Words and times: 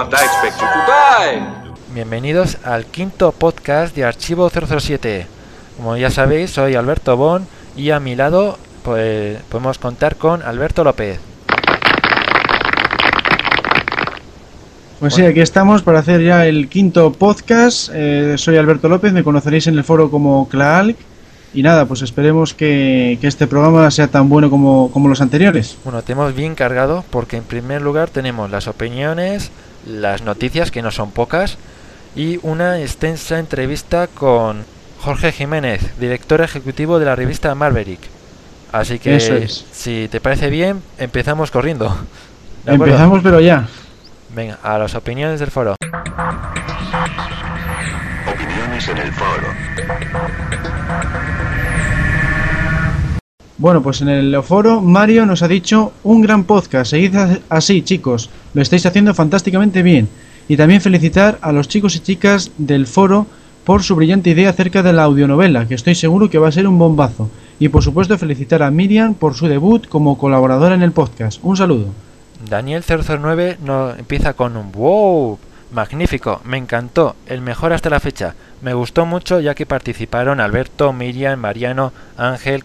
I 0.00 0.24
expect 0.24 0.58
you 0.58 0.66
to 0.66 0.80
die. 0.86 1.42
Bienvenidos 1.92 2.56
al 2.64 2.86
quinto 2.86 3.32
podcast 3.32 3.94
de 3.94 4.04
Archivo 4.04 4.48
007. 4.48 5.26
Como 5.76 5.94
ya 5.98 6.10
sabéis, 6.10 6.52
soy 6.52 6.74
Alberto 6.74 7.18
Bon 7.18 7.46
y 7.76 7.90
a 7.90 8.00
mi 8.00 8.16
lado 8.16 8.58
pues, 8.82 9.38
podemos 9.50 9.78
contar 9.78 10.16
con 10.16 10.42
Alberto 10.42 10.84
López. 10.84 11.20
Pues 15.00 15.12
sí, 15.12 15.22
aquí 15.22 15.40
estamos 15.40 15.82
para 15.82 15.98
hacer 15.98 16.22
ya 16.22 16.46
el 16.46 16.70
quinto 16.70 17.12
podcast. 17.12 17.90
Eh, 17.92 18.36
soy 18.38 18.56
Alberto 18.56 18.88
López, 18.88 19.12
me 19.12 19.22
conoceréis 19.22 19.66
en 19.66 19.76
el 19.76 19.84
foro 19.84 20.10
como 20.10 20.48
Claalc. 20.48 20.96
Y 21.52 21.62
nada, 21.62 21.84
pues 21.84 22.00
esperemos 22.00 22.54
que, 22.54 23.18
que 23.20 23.26
este 23.26 23.46
programa 23.46 23.90
sea 23.90 24.08
tan 24.08 24.30
bueno 24.30 24.48
como, 24.48 24.90
como 24.92 25.08
los 25.10 25.20
anteriores. 25.20 25.76
Bueno, 25.84 26.00
tenemos 26.00 26.34
bien 26.34 26.54
cargado 26.54 27.04
porque 27.10 27.36
en 27.36 27.44
primer 27.44 27.82
lugar 27.82 28.08
tenemos 28.08 28.50
las 28.50 28.66
opiniones, 28.66 29.50
las 29.86 30.22
noticias, 30.22 30.70
que 30.70 30.82
no 30.82 30.90
son 30.90 31.10
pocas, 31.10 31.58
y 32.16 32.38
una 32.42 32.80
extensa 32.80 33.38
entrevista 33.38 34.06
con 34.08 34.64
Jorge 35.00 35.32
Jiménez, 35.32 35.98
director 35.98 36.40
ejecutivo 36.40 36.98
de 36.98 37.06
la 37.06 37.16
revista 37.16 37.54
Marverick. 37.54 38.00
Así 38.72 38.98
que, 38.98 39.16
Eso 39.16 39.34
es. 39.34 39.66
si 39.72 40.08
te 40.10 40.20
parece 40.20 40.50
bien, 40.50 40.82
empezamos 40.98 41.50
corriendo. 41.50 41.96
Empezamos, 42.66 43.20
pero 43.22 43.40
ya. 43.40 43.66
Venga, 44.34 44.58
a 44.62 44.78
las 44.78 44.94
opiniones 44.94 45.40
del 45.40 45.50
foro. 45.50 45.74
Opiniones 48.26 48.88
en 48.88 48.98
el 48.98 49.12
foro. 49.12 49.48
Bueno, 53.60 53.82
pues 53.82 54.00
en 54.00 54.08
el 54.08 54.42
foro 54.42 54.80
Mario 54.80 55.26
nos 55.26 55.42
ha 55.42 55.48
dicho 55.48 55.92
un 56.02 56.22
gran 56.22 56.44
podcast. 56.44 56.92
Seguid 56.92 57.14
así, 57.50 57.82
chicos. 57.82 58.30
Lo 58.54 58.62
estáis 58.62 58.86
haciendo 58.86 59.12
fantásticamente 59.12 59.82
bien. 59.82 60.08
Y 60.48 60.56
también 60.56 60.80
felicitar 60.80 61.36
a 61.42 61.52
los 61.52 61.68
chicos 61.68 61.94
y 61.94 62.00
chicas 62.00 62.52
del 62.56 62.86
foro 62.86 63.26
por 63.64 63.82
su 63.82 63.96
brillante 63.96 64.30
idea 64.30 64.48
acerca 64.48 64.82
de 64.82 64.94
la 64.94 65.02
audionovela, 65.02 65.68
que 65.68 65.74
estoy 65.74 65.94
seguro 65.94 66.30
que 66.30 66.38
va 66.38 66.48
a 66.48 66.52
ser 66.52 66.66
un 66.66 66.78
bombazo. 66.78 67.28
Y 67.58 67.68
por 67.68 67.82
supuesto 67.82 68.16
felicitar 68.16 68.62
a 68.62 68.70
Miriam 68.70 69.12
por 69.12 69.34
su 69.34 69.46
debut 69.46 69.86
como 69.88 70.16
colaboradora 70.16 70.74
en 70.74 70.82
el 70.82 70.92
podcast. 70.92 71.38
Un 71.42 71.58
saludo. 71.58 71.88
Daniel 72.48 72.82
009 72.82 73.58
no, 73.62 73.90
empieza 73.90 74.32
con 74.32 74.56
un 74.56 74.72
wow, 74.72 75.38
magnífico, 75.70 76.40
me 76.44 76.56
encantó, 76.56 77.14
el 77.26 77.42
mejor 77.42 77.74
hasta 77.74 77.90
la 77.90 78.00
fecha. 78.00 78.34
Me 78.62 78.72
gustó 78.72 79.04
mucho 79.04 79.38
ya 79.38 79.54
que 79.54 79.66
participaron 79.66 80.40
Alberto, 80.40 80.94
Miriam, 80.94 81.38
Mariano, 81.38 81.92
Ángel, 82.16 82.64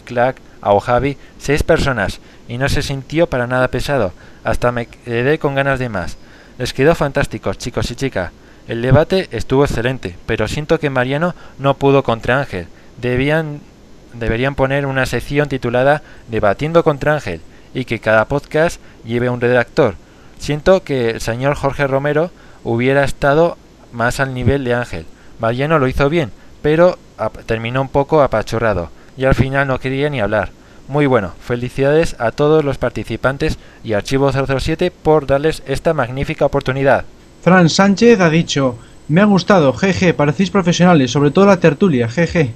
Clack, 0.60 0.80
Javi, 0.80 1.16
seis 1.38 1.62
personas 1.62 2.20
y 2.48 2.58
no 2.58 2.68
se 2.68 2.82
sintió 2.82 3.28
para 3.28 3.46
nada 3.46 3.68
pesado. 3.68 4.12
Hasta 4.44 4.72
me 4.72 4.86
quedé 4.86 5.38
con 5.38 5.54
ganas 5.54 5.78
de 5.78 5.88
más. 5.88 6.16
Les 6.58 6.72
quedó 6.72 6.94
fantásticos, 6.94 7.58
chicos 7.58 7.90
y 7.90 7.96
chicas. 7.96 8.32
El 8.68 8.82
debate 8.82 9.28
estuvo 9.30 9.64
excelente, 9.64 10.16
pero 10.26 10.48
siento 10.48 10.80
que 10.80 10.90
Mariano 10.90 11.34
no 11.58 11.74
pudo 11.74 12.02
contra 12.02 12.40
Ángel. 12.40 12.66
Deberían 13.00 14.54
poner 14.54 14.86
una 14.86 15.06
sección 15.06 15.48
titulada 15.48 16.02
Debatiendo 16.28 16.82
contra 16.82 17.14
Ángel 17.14 17.40
y 17.74 17.84
que 17.84 18.00
cada 18.00 18.24
podcast 18.26 18.80
lleve 19.04 19.28
un 19.28 19.40
redactor. 19.40 19.94
Siento 20.38 20.82
que 20.82 21.10
el 21.10 21.20
señor 21.20 21.54
Jorge 21.54 21.86
Romero 21.86 22.30
hubiera 22.64 23.04
estado 23.04 23.56
más 23.92 24.18
al 24.18 24.34
nivel 24.34 24.64
de 24.64 24.74
Ángel. 24.74 25.06
Mariano 25.38 25.78
lo 25.78 25.86
hizo 25.86 26.08
bien, 26.08 26.32
pero 26.62 26.98
terminó 27.46 27.82
un 27.82 27.88
poco 27.88 28.22
apachurrado 28.22 28.90
y 29.16 29.24
al 29.24 29.34
final 29.34 29.66
no 29.68 29.78
quería 29.78 30.10
ni 30.10 30.20
hablar. 30.20 30.50
Muy 30.88 31.06
bueno, 31.06 31.32
felicidades 31.40 32.14
a 32.18 32.30
todos 32.30 32.64
los 32.64 32.78
participantes 32.78 33.58
y 33.82 33.94
Archivo 33.94 34.30
007 34.32 34.90
por 34.90 35.26
darles 35.26 35.62
esta 35.66 35.94
magnífica 35.94 36.46
oportunidad. 36.46 37.04
Fran 37.42 37.68
Sánchez 37.68 38.20
ha 38.20 38.30
dicho, 38.30 38.76
me 39.08 39.20
ha 39.20 39.24
gustado, 39.24 39.72
jeje, 39.72 40.14
parecéis 40.14 40.50
profesionales, 40.50 41.10
sobre 41.10 41.30
todo 41.30 41.46
la 41.46 41.60
tertulia, 41.60 42.08
jeje. 42.08 42.52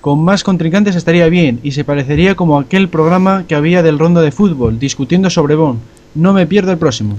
Con 0.00 0.22
más 0.22 0.44
contrincantes 0.44 0.96
estaría 0.96 1.28
bien, 1.28 1.60
y 1.62 1.72
se 1.72 1.84
parecería 1.84 2.34
como 2.34 2.58
aquel 2.58 2.88
programa 2.88 3.44
que 3.48 3.54
había 3.54 3.82
del 3.82 3.98
rondo 3.98 4.20
de 4.20 4.32
fútbol, 4.32 4.78
discutiendo 4.78 5.30
sobre 5.30 5.54
Bon. 5.54 5.80
No 6.14 6.32
me 6.32 6.46
pierdo 6.46 6.72
el 6.72 6.78
próximo. 6.78 7.16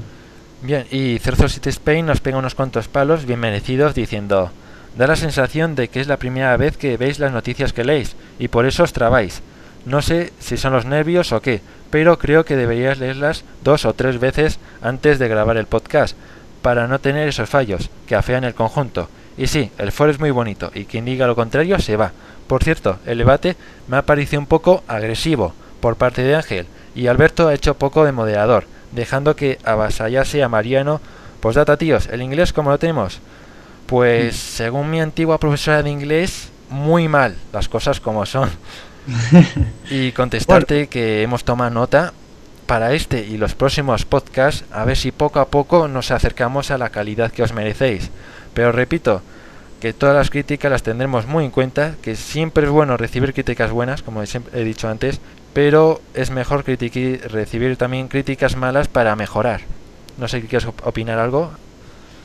Bien, 0.62 0.86
y 0.92 1.20
007 1.20 1.70
Spain 1.70 2.06
nos 2.06 2.22
pega 2.22 2.38
unos 2.38 2.56
cuantos 2.56 2.88
palos 2.88 3.26
bien 3.26 3.40
merecidos 3.40 3.96
diciendo, 3.96 4.52
da 4.98 5.08
la 5.08 5.16
sensación 5.16 5.76
de 5.76 5.88
que 5.90 6.00
es 6.00 6.08
la 6.08 6.18
primera 6.18 6.56
vez 6.58 6.78
que 6.78 6.98
veis 6.98 7.20
las 7.20 7.32
noticias 7.32 7.74
que 7.74 7.84
leéis 7.84 8.16
y 8.40 8.48
por 8.48 8.66
eso 8.66 8.84
os 8.84 8.94
trabáis. 8.94 9.42
No 9.86 10.02
sé 10.02 10.34
si 10.40 10.58
son 10.58 10.74
los 10.74 10.86
nervios 10.86 11.32
o 11.32 11.42
qué, 11.42 11.62
pero 11.92 12.18
creo 12.18 12.44
que 12.44 12.56
deberías 12.56 12.98
leerlas 12.98 13.44
dos 13.64 13.86
o 13.86 13.94
tres 13.94 14.20
veces 14.20 14.60
antes 14.82 15.20
de 15.20 15.28
grabar 15.28 15.58
el 15.58 15.68
podcast, 15.68 16.18
para 16.62 16.88
no 16.88 17.00
tener 17.00 17.28
esos 17.28 17.48
fallos 17.50 17.92
que 18.08 18.16
afean 18.16 18.44
el 18.44 18.56
conjunto. 18.56 19.08
Y 19.38 19.48
sí, 19.48 19.70
el 19.78 19.92
foro 19.92 20.10
es 20.10 20.20
muy 20.20 20.32
bonito, 20.32 20.72
y 20.74 20.86
quien 20.86 21.06
diga 21.06 21.28
lo 21.28 21.36
contrario 21.36 21.80
se 21.80 21.98
va. 21.98 22.12
Por 22.48 22.64
cierto, 22.64 22.98
el 23.06 23.20
debate 23.20 23.56
me 23.88 23.98
ha 23.98 24.02
parecido 24.02 24.40
un 24.40 24.48
poco 24.48 24.84
agresivo 24.88 25.54
por 25.80 25.98
parte 25.98 26.24
de 26.24 26.36
Ángel, 26.36 26.66
y 26.96 27.08
Alberto 27.08 27.48
ha 27.48 27.54
hecho 27.54 27.76
poco 27.76 28.06
de 28.06 28.12
moderador, 28.12 28.66
dejando 28.92 29.36
que 29.36 29.60
avasallase 29.64 30.42
a 30.42 30.50
Mariano. 30.50 31.02
Pues 31.42 31.56
data 31.56 31.78
tíos, 31.78 32.08
¿el 32.08 32.24
inglés 32.24 32.54
cómo 32.54 32.72
lo 32.72 32.80
tenemos? 32.80 33.20
Pues 33.88 34.36
según 34.36 34.90
mi 34.90 35.00
antigua 35.00 35.40
profesora 35.40 35.84
de 35.84 35.90
inglés, 35.90 36.50
muy 36.70 37.08
mal, 37.08 37.36
las 37.54 37.70
cosas 37.70 38.00
como 38.00 38.26
son. 38.26 38.50
y 39.90 40.12
contestarte 40.14 40.88
que 40.88 41.22
hemos 41.22 41.44
tomado 41.44 41.70
nota 41.70 42.14
para 42.66 42.94
este 42.94 43.24
y 43.24 43.38
los 43.38 43.54
próximos 43.54 44.06
podcasts, 44.06 44.66
a 44.72 44.86
ver 44.86 44.98
si 44.98 45.12
poco 45.12 45.40
a 45.40 45.50
poco 45.50 45.88
nos 45.88 46.10
acercamos 46.10 46.72
a 46.72 46.80
la 46.80 46.90
calidad 46.90 47.32
que 47.32 47.44
os 47.44 47.54
merecéis. 47.54 48.10
Pero 48.56 48.72
repito, 48.72 49.22
que 49.80 49.94
todas 49.94 50.16
las 50.16 50.32
críticas 50.32 50.72
las 50.72 50.82
tendremos 50.82 51.28
muy 51.28 51.46
en 51.46 51.52
cuenta, 51.52 51.94
que 52.02 52.16
siempre 52.16 52.64
es 52.66 52.72
bueno 52.72 52.98
recibir 52.98 53.34
críticas 53.34 53.70
buenas, 53.70 54.02
como 54.02 54.24
he 54.24 54.64
dicho 54.64 54.90
antes, 54.90 55.20
pero 55.54 56.02
es 56.16 56.32
mejor 56.32 56.64
recibir 56.66 57.78
también 57.78 58.08
críticas 58.08 58.56
malas 58.56 58.88
para 58.88 59.16
mejorar. 59.16 59.62
No 60.18 60.28
sé 60.28 60.42
si 60.42 60.48
quieres 60.48 60.68
op- 60.68 60.88
opinar 60.88 61.20
algo. 61.20 61.52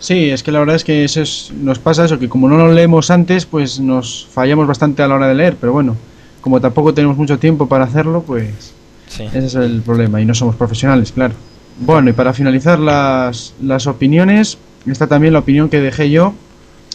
Sí, 0.01 0.31
es 0.31 0.43
que 0.43 0.51
la 0.51 0.59
verdad 0.61 0.77
es 0.77 0.83
que 0.85 1.05
eso 1.05 1.21
es- 1.21 1.53
nos 1.55 1.79
pasa 1.79 2.05
eso, 2.07 2.19
que 2.19 2.29
como 2.29 2.49
no 2.49 2.57
lo 2.57 2.73
leemos 2.73 3.11
antes, 3.11 3.45
pues 3.47 3.79
nos 3.81 4.27
fallamos 4.33 4.67
bastante 4.67 5.03
a 5.03 5.09
la 5.09 5.15
hora 5.15 5.29
de 5.29 5.35
leer, 5.35 5.57
pero 5.61 5.73
bueno, 5.73 5.95
como 6.41 6.61
tampoco 6.61 6.95
tenemos 6.95 7.17
mucho 7.19 7.39
tiempo 7.39 7.69
para 7.69 7.85
hacerlo, 7.85 8.23
pues 8.27 8.73
Sí. 9.09 9.25
ese 9.25 9.47
es 9.47 9.55
el 9.57 9.83
problema, 9.83 10.21
y 10.21 10.25
no 10.25 10.35
somos 10.35 10.57
profesionales, 10.57 11.13
claro. 11.13 11.35
Bueno, 11.81 12.11
y 12.11 12.13
para 12.15 12.33
finalizar 12.33 12.79
las, 12.79 13.53
las 13.63 13.87
opiniones, 13.87 14.57
está 14.87 15.07
también 15.07 15.33
la 15.35 15.41
opinión 15.41 15.69
que 15.69 15.81
dejé 15.81 16.11
yo, 16.11 16.33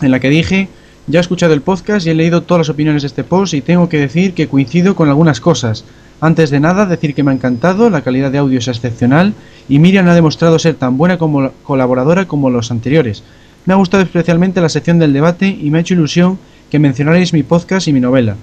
en 0.01 0.09
la 0.11 0.19
que 0.19 0.29
dije, 0.29 0.67
ya 1.07 1.19
he 1.19 1.21
escuchado 1.21 1.53
el 1.53 1.61
podcast 1.61 2.07
y 2.07 2.09
he 2.09 2.15
leído 2.15 2.41
todas 2.41 2.61
las 2.61 2.69
opiniones 2.69 3.03
de 3.03 3.07
este 3.07 3.23
post 3.23 3.53
y 3.53 3.61
tengo 3.61 3.89
que 3.89 3.99
decir 3.99 4.33
que 4.33 4.47
coincido 4.47 4.95
con 4.95 5.07
algunas 5.07 5.39
cosas. 5.39 5.85
Antes 6.19 6.49
de 6.49 6.59
nada, 6.59 6.87
decir 6.87 7.13
que 7.13 7.21
me 7.21 7.31
ha 7.31 7.35
encantado, 7.35 7.89
la 7.89 8.01
calidad 8.01 8.31
de 8.31 8.39
audio 8.39 8.57
es 8.57 8.67
excepcional 8.67 9.33
y 9.69 9.77
Miriam 9.77 10.07
ha 10.07 10.15
demostrado 10.15 10.57
ser 10.57 10.75
tan 10.75 10.97
buena 10.97 11.17
como 11.17 11.51
colaboradora 11.63 12.25
como 12.25 12.49
los 12.49 12.71
anteriores. 12.71 13.23
Me 13.65 13.73
ha 13.73 13.77
gustado 13.77 14.01
especialmente 14.01 14.61
la 14.61 14.69
sección 14.69 14.97
del 14.97 15.13
debate 15.13 15.47
y 15.47 15.69
me 15.69 15.77
ha 15.77 15.81
hecho 15.81 15.93
ilusión 15.93 16.39
que 16.71 16.79
mencionarais 16.79 17.33
mi 17.33 17.43
podcast 17.43 17.87
y 17.87 17.93
mi 17.93 17.99
novela. 17.99 18.35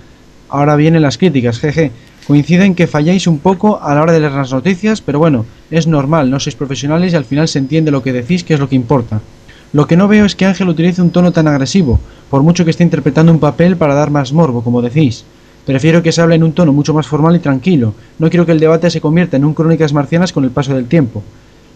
Ahora 0.49 0.77
vienen 0.77 1.03
las 1.03 1.19
críticas, 1.19 1.59
jeje. 1.59 1.91
Coinciden 2.27 2.77
que 2.77 2.87
falláis 2.87 3.27
un 3.27 3.41
poco 3.41 3.83
a 3.83 3.95
la 3.95 4.03
hora 4.03 4.13
de 4.13 4.21
leer 4.21 4.33
las 4.33 4.53
noticias, 4.53 5.01
pero 5.01 5.19
bueno, 5.19 5.47
es 5.73 5.89
normal, 5.89 6.31
no 6.31 6.39
sois 6.39 6.55
profesionales 6.55 7.13
y 7.13 7.17
al 7.17 7.25
final 7.25 7.49
se 7.49 7.59
entiende 7.59 7.91
lo 7.91 8.03
que 8.03 8.13
decís, 8.13 8.45
que 8.45 8.55
es 8.55 8.61
lo 8.61 8.69
que 8.69 8.77
importa. 8.77 9.21
Lo 9.73 9.87
que 9.87 9.97
no 9.97 10.07
veo 10.07 10.27
es 10.27 10.37
que 10.37 10.45
Ángel 10.45 10.69
utilice 10.69 11.01
un 11.01 11.11
tono 11.11 11.33
tan 11.33 11.49
agresivo, 11.49 11.99
por 12.29 12.43
mucho 12.43 12.63
que 12.65 12.71
esté 12.71 12.85
interpretando 12.85 13.33
un 13.33 13.39
papel 13.39 13.79
para 13.79 13.95
dar 13.95 14.11
más 14.11 14.35
morbo, 14.35 14.63
como 14.63 14.83
decís. 14.83 15.25
Prefiero 15.65 16.03
que 16.03 16.13
se 16.13 16.21
hable 16.21 16.35
en 16.35 16.43
un 16.43 16.53
tono 16.53 16.75
mucho 16.75 16.93
más 16.93 17.07
formal 17.07 17.37
y 17.37 17.39
tranquilo. 17.39 17.95
No 18.19 18.29
quiero 18.29 18.45
que 18.45 18.53
el 18.53 18.61
debate 18.61 18.91
se 18.91 19.01
convierta 19.01 19.39
en 19.39 19.47
un 19.47 19.55
crónicas 19.55 19.95
marcianas 19.95 20.33
con 20.33 20.45
el 20.45 20.51
paso 20.51 20.75
del 20.75 20.89
tiempo. 20.89 21.23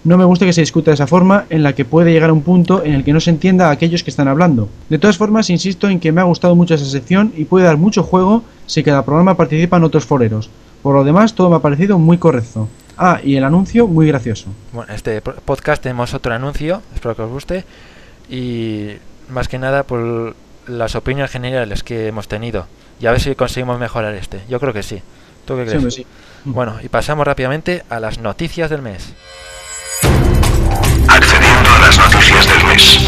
No 0.04 0.18
me 0.18 0.26
gusta 0.26 0.44
que 0.44 0.52
se 0.52 0.60
discuta 0.60 0.90
de 0.90 0.96
esa 0.96 1.06
forma 1.06 1.46
en 1.48 1.62
la 1.62 1.72
que 1.72 1.86
puede 1.86 2.12
llegar 2.12 2.28
a 2.28 2.34
un 2.34 2.42
punto 2.42 2.84
en 2.84 2.92
el 2.92 3.02
que 3.02 3.14
no 3.14 3.20
se 3.20 3.30
entienda 3.30 3.68
a 3.68 3.70
aquellos 3.70 4.02
que 4.02 4.10
están 4.10 4.28
hablando. 4.28 4.68
De 4.90 4.98
todas 4.98 5.16
formas, 5.16 5.48
insisto 5.48 5.88
en 5.88 5.98
que 5.98 6.12
me 6.12 6.20
ha 6.20 6.24
gustado 6.24 6.54
mucho 6.54 6.74
esa 6.74 6.84
sección 6.84 7.32
y 7.34 7.46
puede 7.46 7.64
dar 7.64 7.78
mucho 7.78 8.02
juego 8.02 8.42
si 8.66 8.82
cada 8.82 9.06
programa 9.06 9.38
participan 9.38 9.84
otros 9.84 10.04
foreros. 10.04 10.50
Por 10.82 10.94
lo 10.94 11.02
demás, 11.02 11.34
todo 11.34 11.48
me 11.48 11.56
ha 11.56 11.60
parecido 11.60 11.98
muy 11.98 12.18
correcto. 12.18 12.68
Ah, 12.98 13.20
y 13.22 13.36
el 13.36 13.44
anuncio 13.44 13.86
muy 13.86 14.06
gracioso. 14.06 14.48
Bueno, 14.72 14.92
este 14.94 15.20
podcast 15.20 15.82
tenemos 15.82 16.14
otro 16.14 16.32
anuncio, 16.34 16.82
espero 16.94 17.14
que 17.14 17.22
os 17.22 17.30
guste. 17.30 17.64
Y 18.30 18.92
más 19.28 19.48
que 19.48 19.58
nada 19.58 19.82
por 19.82 20.34
las 20.66 20.94
opiniones 20.94 21.30
generales 21.30 21.82
que 21.82 22.08
hemos 22.08 22.26
tenido. 22.28 22.66
Y 23.00 23.06
a 23.06 23.10
ver 23.12 23.20
si 23.20 23.34
conseguimos 23.34 23.78
mejorar 23.78 24.14
este. 24.14 24.40
Yo 24.48 24.58
creo 24.60 24.72
que 24.72 24.82
sí. 24.82 25.02
¿Tú 25.44 25.54
qué 25.56 25.62
Sí, 25.62 25.68
crees? 25.68 25.76
hombre, 25.76 25.90
sí. 25.90 26.06
Bueno, 26.44 26.76
y 26.82 26.88
pasamos 26.88 27.26
rápidamente 27.26 27.84
a 27.90 28.00
las 28.00 28.18
noticias 28.18 28.70
del 28.70 28.82
mes. 28.82 29.12
Accediendo 31.08 31.70
a 31.70 31.78
las 31.80 31.98
noticias 31.98 32.48
del 32.48 32.64
mes. 32.66 32.98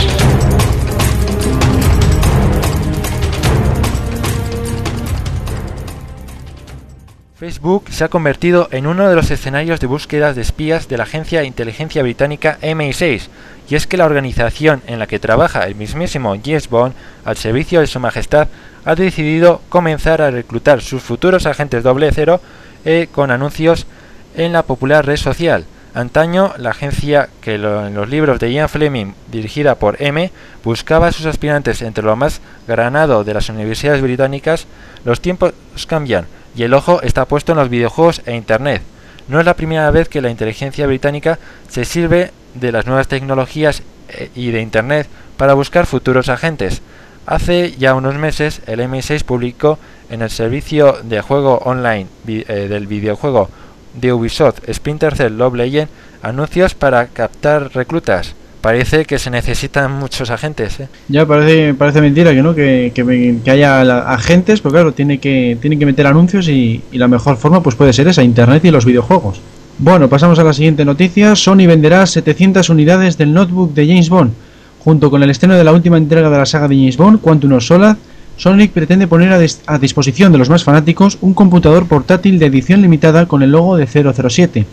Facebook 7.39 7.85
se 7.91 8.03
ha 8.03 8.09
convertido 8.09 8.67
en 8.73 8.89
uno 8.89 9.09
de 9.09 9.15
los 9.15 9.31
escenarios 9.31 9.79
de 9.79 9.87
búsquedas 9.87 10.35
de 10.35 10.43
espías 10.43 10.89
de 10.89 10.97
la 10.97 11.05
agencia 11.05 11.39
de 11.39 11.47
inteligencia 11.47 12.03
británica 12.03 12.59
MI6, 12.63 13.29
y 13.71 13.77
es 13.77 13.87
que 13.87 13.97
la 13.97 14.07
organización 14.07 14.83
en 14.89 14.99
la 14.99 15.07
que 15.07 15.21
trabaja 15.21 15.63
el 15.69 15.77
mismísimo 15.77 16.35
James 16.45 16.69
Bond 16.69 16.95
al 17.25 17.37
servicio 17.37 17.79
de 17.79 17.87
su 17.87 18.01
majestad 18.01 18.49
ha 18.85 18.97
decidido 18.97 19.63
comenzar 19.69 20.21
a 20.21 20.33
reclutar 20.33 20.81
sus 20.81 21.01
futuros 21.01 21.47
agentes 21.47 21.85
doble 21.85 22.11
cero 22.13 22.41
eh, 22.85 23.07
con 23.13 23.31
anuncios 23.31 23.87
en 24.35 24.53
la 24.53 24.65
popular 24.65 25.07
red 25.07 25.17
social. 25.17 25.65
Antaño, 25.95 26.53
la 26.59 26.71
agencia 26.71 27.29
que 27.41 27.55
en 27.55 27.95
los 27.95 28.09
libros 28.09 28.39
de 28.39 28.53
Ian 28.53 28.69
Fleming, 28.69 29.15
dirigida 29.31 29.77
por 29.77 30.01
M, 30.03 30.31
buscaba 30.63 31.09
a 31.09 31.13
sus 31.13 31.27
aspirantes 31.27 31.83
entre 31.83 32.05
lo 32.05 32.15
más 32.15 32.41
granado 32.67 33.25
de 33.25 33.35
las 33.35 33.49
universidades 33.49 34.03
británicas, 34.03 34.67
los 35.05 35.21
tiempos 35.21 35.55
cambian 35.87 36.27
y 36.55 36.63
el 36.65 36.75
ojo 36.75 37.01
está 37.03 37.25
puesto 37.25 37.53
en 37.53 37.59
los 37.59 37.71
videojuegos 37.71 38.23
e 38.27 38.37
Internet. 38.37 38.83
No 39.29 39.41
es 39.41 39.47
la 39.47 39.55
primera 39.55 39.91
vez 39.91 40.09
que 40.09 40.21
la 40.21 40.31
inteligencia 40.31 40.87
británica 40.87 41.39
se 41.69 41.85
sirve 41.85 42.33
de 42.55 42.73
las 42.73 42.87
nuevas 42.87 43.09
tecnologías 43.09 43.83
eh, 44.09 44.31
y 44.35 44.51
de 44.51 44.61
Internet 44.61 45.09
para 45.37 45.55
buscar 45.55 45.87
futuros 45.87 46.29
agentes. 46.29 46.83
Hace 47.27 47.73
ya 47.73 47.95
unos 47.95 48.15
meses 48.15 48.63
el 48.67 48.81
MI6 48.81 49.23
publicó 49.25 49.79
en 50.11 50.23
el 50.23 50.31
servicio 50.31 50.99
de 51.03 51.21
juego 51.21 51.59
online 51.59 52.07
eh, 52.27 52.69
del 52.69 52.87
videojuego 52.87 53.51
de 53.95 54.13
Ubisoft 54.13 54.61
Splinter 54.73 55.15
Cell 55.17 55.37
Love 55.37 55.55
Legend 55.55 55.89
anuncios 56.23 56.75
para 56.75 57.07
captar 57.07 57.71
reclutas. 57.75 58.35
Parece 58.61 59.05
que 59.05 59.19
se 59.19 59.31
necesitan 59.31 59.93
muchos 59.93 60.31
agentes. 60.31 60.81
¿eh? 60.81 60.89
Ya 61.09 61.25
parece 61.27 61.75
parece 61.75 62.01
mentira 62.01 62.33
que 62.33 62.43
no 62.43 62.55
que, 62.55 62.93
que, 62.93 63.51
haya 63.51 63.81
agentes, 64.13 64.61
pero 64.61 64.73
claro, 64.73 64.93
tiene 64.93 65.19
que 65.19 65.57
tiene 65.61 65.79
que 65.79 65.87
meter 65.87 66.07
anuncios 66.07 66.49
y, 66.49 66.83
y, 66.91 66.99
la 66.99 67.07
mejor 67.07 67.37
forma 67.37 67.63
pues 67.63 67.77
puede 67.77 67.93
ser 67.93 68.09
esa, 68.09 68.23
internet 68.23 68.65
y 68.65 68.71
los 68.71 68.85
videojuegos. 68.85 69.41
Bueno, 69.79 70.09
pasamos 70.09 70.41
a 70.41 70.45
la 70.45 70.53
siguiente 70.53 70.85
noticia. 70.85 71.37
Sony 71.37 71.67
venderá 71.69 72.05
700 72.05 72.69
unidades 72.69 73.17
del 73.17 73.33
notebook 73.33 73.75
de 73.75 73.87
James 73.87 74.09
Bond. 74.09 74.33
Junto 74.81 75.09
con 75.09 75.23
el 75.23 75.31
estreno 75.31 75.55
de 75.55 75.63
la 75.63 75.73
última 75.73 75.97
entrega 75.97 76.29
de 76.29 76.39
la 76.39 76.47
saga 76.47 76.67
de 76.67 76.75
James 76.75 76.97
Bond, 76.97 77.21
Quantum 77.21 77.53
of 77.53 77.63
Solace, 77.63 78.01
Sonic 78.39 78.71
pretende 78.71 79.09
poner 79.09 79.33
a, 79.33 79.79
disposición 79.79 80.31
de 80.31 80.39
los 80.39 80.49
más 80.49 80.63
fanáticos 80.63 81.19
un 81.21 81.35
computador 81.35 81.89
portátil 81.89 82.39
de 82.39 82.47
edición 82.47 82.81
limitada 82.81 83.27
con 83.27 83.43
el 83.43 83.51
logo 83.51 83.77
de 83.77 83.89
007. 83.89 84.65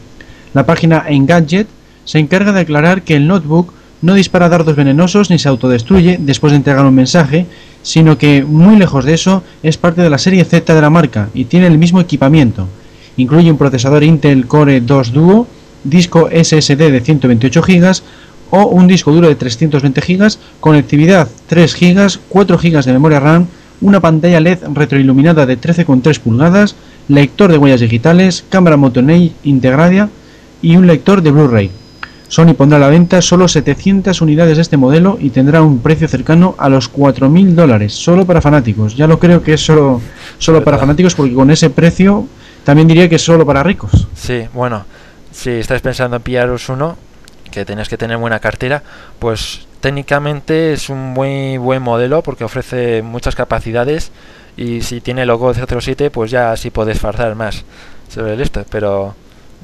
La 0.54 0.68
página 0.68 1.04
Engadget 1.10 1.68
se 2.06 2.20
encarga 2.20 2.54
de 2.54 2.60
aclarar 2.60 3.02
que 3.02 3.16
el 3.16 3.28
notebook 3.28 3.74
no 4.04 4.14
dispara 4.14 4.50
dardos 4.50 4.76
venenosos 4.76 5.32
ni 5.32 5.40
se 5.40 5.50
autodestruye 5.50 6.20
después 6.22 6.52
de 6.52 6.58
entregar 6.58 6.86
un 6.86 6.94
mensaje, 6.94 7.48
sino 7.82 8.20
que, 8.20 8.44
muy 8.44 8.76
lejos 8.76 9.04
de 9.04 9.16
eso, 9.16 9.42
es 9.64 9.78
parte 9.78 10.04
de 10.04 10.12
la 10.12 10.20
serie 10.20 10.46
Z 10.46 10.72
de 10.72 10.82
la 10.82 10.92
marca 10.92 11.30
y 11.34 11.46
tiene 11.46 11.66
el 11.66 11.80
mismo 11.80 12.00
equipamiento. 12.00 12.68
Incluye 13.18 13.50
un 13.50 13.58
procesador 13.58 14.04
Intel 14.04 14.46
Core 14.46 14.80
2 14.80 15.12
Duo, 15.12 15.48
disco 15.84 16.30
SSD 16.30 16.92
de 16.92 17.02
128 17.02 17.62
GB 17.64 18.02
o 18.56 18.68
un 18.68 18.88
disco 18.88 19.12
duro 19.12 19.28
de 19.28 19.36
320 19.36 20.02
GB, 20.02 20.38
conectividad 20.62 21.28
3 21.48 21.76
GB, 21.76 22.20
4 22.30 22.58
GB 22.58 22.84
de 22.84 22.94
memoria 22.94 23.20
RAM, 23.20 23.48
una 23.82 24.00
pantalla 24.00 24.40
LED 24.40 24.60
retroiluminada 24.74 25.46
de 25.46 25.60
13,3 25.60 26.20
pulgadas, 26.20 26.76
lector 27.10 27.52
de 27.52 27.58
huellas 27.58 27.82
digitales, 27.82 28.46
cámara 28.50 28.78
Motonei 28.78 29.34
integrada 29.44 30.10
y 30.62 30.78
un 30.78 30.88
lector 30.88 31.22
de 31.22 31.32
Blu-ray. 31.32 31.72
Sony 32.28 32.54
pondrá 32.58 32.78
a 32.78 32.82
la 32.82 32.90
venta 32.90 33.22
solo 33.22 33.48
700 33.48 34.20
unidades 34.22 34.56
de 34.58 34.62
este 34.62 34.78
modelo 34.78 35.18
y 35.22 35.30
tendrá 35.30 35.62
un 35.62 35.80
precio 35.80 36.08
cercano 36.08 36.56
a 36.58 36.70
los 36.70 36.92
4.000 36.92 37.54
dólares, 37.54 37.94
solo 37.94 38.26
para 38.26 38.42
fanáticos. 38.42 38.96
Ya 38.96 39.06
lo 39.06 39.20
creo 39.20 39.44
que 39.44 39.54
es 39.54 39.62
solo, 39.64 40.02
solo 40.40 40.64
para 40.64 40.78
fanáticos 40.78 41.14
porque 41.14 41.34
con 41.34 41.52
ese 41.52 41.70
precio 41.70 42.26
también 42.64 42.88
diría 42.88 43.08
que 43.08 43.16
es 43.16 43.22
solo 43.22 43.46
para 43.46 43.62
ricos. 43.62 44.08
Sí, 44.16 44.46
bueno, 44.54 44.86
si 45.32 45.52
estáis 45.52 45.82
pensando 45.82 46.16
en 46.16 46.24
pillaros 46.24 46.70
uno, 46.70 46.98
que 47.52 47.66
tenéis 47.66 47.90
que 47.90 47.98
tener 47.98 48.18
buena 48.18 48.40
cartera, 48.40 48.84
pues 49.20 49.68
técnicamente 49.80 50.74
es 50.74 50.90
un 50.90 51.14
muy 51.14 51.58
buen 51.58 51.82
modelo 51.82 52.22
porque 52.24 52.44
ofrece 52.44 53.02
muchas 53.02 53.36
capacidades 53.36 54.12
y 54.58 54.82
si 54.82 55.02
tiene 55.02 55.26
logo 55.26 55.54
007 55.54 56.10
pues 56.12 56.32
ya 56.32 56.56
sí 56.58 56.72
podéis 56.72 57.00
farzar 57.00 57.36
más 57.36 57.66
sobre 58.10 58.34
el 58.34 58.42
esto, 58.42 58.66
pero 58.70 59.16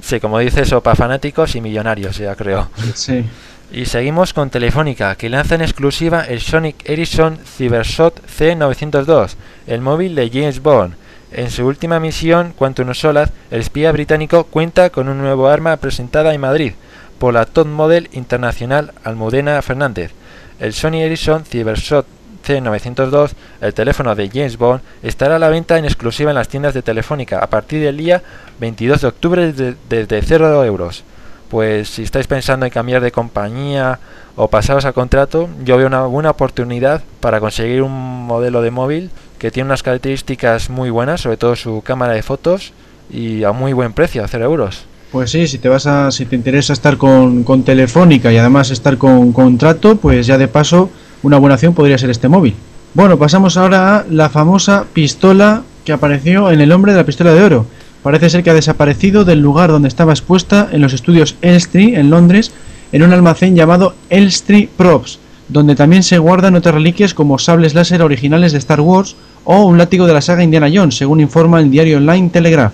Sí, 0.01 0.19
como 0.19 0.39
dices, 0.39 0.63
eso 0.67 0.81
para 0.81 0.95
fanáticos 0.95 1.55
y 1.55 1.61
millonarios, 1.61 2.17
ya 2.17 2.35
creo. 2.35 2.69
Sí. 2.93 3.25
Y 3.73 3.85
seguimos 3.85 4.33
con 4.33 4.49
Telefónica, 4.49 5.15
que 5.15 5.29
lanza 5.29 5.55
en 5.55 5.61
exclusiva 5.61 6.25
el 6.25 6.41
Sonic 6.41 6.75
Ericsson 6.83 7.39
Cybershot 7.55 8.21
C902, 8.27 9.35
el 9.65 9.79
móvil 9.79 10.13
de 10.13 10.29
James 10.29 10.61
Bond. 10.61 10.95
En 11.31 11.49
su 11.49 11.65
última 11.65 11.97
misión, 12.01 12.51
Quantum 12.51 12.93
Solace, 12.93 13.31
el 13.49 13.61
espía 13.61 13.93
británico 13.93 14.43
cuenta 14.43 14.89
con 14.89 15.07
un 15.07 15.19
nuevo 15.19 15.47
arma 15.47 15.77
presentada 15.77 16.33
en 16.33 16.41
Madrid 16.41 16.73
por 17.21 17.35
la 17.35 17.45
top 17.45 17.67
model 17.67 18.09
internacional 18.13 18.93
Almudena 19.03 19.61
Fernández. 19.61 20.11
El 20.59 20.73
Sony 20.73 21.03
Ericsson 21.03 21.45
Cybershot 21.45 22.07
C902, 22.43 23.33
el 23.61 23.75
teléfono 23.75 24.15
de 24.15 24.27
James 24.27 24.57
Bond, 24.57 24.81
estará 25.03 25.35
a 25.35 25.39
la 25.39 25.49
venta 25.49 25.77
en 25.77 25.85
exclusiva 25.85 26.31
en 26.31 26.35
las 26.35 26.47
tiendas 26.47 26.73
de 26.73 26.81
Telefónica 26.81 27.37
a 27.37 27.45
partir 27.45 27.83
del 27.83 27.97
día 27.97 28.23
22 28.59 29.01
de 29.01 29.07
octubre 29.07 29.53
desde 29.53 30.21
0 30.23 30.65
euros. 30.65 31.03
Pues 31.51 31.89
si 31.89 32.01
estáis 32.01 32.25
pensando 32.25 32.65
en 32.65 32.71
cambiar 32.71 33.03
de 33.03 33.11
compañía 33.11 33.99
o 34.35 34.47
pasaros 34.47 34.85
a 34.85 34.93
contrato, 34.93 35.47
yo 35.63 35.77
veo 35.77 35.85
una 35.85 36.05
buena 36.05 36.31
oportunidad 36.31 37.03
para 37.19 37.39
conseguir 37.39 37.83
un 37.83 38.25
modelo 38.25 38.63
de 38.63 38.71
móvil 38.71 39.11
que 39.37 39.51
tiene 39.51 39.67
unas 39.67 39.83
características 39.83 40.71
muy 40.71 40.89
buenas, 40.89 41.21
sobre 41.21 41.37
todo 41.37 41.55
su 41.55 41.83
cámara 41.83 42.13
de 42.13 42.23
fotos 42.23 42.73
y 43.11 43.43
a 43.43 43.51
muy 43.51 43.73
buen 43.73 43.93
precio, 43.93 44.23
a 44.23 44.27
0 44.27 44.43
euros. 44.43 44.87
Pues 45.11 45.31
sí, 45.31 45.45
si 45.45 45.57
te 45.57 45.67
vas 45.67 45.87
a, 45.87 46.09
si 46.09 46.25
te 46.25 46.37
interesa 46.37 46.71
estar 46.71 46.95
con, 46.95 47.43
con 47.43 47.63
Telefónica 47.63 48.31
y 48.31 48.37
además 48.37 48.71
estar 48.71 48.97
con 48.97 49.33
contrato, 49.33 49.97
pues 49.97 50.25
ya 50.25 50.37
de 50.37 50.47
paso 50.47 50.89
una 51.21 51.37
buena 51.37 51.55
opción 51.55 51.73
podría 51.73 51.97
ser 51.97 52.09
este 52.09 52.29
móvil. 52.29 52.55
Bueno, 52.93 53.19
pasamos 53.19 53.57
ahora 53.57 53.97
a 53.97 54.05
la 54.09 54.29
famosa 54.29 54.85
pistola 54.93 55.63
que 55.83 55.91
apareció 55.91 56.49
en 56.49 56.61
el 56.61 56.71
hombre 56.71 56.93
de 56.93 56.99
la 56.99 57.05
pistola 57.05 57.33
de 57.33 57.43
oro. 57.43 57.65
Parece 58.03 58.29
ser 58.29 58.41
que 58.41 58.51
ha 58.51 58.53
desaparecido 58.53 59.25
del 59.25 59.41
lugar 59.41 59.69
donde 59.69 59.89
estaba 59.89 60.13
expuesta 60.13 60.69
en 60.71 60.81
los 60.81 60.93
estudios 60.93 61.35
Elstree, 61.41 61.99
en 61.99 62.09
Londres, 62.09 62.53
en 62.93 63.03
un 63.03 63.11
almacén 63.11 63.53
llamado 63.53 63.95
Elstree 64.09 64.69
Props, 64.77 65.19
donde 65.49 65.75
también 65.75 66.03
se 66.03 66.19
guardan 66.19 66.55
otras 66.55 66.75
reliquias 66.75 67.13
como 67.13 67.37
sables 67.37 67.73
láser 67.73 68.01
originales 68.01 68.53
de 68.53 68.59
Star 68.59 68.79
Wars 68.79 69.17
o 69.43 69.65
un 69.65 69.77
látigo 69.77 70.07
de 70.07 70.13
la 70.13 70.21
saga 70.21 70.43
Indiana 70.43 70.71
Jones, 70.73 70.95
según 70.95 71.19
informa 71.19 71.59
el 71.59 71.69
diario 71.69 71.97
online 71.97 72.29
Telegraph. 72.29 72.73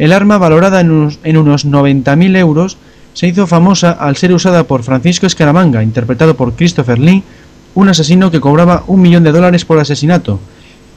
El 0.00 0.14
arma, 0.14 0.38
valorada 0.38 0.80
en 0.80 0.90
unos, 0.90 1.18
en 1.24 1.36
unos 1.36 1.66
90.000 1.66 2.34
euros, 2.38 2.78
se 3.12 3.26
hizo 3.26 3.46
famosa 3.46 3.90
al 3.90 4.16
ser 4.16 4.32
usada 4.32 4.64
por 4.64 4.82
Francisco 4.82 5.26
Escaramanga, 5.26 5.82
interpretado 5.82 6.38
por 6.38 6.54
Christopher 6.54 6.98
Lee, 6.98 7.22
un 7.74 7.90
asesino 7.90 8.30
que 8.30 8.40
cobraba 8.40 8.82
un 8.86 9.02
millón 9.02 9.24
de 9.24 9.32
dólares 9.32 9.66
por 9.66 9.78
asesinato, 9.78 10.40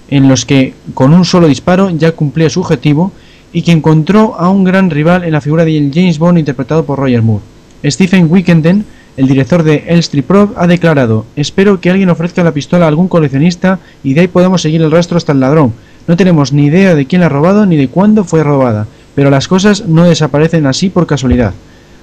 en 0.07 0.29
los 0.29 0.45
que 0.45 0.73
con 0.93 1.13
un 1.13 1.25
solo 1.25 1.49
disparo 1.49 1.89
ya 1.89 2.13
cumplía 2.13 2.49
su 2.49 2.61
objetivo 2.61 3.11
y 3.51 3.63
que 3.63 3.73
encontró 3.73 4.35
a 4.39 4.47
un 4.47 4.63
gran 4.63 4.89
rival 4.89 5.25
en 5.25 5.33
la 5.33 5.41
figura 5.41 5.65
de 5.65 5.91
James 5.93 6.17
Bond 6.17 6.37
interpretado 6.37 6.85
por 6.85 6.97
Roger 6.97 7.23
Moore. 7.23 7.43
Stephen 7.83 8.31
Wickenden, 8.31 8.85
el 9.17 9.27
director 9.27 9.63
de 9.63 9.83
Elstree 9.87 10.23
Pro, 10.23 10.53
ha 10.55 10.65
declarado, 10.65 11.25
espero 11.35 11.81
que 11.81 11.89
alguien 11.89 12.09
ofrezca 12.09 12.41
la 12.41 12.53
pistola 12.53 12.85
a 12.85 12.87
algún 12.87 13.09
coleccionista 13.09 13.79
y 14.01 14.13
de 14.13 14.21
ahí 14.21 14.27
podamos 14.29 14.61
seguir 14.61 14.81
el 14.81 14.91
rastro 14.91 15.17
hasta 15.17 15.33
el 15.33 15.41
ladrón. 15.41 15.73
No 16.07 16.17
tenemos 16.17 16.51
ni 16.51 16.65
idea 16.65 16.95
de 16.95 17.05
quién 17.05 17.21
la 17.21 17.27
ha 17.27 17.29
robado 17.29 17.65
ni 17.65 17.77
de 17.77 17.87
cuándo 17.87 18.23
fue 18.23 18.43
robada, 18.43 18.87
pero 19.15 19.29
las 19.29 19.47
cosas 19.47 19.85
no 19.87 20.03
desaparecen 20.03 20.65
así 20.65 20.89
por 20.89 21.07
casualidad. 21.07 21.53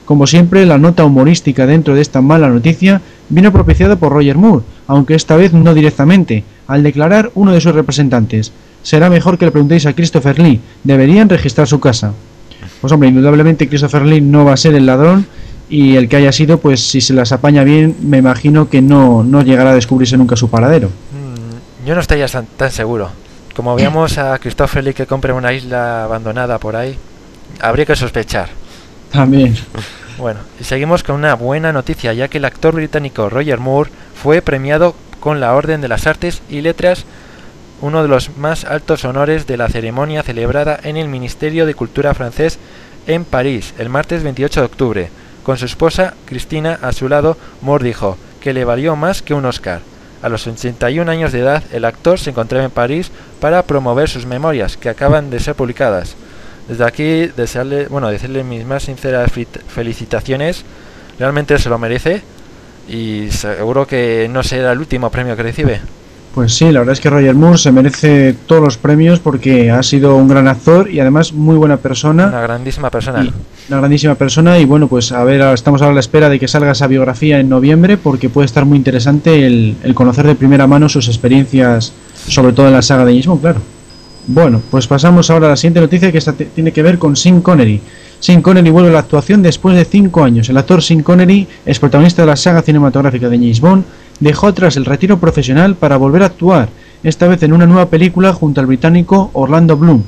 Como 0.06 0.26
siempre, 0.26 0.66
la 0.66 0.78
nota 0.78 1.04
humorística 1.04 1.66
dentro 1.66 1.94
de 1.94 2.00
esta 2.00 2.20
mala 2.20 2.48
noticia 2.48 3.00
vino 3.28 3.52
propiciada 3.52 3.96
por 3.96 4.12
Roger 4.12 4.36
Moore, 4.36 4.64
aunque 4.88 5.14
esta 5.14 5.36
vez 5.36 5.52
no 5.52 5.74
directamente, 5.74 6.42
al 6.66 6.82
declarar 6.82 7.30
uno 7.34 7.52
de 7.52 7.60
sus 7.60 7.74
representantes. 7.74 8.52
Será 8.82 9.10
mejor 9.10 9.38
que 9.38 9.44
le 9.44 9.52
preguntéis 9.52 9.86
a 9.86 9.92
Christopher 9.92 10.38
Lee, 10.38 10.60
deberían 10.82 11.28
registrar 11.28 11.68
su 11.68 11.78
casa. 11.78 12.12
Pues 12.80 12.92
hombre, 12.92 13.10
indudablemente 13.10 13.68
Christopher 13.68 14.02
Lee 14.02 14.20
no 14.20 14.44
va 14.44 14.54
a 14.54 14.56
ser 14.56 14.74
el 14.74 14.86
ladrón 14.86 15.26
y 15.68 15.96
el 15.96 16.08
que 16.08 16.16
haya 16.16 16.32
sido, 16.32 16.58
pues 16.58 16.80
si 16.80 17.00
se 17.00 17.12
las 17.12 17.30
apaña 17.30 17.62
bien, 17.62 17.94
me 18.02 18.18
imagino 18.18 18.68
que 18.68 18.82
no, 18.82 19.22
no 19.22 19.42
llegará 19.42 19.70
a 19.70 19.74
descubrirse 19.74 20.16
nunca 20.16 20.34
su 20.34 20.48
paradero. 20.48 20.88
Mm, 20.88 21.86
yo 21.86 21.94
no 21.94 22.02
tan, 22.02 22.46
tan 22.56 22.70
seguro. 22.72 23.10
Como 23.60 23.76
veamos 23.76 24.16
a 24.16 24.38
Christopher 24.38 24.82
Lee 24.82 24.94
que 24.94 25.04
compre 25.04 25.34
una 25.34 25.52
isla 25.52 26.04
abandonada 26.04 26.58
por 26.58 26.76
ahí, 26.76 26.96
habría 27.60 27.84
que 27.84 27.94
sospechar. 27.94 28.48
También. 29.12 29.54
Bueno, 30.16 30.40
y 30.58 30.64
seguimos 30.64 31.02
con 31.02 31.16
una 31.16 31.34
buena 31.34 31.70
noticia, 31.70 32.14
ya 32.14 32.28
que 32.28 32.38
el 32.38 32.46
actor 32.46 32.74
británico 32.74 33.28
Roger 33.28 33.58
Moore 33.58 33.90
fue 34.14 34.40
premiado 34.40 34.94
con 35.20 35.40
la 35.40 35.52
Orden 35.52 35.82
de 35.82 35.88
las 35.88 36.06
Artes 36.06 36.40
y 36.48 36.62
Letras, 36.62 37.04
uno 37.82 38.00
de 38.00 38.08
los 38.08 38.34
más 38.38 38.64
altos 38.64 39.04
honores 39.04 39.46
de 39.46 39.58
la 39.58 39.68
ceremonia 39.68 40.22
celebrada 40.22 40.80
en 40.82 40.96
el 40.96 41.08
Ministerio 41.08 41.66
de 41.66 41.74
Cultura 41.74 42.14
francés 42.14 42.58
en 43.06 43.26
París 43.26 43.74
el 43.76 43.90
martes 43.90 44.22
28 44.22 44.60
de 44.60 44.66
octubre. 44.66 45.10
Con 45.42 45.58
su 45.58 45.66
esposa, 45.66 46.14
Cristina, 46.24 46.78
a 46.80 46.94
su 46.94 47.10
lado, 47.10 47.36
Moore 47.60 47.84
dijo 47.84 48.16
que 48.40 48.54
le 48.54 48.64
valió 48.64 48.96
más 48.96 49.20
que 49.20 49.34
un 49.34 49.44
Oscar. 49.44 49.82
A 50.22 50.28
los 50.28 50.46
81 50.46 51.10
años 51.10 51.32
de 51.32 51.40
edad, 51.40 51.62
el 51.72 51.84
actor 51.84 52.18
se 52.18 52.30
encontraba 52.30 52.64
en 52.64 52.70
París 52.70 53.10
para 53.40 53.62
promover 53.62 54.08
sus 54.08 54.26
memorias, 54.26 54.76
que 54.76 54.88
acaban 54.88 55.30
de 55.30 55.40
ser 55.40 55.54
publicadas. 55.54 56.14
Desde 56.68 56.84
aquí, 56.84 57.26
desearle, 57.36 57.86
bueno, 57.86 58.10
decirle 58.10 58.44
mis 58.44 58.64
más 58.64 58.84
sinceras 58.84 59.30
felicitaciones. 59.68 60.64
Realmente 61.18 61.58
se 61.58 61.68
lo 61.68 61.78
merece 61.78 62.22
y 62.88 63.30
seguro 63.30 63.86
que 63.86 64.28
no 64.30 64.42
será 64.42 64.72
el 64.72 64.78
último 64.78 65.10
premio 65.10 65.36
que 65.36 65.42
recibe. 65.42 65.80
Pues 66.34 66.54
sí, 66.54 66.70
la 66.70 66.80
verdad 66.80 66.92
es 66.92 67.00
que 67.00 67.10
Roger 67.10 67.34
Moore 67.34 67.58
se 67.58 67.72
merece 67.72 68.36
todos 68.46 68.62
los 68.62 68.76
premios 68.76 69.18
porque 69.18 69.70
ha 69.70 69.82
sido 69.82 70.14
un 70.14 70.28
gran 70.28 70.46
actor 70.46 70.88
y 70.88 71.00
además 71.00 71.32
muy 71.32 71.56
buena 71.56 71.78
persona. 71.78 72.28
Una 72.28 72.42
grandísima 72.42 72.88
persona. 72.88 73.32
una 73.68 73.78
grandísima 73.78 74.14
persona 74.14 74.56
y 74.58 74.64
bueno, 74.64 74.86
pues 74.86 75.10
a 75.10 75.24
ver, 75.24 75.40
estamos 75.52 75.82
ahora 75.82 75.90
a 75.90 75.94
la 75.94 76.00
espera 76.00 76.28
de 76.28 76.38
que 76.38 76.46
salga 76.46 76.70
esa 76.70 76.86
biografía 76.86 77.40
en 77.40 77.48
noviembre 77.48 77.96
porque 77.96 78.28
puede 78.28 78.46
estar 78.46 78.64
muy 78.64 78.78
interesante 78.78 79.44
el, 79.44 79.76
conocer 79.94 80.24
de 80.24 80.36
primera 80.36 80.68
mano 80.68 80.88
sus 80.88 81.08
experiencias, 81.08 81.92
sobre 82.28 82.52
todo 82.52 82.68
en 82.68 82.74
la 82.74 82.82
saga 82.82 83.04
de 83.04 83.20
James 83.20 83.40
claro. 83.40 83.60
Bueno, 84.28 84.62
pues 84.70 84.86
pasamos 84.86 85.30
ahora 85.30 85.48
a 85.48 85.50
la 85.50 85.56
siguiente 85.56 85.80
noticia 85.80 86.12
que 86.12 86.20
tiene 86.54 86.70
que 86.70 86.82
ver 86.84 86.98
con 86.98 87.16
Sean 87.16 87.40
Connery. 87.40 87.80
Sean 88.20 88.42
Connery 88.42 88.70
vuelve 88.70 88.90
a 88.90 88.92
la 88.92 88.98
actuación 89.00 89.42
después 89.42 89.74
de 89.74 89.84
cinco 89.84 90.22
años. 90.22 90.48
El 90.48 90.58
actor 90.58 90.80
Sean 90.80 91.02
Connery 91.02 91.48
es 91.66 91.80
protagonista 91.80 92.22
de 92.22 92.26
la 92.26 92.36
saga 92.36 92.62
cinematográfica 92.62 93.28
de 93.28 93.36
James 93.36 93.60
Bond 93.60 93.84
dejó 94.20 94.48
atrás 94.48 94.76
el 94.76 94.84
retiro 94.84 95.18
profesional 95.18 95.74
para 95.74 95.96
volver 95.96 96.22
a 96.22 96.26
actuar, 96.26 96.68
esta 97.02 97.26
vez 97.26 97.42
en 97.42 97.52
una 97.52 97.66
nueva 97.66 97.86
película 97.86 98.32
junto 98.32 98.60
al 98.60 98.66
británico 98.66 99.30
Orlando 99.32 99.76
Bloom. 99.76 100.02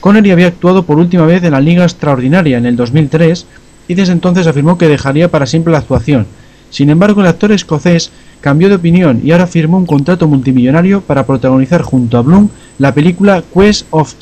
Connery 0.00 0.30
había 0.30 0.48
actuado 0.48 0.84
por 0.84 0.98
última 0.98 1.24
vez 1.24 1.42
en 1.42 1.52
la 1.52 1.60
Liga 1.60 1.84
Extraordinaria 1.84 2.58
en 2.58 2.66
el 2.66 2.76
2003 2.76 3.46
y 3.88 3.94
desde 3.94 4.12
entonces 4.12 4.46
afirmó 4.46 4.76
que 4.76 4.88
dejaría 4.88 5.30
para 5.30 5.46
siempre 5.46 5.72
la 5.72 5.78
actuación. 5.78 6.26
Sin 6.68 6.90
embargo, 6.90 7.22
el 7.22 7.26
actor 7.26 7.52
escocés 7.52 8.10
cambió 8.40 8.68
de 8.68 8.74
opinión 8.74 9.20
y 9.24 9.30
ahora 9.32 9.46
firmó 9.46 9.78
un 9.78 9.86
contrato 9.86 10.28
multimillonario 10.28 11.00
para 11.00 11.24
protagonizar 11.24 11.80
junto 11.80 12.18
a 12.18 12.22
Bloom 12.22 12.50
la 12.78 12.92
película 12.92 13.42
Quest 13.54 13.86
of 13.90 14.14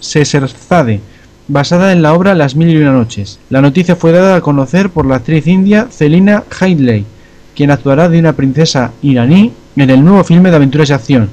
Caesarzade, 0.00 1.00
basada 1.46 1.92
en 1.92 2.02
la 2.02 2.14
obra 2.14 2.34
Las 2.34 2.56
Mil 2.56 2.70
y 2.70 2.76
Una 2.78 2.92
Noches. 2.92 3.38
La 3.50 3.62
noticia 3.62 3.94
fue 3.94 4.10
dada 4.10 4.36
a 4.36 4.40
conocer 4.40 4.90
por 4.90 5.06
la 5.06 5.16
actriz 5.16 5.46
india 5.46 5.86
Celina 5.90 6.42
Haitley, 6.58 7.04
quien 7.58 7.72
actuará 7.72 8.08
de 8.08 8.20
una 8.20 8.34
princesa 8.34 8.92
iraní 9.02 9.50
en 9.74 9.90
el 9.90 10.04
nuevo 10.04 10.22
filme 10.22 10.48
de 10.48 10.54
aventuras 10.54 10.90
y 10.90 10.92
acción. 10.92 11.28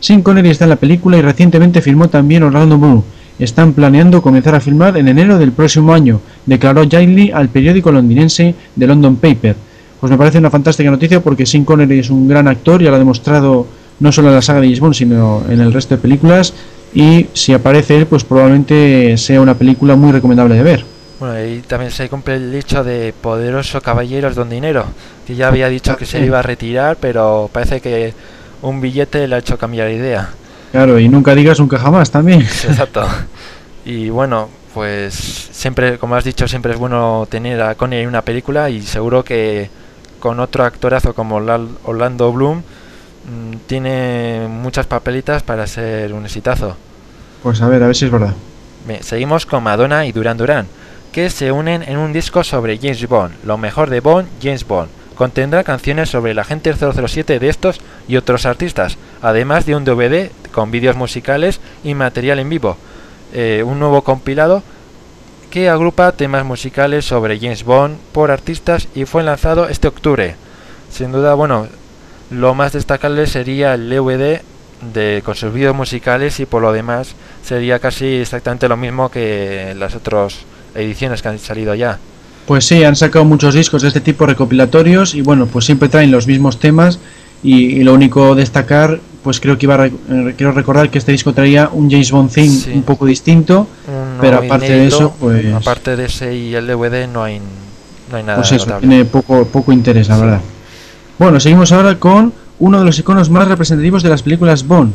Sin 0.00 0.22
Connery 0.22 0.50
está 0.50 0.64
en 0.64 0.70
la 0.70 0.76
película 0.76 1.16
y 1.16 1.22
recientemente 1.22 1.80
firmó 1.80 2.08
también 2.08 2.42
Orlando 2.42 2.76
Bloom. 2.76 3.04
Están 3.38 3.74
planeando 3.74 4.20
comenzar 4.20 4.56
a 4.56 4.60
filmar 4.60 4.96
en 4.96 5.06
enero 5.06 5.38
del 5.38 5.52
próximo 5.52 5.94
año, 5.94 6.20
declaró 6.46 6.82
Jailey 6.90 7.30
al 7.30 7.50
periódico 7.50 7.92
londinense 7.92 8.56
The 8.76 8.88
London 8.88 9.14
Paper. 9.18 9.54
Pues 10.00 10.10
me 10.10 10.18
parece 10.18 10.38
una 10.38 10.50
fantástica 10.50 10.90
noticia 10.90 11.22
porque 11.22 11.46
Sin 11.46 11.64
Connery 11.64 12.00
es 12.00 12.10
un 12.10 12.26
gran 12.26 12.48
actor, 12.48 12.82
ya 12.82 12.90
lo 12.90 12.96
ha 12.96 12.98
demostrado 12.98 13.68
no 14.00 14.10
solo 14.10 14.30
en 14.30 14.34
la 14.34 14.42
saga 14.42 14.60
de 14.60 14.66
James 14.66 14.80
Bond, 14.80 14.94
sino 14.94 15.44
en 15.48 15.60
el 15.60 15.72
resto 15.72 15.94
de 15.94 16.02
películas. 16.02 16.54
Y 16.92 17.26
si 17.34 17.52
aparece 17.52 17.98
él, 17.98 18.06
pues 18.06 18.24
probablemente 18.24 19.16
sea 19.16 19.40
una 19.40 19.54
película 19.54 19.94
muy 19.94 20.10
recomendable 20.10 20.56
de 20.56 20.62
ver. 20.64 20.97
Bueno, 21.20 21.44
y 21.44 21.62
también 21.62 21.90
se 21.90 22.08
cumple 22.08 22.36
el 22.36 22.52
dicho 22.52 22.84
de 22.84 23.12
poderoso 23.12 23.80
caballeros 23.80 24.36
don 24.36 24.48
dinero, 24.48 24.84
que 25.26 25.34
ya 25.34 25.48
había 25.48 25.68
dicho 25.68 25.96
que 25.96 26.06
se 26.06 26.24
iba 26.24 26.38
a 26.38 26.42
retirar, 26.42 26.96
pero 27.00 27.50
parece 27.52 27.80
que 27.80 28.14
un 28.62 28.80
billete 28.80 29.26
le 29.26 29.34
ha 29.34 29.38
hecho 29.38 29.58
cambiar 29.58 29.88
de 29.88 29.94
idea. 29.94 30.30
Claro, 30.70 30.98
y 30.98 31.08
nunca 31.08 31.34
digas 31.34 31.58
nunca 31.58 31.78
jamás 31.78 32.10
también. 32.10 32.42
Exacto. 32.42 33.04
Y 33.84 34.10
bueno, 34.10 34.48
pues 34.74 35.14
siempre, 35.14 35.98
como 35.98 36.14
has 36.14 36.24
dicho, 36.24 36.46
siempre 36.46 36.72
es 36.72 36.78
bueno 36.78 37.26
tener 37.28 37.60
a 37.62 37.74
Connie 37.74 38.02
en 38.02 38.08
una 38.08 38.22
película 38.22 38.70
y 38.70 38.82
seguro 38.82 39.24
que 39.24 39.70
con 40.20 40.38
otro 40.38 40.64
actorazo 40.64 41.14
como 41.14 41.36
Orlando 41.36 42.32
Bloom 42.32 42.58
mm, 42.58 43.56
tiene 43.66 44.46
muchas 44.48 44.86
papelitas 44.86 45.42
para 45.42 45.66
ser 45.66 46.12
un 46.12 46.26
exitazo. 46.26 46.76
Pues 47.42 47.60
a 47.60 47.68
ver, 47.68 47.82
a 47.82 47.86
ver 47.86 47.96
si 47.96 48.04
es 48.04 48.10
verdad. 48.10 48.34
seguimos 49.00 49.46
con 49.46 49.64
Madonna 49.64 50.06
y 50.06 50.12
Duran 50.12 50.36
Duran 50.36 50.66
que 51.12 51.30
se 51.30 51.52
unen 51.52 51.82
en 51.82 51.98
un 51.98 52.12
disco 52.12 52.44
sobre 52.44 52.78
James 52.78 53.06
Bond, 53.08 53.34
lo 53.44 53.58
mejor 53.58 53.90
de 53.90 54.00
Bond, 54.00 54.28
James 54.42 54.66
Bond. 54.66 54.88
Contendrá 55.14 55.64
canciones 55.64 56.10
sobre 56.10 56.32
el 56.32 56.38
agente 56.38 56.72
007 56.72 57.38
de 57.38 57.48
estos 57.48 57.80
y 58.06 58.16
otros 58.16 58.46
artistas, 58.46 58.98
además 59.20 59.66
de 59.66 59.74
un 59.74 59.84
DVD 59.84 60.30
con 60.52 60.70
vídeos 60.70 60.96
musicales 60.96 61.60
y 61.82 61.94
material 61.94 62.38
en 62.38 62.48
vivo. 62.48 62.76
Eh, 63.32 63.62
un 63.66 63.78
nuevo 63.78 64.02
compilado 64.02 64.62
que 65.50 65.68
agrupa 65.68 66.12
temas 66.12 66.44
musicales 66.44 67.04
sobre 67.04 67.38
James 67.38 67.64
Bond 67.64 67.98
por 68.12 68.30
artistas 68.30 68.88
y 68.94 69.06
fue 69.06 69.22
lanzado 69.22 69.68
este 69.68 69.88
octubre. 69.88 70.36
Sin 70.90 71.12
duda, 71.12 71.34
bueno, 71.34 71.68
lo 72.30 72.54
más 72.54 72.72
destacable 72.72 73.26
sería 73.26 73.74
el 73.74 73.88
DVD 73.88 74.40
de, 74.92 75.22
con 75.24 75.34
sus 75.34 75.52
vídeos 75.52 75.74
musicales 75.74 76.38
y 76.40 76.46
por 76.46 76.62
lo 76.62 76.72
demás 76.72 77.14
sería 77.42 77.78
casi 77.78 78.16
exactamente 78.16 78.68
lo 78.68 78.76
mismo 78.76 79.10
que 79.10 79.74
las 79.76 79.94
otros 79.94 80.44
ediciones 80.74 81.22
que 81.22 81.28
han 81.28 81.38
salido 81.38 81.74
ya. 81.74 81.98
Pues 82.46 82.64
sí, 82.64 82.82
han 82.82 82.96
sacado 82.96 83.24
muchos 83.24 83.54
discos 83.54 83.82
de 83.82 83.88
este 83.88 84.00
tipo 84.00 84.24
recopilatorios 84.24 85.14
y 85.14 85.20
bueno, 85.20 85.46
pues 85.46 85.66
siempre 85.66 85.88
traen 85.88 86.10
los 86.10 86.26
mismos 86.26 86.58
temas 86.58 86.98
y, 87.42 87.82
lo 87.82 87.94
único 87.94 88.34
destacar, 88.34 89.00
pues 89.22 89.38
creo 89.38 89.58
que 89.58 89.66
iba 89.66 89.74
a 89.74 89.86
eh, 89.86 89.92
quiero 90.36 90.52
recordar 90.52 90.90
que 90.90 90.98
este 90.98 91.12
disco 91.12 91.32
traía 91.32 91.68
un 91.72 91.90
James 91.90 92.10
Bond 92.10 92.32
theme 92.32 92.74
un 92.74 92.82
poco 92.82 93.06
distinto, 93.06 93.68
pero 94.20 94.38
aparte 94.38 94.72
de 94.72 94.86
eso, 94.86 95.14
pues 95.20 95.52
aparte 95.52 95.94
de 95.94 96.06
ese 96.06 96.34
y 96.34 96.54
el 96.54 96.66
DVD 96.66 97.06
no 97.06 97.22
hay 97.22 97.40
no 98.10 98.16
hay 98.16 98.22
nada 98.22 98.38
Pues 98.38 98.52
eso, 98.52 98.72
tiene 98.80 99.04
poco 99.04 99.44
poco 99.44 99.70
interés, 99.72 100.08
la 100.08 100.16
verdad. 100.16 100.40
Bueno, 101.18 101.38
seguimos 101.38 101.70
ahora 101.72 101.98
con 101.98 102.32
uno 102.60 102.78
de 102.78 102.84
los 102.84 102.98
iconos 102.98 103.30
más 103.30 103.46
representativos 103.46 104.02
de 104.02 104.08
las 104.08 104.22
películas 104.22 104.66
Bond. 104.66 104.92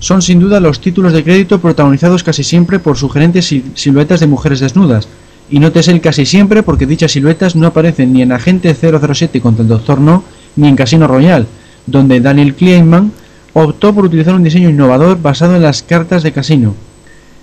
Son 0.00 0.22
sin 0.22 0.40
duda 0.40 0.60
los 0.60 0.80
títulos 0.80 1.12
de 1.12 1.22
crédito 1.22 1.60
protagonizados 1.60 2.24
casi 2.24 2.42
siempre 2.42 2.78
por 2.78 2.96
sugerentes 2.96 3.54
siluetas 3.74 4.18
de 4.18 4.26
mujeres 4.26 4.58
desnudas, 4.58 5.08
y 5.50 5.58
nótese 5.58 5.92
el 5.92 6.00
casi 6.00 6.24
siempre 6.24 6.62
porque 6.62 6.86
dichas 6.86 7.12
siluetas 7.12 7.54
no 7.54 7.66
aparecen 7.66 8.12
ni 8.12 8.22
en 8.22 8.32
Agente 8.32 8.74
007 8.74 9.40
contra 9.42 9.62
el 9.62 9.68
Doctor 9.68 10.00
No, 10.00 10.24
ni 10.56 10.68
en 10.68 10.76
Casino 10.76 11.06
Royale, 11.06 11.46
donde 11.86 12.20
Daniel 12.20 12.54
Kleinman 12.54 13.12
optó 13.52 13.94
por 13.94 14.06
utilizar 14.06 14.34
un 14.34 14.42
diseño 14.42 14.70
innovador 14.70 15.20
basado 15.20 15.54
en 15.54 15.62
las 15.62 15.82
cartas 15.82 16.22
de 16.22 16.32
casino. 16.32 16.74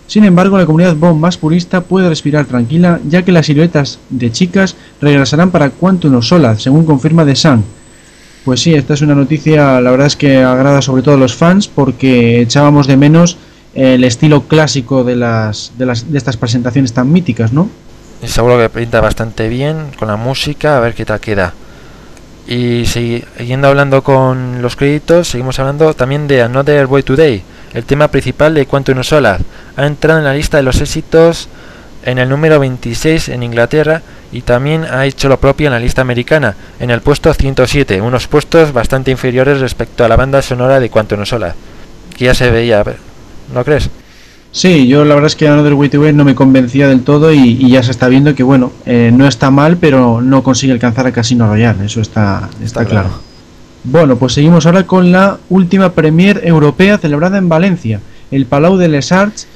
Sin 0.07 0.23
embargo, 0.23 0.57
la 0.57 0.65
comunidad 0.65 0.95
Bond 0.95 1.19
más 1.19 1.37
purista 1.37 1.81
puede 1.81 2.09
respirar 2.09 2.45
tranquila, 2.45 2.99
ya 3.07 3.23
que 3.23 3.33
las 3.33 3.45
siluetas 3.45 3.99
de 4.09 4.31
chicas 4.31 4.75
regresarán 4.99 5.51
para 5.51 5.69
Quantum 5.69 6.15
of 6.15 6.25
Solace, 6.25 6.61
según 6.61 6.85
confirma 6.85 7.25
The 7.25 7.35
Sun. 7.35 7.63
Pues 8.47 8.61
sí, 8.61 8.73
esta 8.73 8.93
es 8.93 9.01
una 9.01 9.13
noticia, 9.13 9.81
la 9.81 9.91
verdad 9.91 10.07
es 10.07 10.15
que 10.15 10.37
agrada 10.41 10.81
sobre 10.81 11.01
todo 11.01 11.15
a 11.15 11.17
los 11.17 11.35
fans, 11.35 11.67
porque 11.67 12.39
echábamos 12.39 12.87
de 12.87 12.95
menos 12.95 13.35
el 13.75 14.05
estilo 14.05 14.43
clásico 14.43 15.03
de, 15.03 15.17
las, 15.17 15.73
de, 15.77 15.85
las, 15.85 16.09
de 16.09 16.17
estas 16.17 16.37
presentaciones 16.37 16.93
tan 16.93 17.11
míticas, 17.11 17.51
¿no? 17.51 17.69
Y 18.23 18.27
seguro 18.29 18.57
que 18.57 18.69
pinta 18.69 19.01
bastante 19.01 19.49
bien 19.49 19.87
con 19.99 20.07
la 20.07 20.15
música, 20.15 20.77
a 20.77 20.79
ver 20.79 20.93
qué 20.93 21.03
tal 21.03 21.19
queda. 21.19 21.55
Y 22.47 22.85
siguiendo 22.85 23.67
hablando 23.67 24.01
con 24.01 24.61
los 24.61 24.77
créditos, 24.77 25.27
seguimos 25.27 25.59
hablando 25.59 25.93
también 25.93 26.29
de 26.29 26.41
Another 26.41 26.87
Boy 26.87 27.03
Today, 27.03 27.43
el 27.73 27.83
tema 27.83 28.07
principal 28.07 28.53
de 28.53 28.65
Quantum 28.65 29.03
Solar. 29.03 29.41
Ha 29.75 29.85
entrado 29.85 30.19
en 30.19 30.25
la 30.25 30.33
lista 30.33 30.55
de 30.55 30.63
los 30.63 30.79
éxitos 30.79 31.49
en 32.05 32.17
el 32.17 32.29
número 32.29 32.61
26 32.61 33.27
en 33.27 33.43
Inglaterra 33.43 34.03
y 34.31 34.41
también 34.41 34.83
ha 34.83 35.05
hecho 35.05 35.29
lo 35.29 35.39
propio 35.39 35.67
en 35.67 35.73
la 35.73 35.79
lista 35.79 36.01
americana, 36.01 36.55
en 36.79 36.91
el 36.91 37.01
puesto 37.01 37.33
107, 37.33 38.01
unos 38.01 38.27
puestos 38.27 38.73
bastante 38.73 39.11
inferiores 39.11 39.59
respecto 39.59 40.03
a 40.03 40.07
la 40.07 40.15
banda 40.15 40.41
sonora 40.41 40.79
de 40.79 40.89
Quantum 40.89 41.25
Solar, 41.25 41.55
que 42.17 42.25
ya 42.25 42.33
se 42.33 42.51
veía, 42.51 42.83
¿no 43.53 43.63
crees? 43.63 43.89
Sí, 44.51 44.87
yo 44.87 45.05
la 45.05 45.13
verdad 45.13 45.27
es 45.27 45.35
que 45.35 45.47
Another 45.47 45.73
Way 45.73 45.89
to 45.89 46.11
no 46.13 46.25
me 46.25 46.33
convencía 46.33 46.87
del 46.87 47.01
todo 47.03 47.31
y, 47.33 47.69
ya 47.69 47.83
se 47.83 47.91
está 47.91 48.07
viendo 48.07 48.33
que, 48.33 48.43
bueno, 48.43 48.71
eh, 48.85 49.11
no 49.13 49.27
está 49.27 49.51
mal, 49.51 49.77
pero 49.77 50.21
no 50.21 50.41
consigue 50.41 50.73
alcanzar 50.73 51.05
a 51.05 51.11
Casino 51.11 51.47
Royale, 51.47 51.85
eso 51.85 52.01
está, 52.01 52.49
está, 52.63 52.85
claro. 52.85 53.09
Bueno, 53.83 54.17
pues 54.17 54.33
seguimos 54.33 54.65
ahora 54.65 54.85
con 54.85 55.11
la 55.11 55.37
última 55.49 55.91
premier 55.93 56.41
europea 56.43 56.97
celebrada 56.97 57.37
en 57.37 57.47
Valencia. 57.47 58.01
El 58.31 58.45
Palau 58.45 58.77
de 58.77 58.89
Les 58.89 59.11
Arts 59.11 59.47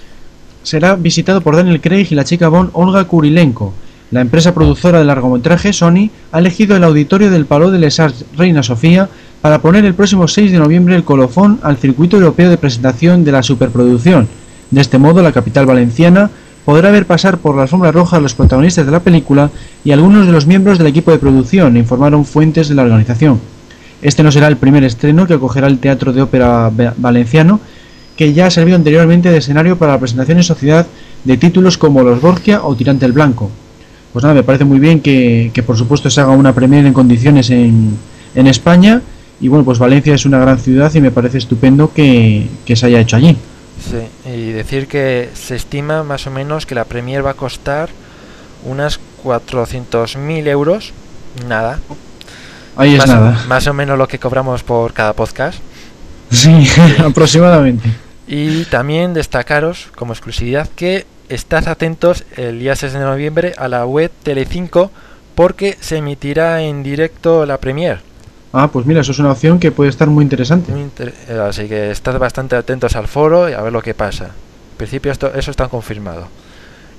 será 0.64 0.96
visitado 0.96 1.42
por 1.42 1.56
Daniel 1.56 1.82
Craig 1.82 2.08
y 2.12 2.16
la 2.16 2.24
chica 2.24 2.48
Bond 2.48 2.70
Olga 2.74 3.04
Kurilenko. 3.06 3.74
La 4.12 4.22
empresa 4.22 4.54
productora 4.54 5.00
de 5.00 5.06
largometraje 5.06 5.74
Sony 5.74 6.10
ha 6.32 6.40
elegido 6.40 6.76
el 6.76 6.84
auditorio 6.84 7.32
del 7.32 7.46
Palau 7.46 7.72
de 7.72 7.80
Les 7.80 8.00
Arts 8.00 8.26
Reina 8.38 8.62
Sofía 8.62 9.10
para 9.42 9.62
poner 9.62 9.86
el 9.86 9.96
próximo 9.96 10.28
6 10.28 10.52
de 10.52 10.60
noviembre 10.60 10.96
el 10.96 11.04
colofón 11.04 11.60
al 11.64 11.78
circuito 11.78 12.18
europeo 12.18 12.50
de 12.50 12.58
presentación 12.58 13.24
de 13.24 13.32
la 13.32 13.42
superproducción 13.42 14.28
de 14.72 14.80
este 14.80 14.98
modo, 14.98 15.22
la 15.22 15.34
capital 15.34 15.66
valenciana 15.66 16.32
podrá 16.64 16.92
ver 16.92 17.06
pasar 17.06 17.38
por 17.38 17.56
la 17.56 17.64
alfombra 17.64 17.92
roja 17.92 18.18
a 18.18 18.22
los 18.22 18.34
protagonistas 18.34 18.86
de 18.86 18.92
la 18.92 19.02
película 19.02 19.52
y 19.84 19.92
algunos 19.92 20.26
de 20.26 20.32
los 20.32 20.48
miembros 20.48 20.78
del 20.78 20.88
equipo 20.88 21.12
de 21.12 21.20
producción, 21.20 21.76
informaron 21.76 22.24
fuentes 22.24 22.70
de 22.70 22.76
la 22.76 22.84
organización. 22.84 23.40
Este 24.02 24.24
no 24.24 24.32
será 24.32 24.48
el 24.48 24.58
primer 24.58 24.84
estreno 24.86 25.28
que 25.28 25.34
acogerá 25.34 25.68
el 25.68 25.80
Teatro 25.80 26.14
de 26.14 26.22
Ópera 26.22 26.72
Valenciano, 26.98 27.60
que 28.16 28.34
ya 28.34 28.48
ha 28.48 28.52
servido 28.52 28.78
anteriormente 28.78 29.30
de 29.30 29.38
escenario 29.38 29.78
para 29.78 29.94
la 29.94 30.00
presentación 30.00 30.38
en 30.38 30.44
sociedad 30.44 30.88
de 31.26 31.38
títulos 31.38 31.78
como 31.78 32.04
Los 32.04 32.22
Borgia 32.22 32.64
o 32.64 32.76
Tirante 32.76 33.06
el 33.06 33.12
Blanco. 33.12 33.52
Pues 34.14 34.24
nada, 34.24 34.36
me 34.36 34.44
parece 34.44 34.66
muy 34.66 34.80
bien 34.80 35.00
que, 35.02 35.64
por 35.66 35.78
supuesto 35.78 36.10
se 36.10 36.22
haga 36.22 36.32
una 36.32 36.54
premier 36.54 36.86
en 36.86 36.94
condiciones 36.94 37.50
en, 37.50 37.98
en, 38.36 38.48
España 38.48 39.02
y 39.40 39.48
bueno, 39.48 39.64
pues 39.64 39.80
Valencia 39.80 40.14
es 40.14 40.26
una 40.26 40.40
gran 40.40 40.60
ciudad 40.60 40.94
y 40.94 41.02
me 41.02 41.12
parece 41.12 41.38
estupendo 41.38 41.94
que 41.94 42.48
se 42.74 42.86
haya 42.86 43.00
hecho 43.00 43.16
allí. 43.16 43.38
Sí, 43.82 44.30
y 44.30 44.52
decir 44.52 44.88
que 44.88 45.30
se 45.34 45.56
estima 45.56 46.04
más 46.04 46.28
o 46.28 46.32
menos 46.32 46.66
que 46.66 46.76
la 46.76 46.86
Premier 46.86 47.26
va 47.26 47.32
a 47.32 47.36
costar 47.36 47.90
unas 48.64 49.00
400.000 49.24 50.48
euros. 50.48 50.94
Nada. 51.48 51.80
Ahí 52.76 52.94
es 52.94 53.00
más, 53.00 53.08
nada. 53.08 53.46
Más 53.48 53.68
o 53.68 53.74
menos 53.74 53.98
lo 53.98 54.08
que 54.08 54.20
cobramos 54.20 54.64
por 54.64 54.94
cada 54.94 55.14
podcast. 55.14 55.60
Sí, 56.30 56.68
aproximadamente. 57.00 57.90
Y 58.28 58.66
también 58.66 59.14
destacaros 59.14 59.90
como 59.96 60.14
exclusividad 60.14 60.70
que 60.76 61.06
estad 61.34 61.68
atentos 61.68 62.24
el 62.38 62.60
día 62.60 62.76
6 62.76 62.94
de 62.94 63.00
noviembre 63.00 63.54
a 63.58 63.68
la 63.68 63.86
web 63.86 64.12
Telecinco 64.24 64.92
porque 65.36 65.78
se 65.80 65.98
emitirá 65.98 66.62
en 66.62 66.84
directo 66.84 67.46
la 67.46 67.58
Premier. 67.58 68.00
Ah, 68.54 68.70
pues 68.72 68.86
mira, 68.86 69.00
eso 69.02 69.14
es 69.14 69.20
una 69.20 69.32
opción 69.32 69.60
que 69.60 69.72
puede 69.72 69.90
estar 69.90 70.10
muy 70.10 70.24
interesante. 70.24 70.72
Muy 70.74 70.82
inter- 70.82 71.14
eh, 71.30 71.40
Así 71.48 71.68
que 71.70 71.90
estad 71.92 72.20
bastante 72.20 72.56
atentos 72.58 72.96
al 72.98 73.08
foro 73.08 73.50
y 73.50 73.54
a 73.54 73.62
ver 73.62 73.72
lo 73.72 73.82
que 73.82 73.94
pasa. 73.94 74.26
En 74.26 74.78
principio 74.78 75.12
esto, 75.12 75.32
eso 75.34 75.52
está 75.52 75.70
confirmado. 75.70 76.28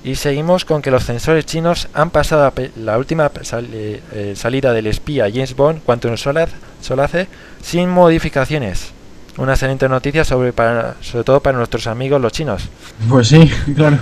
Y 0.03 0.15
seguimos 0.15 0.65
con 0.65 0.81
que 0.81 0.89
los 0.91 1.05
censores 1.05 1.45
chinos 1.45 1.87
han 1.93 2.09
pasado 2.09 2.51
la, 2.77 2.97
última 2.97 3.31
sal- 3.43 3.69
eh, 3.71 4.01
eh, 4.13 4.33
salida 4.35 4.73
del 4.73 4.87
espía 4.87 5.29
James 5.31 5.55
Bond, 5.55 5.83
Quantum 5.83 6.17
Solace, 6.17 6.53
Solace, 6.81 7.27
sin 7.61 7.87
modificaciones. 7.89 8.92
Una 9.37 9.53
excelente 9.53 9.89
noticia 9.89 10.23
sobre, 10.23 10.53
para, 10.53 10.95
sobre 11.01 11.23
todo 11.23 11.39
para 11.39 11.57
nuestros 11.57 11.87
amigos 11.87 12.21
los 12.21 12.31
chinos. 12.31 12.69
Pues 13.09 13.27
sí, 13.29 13.49
claro. 13.75 13.97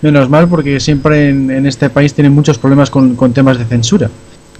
Menos 0.00 0.28
mal 0.28 0.48
porque 0.48 0.78
siempre 0.78 1.30
en, 1.30 1.66
este 1.66 1.90
país 1.90 2.14
tienen 2.14 2.32
muchos 2.32 2.58
problemas 2.58 2.90
con, 2.90 3.16
con 3.16 3.32
temas 3.32 3.58
de 3.58 3.64
censura. 3.64 4.10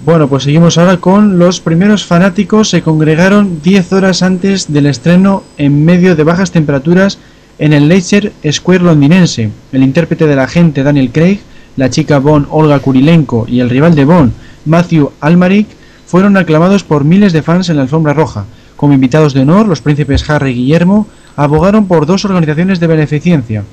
Bueno, 0.03 0.27
pues 0.27 0.43
seguimos 0.43 0.77
ahora 0.77 0.97
con 0.97 1.39
los 1.39 1.59
primeros 1.59 2.05
fanáticos 2.05 2.69
se 2.69 2.81
congregaron 2.81 3.61
10 3.63 3.93
horas 3.93 4.21
antes 4.21 4.71
del 4.71 4.85
estreno 4.85 5.43
en 5.57 5.85
medio 5.85 6.15
de 6.15 6.23
bajas 6.23 6.51
temperaturas 6.51 7.17
en 7.57 7.73
el 7.73 7.87
Leicester 7.87 8.31
Square 8.51 8.83
londinense. 8.83 9.49
El 9.71 9.83
intérprete 9.83 10.27
del 10.27 10.39
agente 10.39 10.83
Daniel 10.83 11.11
Craig, 11.11 11.39
la 11.77 11.89
chica 11.89 12.19
Bond 12.19 12.47
Olga 12.51 12.79
Kurilenko 12.79 13.45
y 13.47 13.59
el 13.59 13.69
rival 13.69 13.95
de 13.95 14.05
Bond, 14.05 14.33
Matthew 14.65 15.11
Almaric, 15.19 15.67
fueron 16.05 16.37
aclamados 16.37 16.83
por 16.83 17.03
miles 17.03 17.33
de 17.33 17.41
fans 17.41 17.69
en 17.69 17.77
la 17.77 17.83
alfombra 17.83 18.13
roja. 18.13 18.45
Como 18.77 18.93
invitados 18.93 19.33
de 19.33 19.41
honor, 19.41 19.67
los 19.67 19.81
príncipes 19.81 20.29
Harry 20.29 20.51
y 20.51 20.53
Guillermo 20.53 21.07
abogaron 21.35 21.87
por 21.87 22.05
dos 22.05 22.23
organizaciones 22.25 22.79
de 22.79 22.85
beneficencia. 22.85 23.63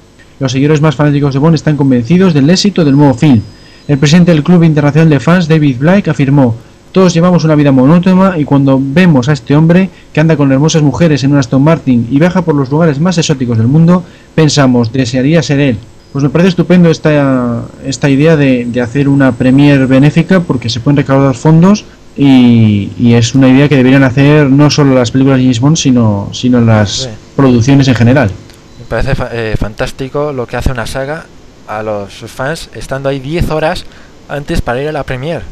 Los 0.41 0.53
seguidores 0.53 0.81
más 0.81 0.97
fanáticos 0.97 1.35
de 1.35 1.41
Bond 1.41 1.55
están 1.55 1.77
convencidos 1.77 2.33
del 2.33 2.49
éxito 2.49 2.87
del 2.87 2.97
nuevo 2.97 3.13
film. 3.13 3.43
El 3.87 3.99
presidente 3.99 4.33
del 4.33 4.43
Club 4.43 4.65
Internacional 4.65 5.11
de 5.11 5.21
Fans, 5.21 5.47
David 5.47 5.77
Blake, 5.79 6.09
afirmó: 6.09 6.57
Todos 6.91 7.13
llevamos 7.13 7.45
una 7.45 7.55
vida 7.55 7.71
monótona 7.71 8.39
y 8.39 8.45
cuando 8.45 8.81
vemos 8.83 9.29
a 9.29 9.35
este 9.35 9.55
hombre 9.55 9.91
que 10.11 10.21
anda 10.21 10.39
con 10.39 10.51
hermosas 10.51 10.83
mujeres 10.83 11.23
en 11.23 11.33
un 11.33 11.39
Aston 11.39 11.63
Martin 11.63 12.09
y 12.11 12.19
viaja 12.19 12.41
por 12.41 12.55
los 12.55 12.71
lugares 12.71 12.99
más 12.99 13.19
exóticos 13.19 13.59
del 13.59 13.69
mundo, 13.69 14.05
pensamos, 14.35 14.91
desearía 14.91 15.43
ser 15.43 15.61
él. 15.61 15.77
Pues 16.15 16.23
me 16.23 16.31
parece 16.31 16.49
estupendo 16.49 16.89
esta, 16.89 17.65
esta 17.85 18.09
idea 18.09 18.37
de, 18.37 18.65
de 18.65 18.81
hacer 18.81 19.09
una 19.09 19.33
premier 19.33 19.87
benéfica 19.87 20.41
porque 20.41 20.71
se 20.71 20.81
pueden 20.81 20.97
recaudar 20.97 21.35
fondos 21.35 21.85
y, 22.17 22.93
y 22.99 23.15
es 23.15 23.35
una 23.35 23.49
idea 23.49 23.69
que 23.69 23.77
deberían 23.77 24.05
hacer 24.05 24.49
no 24.51 24.71
solo 24.71 24.95
las 24.95 25.11
películas 25.11 25.39
de 25.39 25.45
James 25.45 25.61
Bond, 25.61 25.77
sino, 25.77 26.29
sino 26.33 26.61
las 26.61 26.91
Sí. 27.05 27.09
producciones 27.37 27.89
en 27.89 27.95
general. 27.95 28.31
Me 28.79 28.85
parece 28.87 29.15
eh, 29.33 29.55
fantástico 29.59 30.33
lo 30.33 30.47
que 30.47 30.57
hace 30.57 30.71
una 30.71 30.87
saga 30.87 31.27
a 31.67 31.83
los 31.83 32.13
sus 32.13 32.31
fans 32.31 32.69
estando 32.75 33.09
ahí 33.09 33.19
10 33.19 33.51
horas 33.51 33.85
antes 34.29 34.61
para 34.61 34.81
ir 34.83 34.89
a 34.89 34.93
la 34.93 35.03
Premier. 35.05 35.43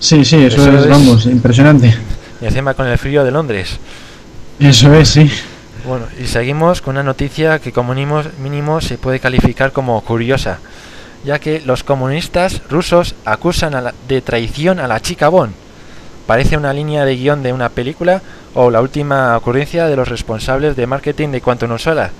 Sí, 0.00 0.24
sí, 0.24 0.36
eso, 0.36 0.62
Eso 0.62 0.72
es, 0.78 0.84
es- 0.84 0.88
vamos, 0.90 1.26
impresionante. 1.26 1.94
Y 2.40 2.46
encima 2.46 2.74
con 2.74 2.86
el 2.86 2.98
frío 2.98 3.24
de 3.24 3.30
Londres. 3.30 3.78
Eso 4.60 4.92
es, 4.94 5.08
sí. 5.08 5.30
Bueno, 5.86 6.06
y 6.22 6.26
seguimos 6.26 6.80
con 6.82 6.94
una 6.96 7.02
noticia 7.02 7.58
que 7.60 7.72
como 7.72 7.94
mínimo, 7.94 8.22
mínimo 8.42 8.80
se 8.80 8.98
puede 8.98 9.20
calificar 9.20 9.72
como 9.72 10.00
curiosa, 10.02 10.58
ya 11.24 11.38
que 11.38 11.60
los 11.64 11.84
comunistas 11.84 12.60
rusos 12.68 13.14
acusan 13.24 13.74
a 13.74 13.80
la- 13.80 13.94
de 14.08 14.20
traición 14.20 14.80
a 14.80 14.88
la 14.88 15.00
chica 15.00 15.28
Bond. 15.28 15.52
Parece 16.28 16.58
una 16.58 16.74
línea 16.74 17.06
de 17.06 17.16
guion 17.16 17.42
de 17.42 17.54
una 17.54 17.70
película 17.70 18.20
o 18.52 18.70
la 18.70 18.82
última 18.82 19.34
ocurrencia 19.34 19.86
de 19.86 19.96
los 19.96 20.08
responsables 20.08 20.76
de 20.76 20.86
marketing 20.86 21.30
de 21.30 21.40
Quantum 21.40 21.78
Solar, 21.78 22.10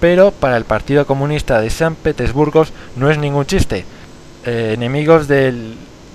pero 0.00 0.30
para 0.30 0.56
el 0.56 0.64
Partido 0.64 1.06
Comunista 1.06 1.60
de 1.60 1.68
San 1.68 1.94
Petersburgo 1.94 2.64
no 2.96 3.10
es 3.10 3.18
ningún 3.18 3.44
chiste. 3.44 3.84
Eh, 4.46 4.72
enemigos 4.72 5.28
del 5.28 5.74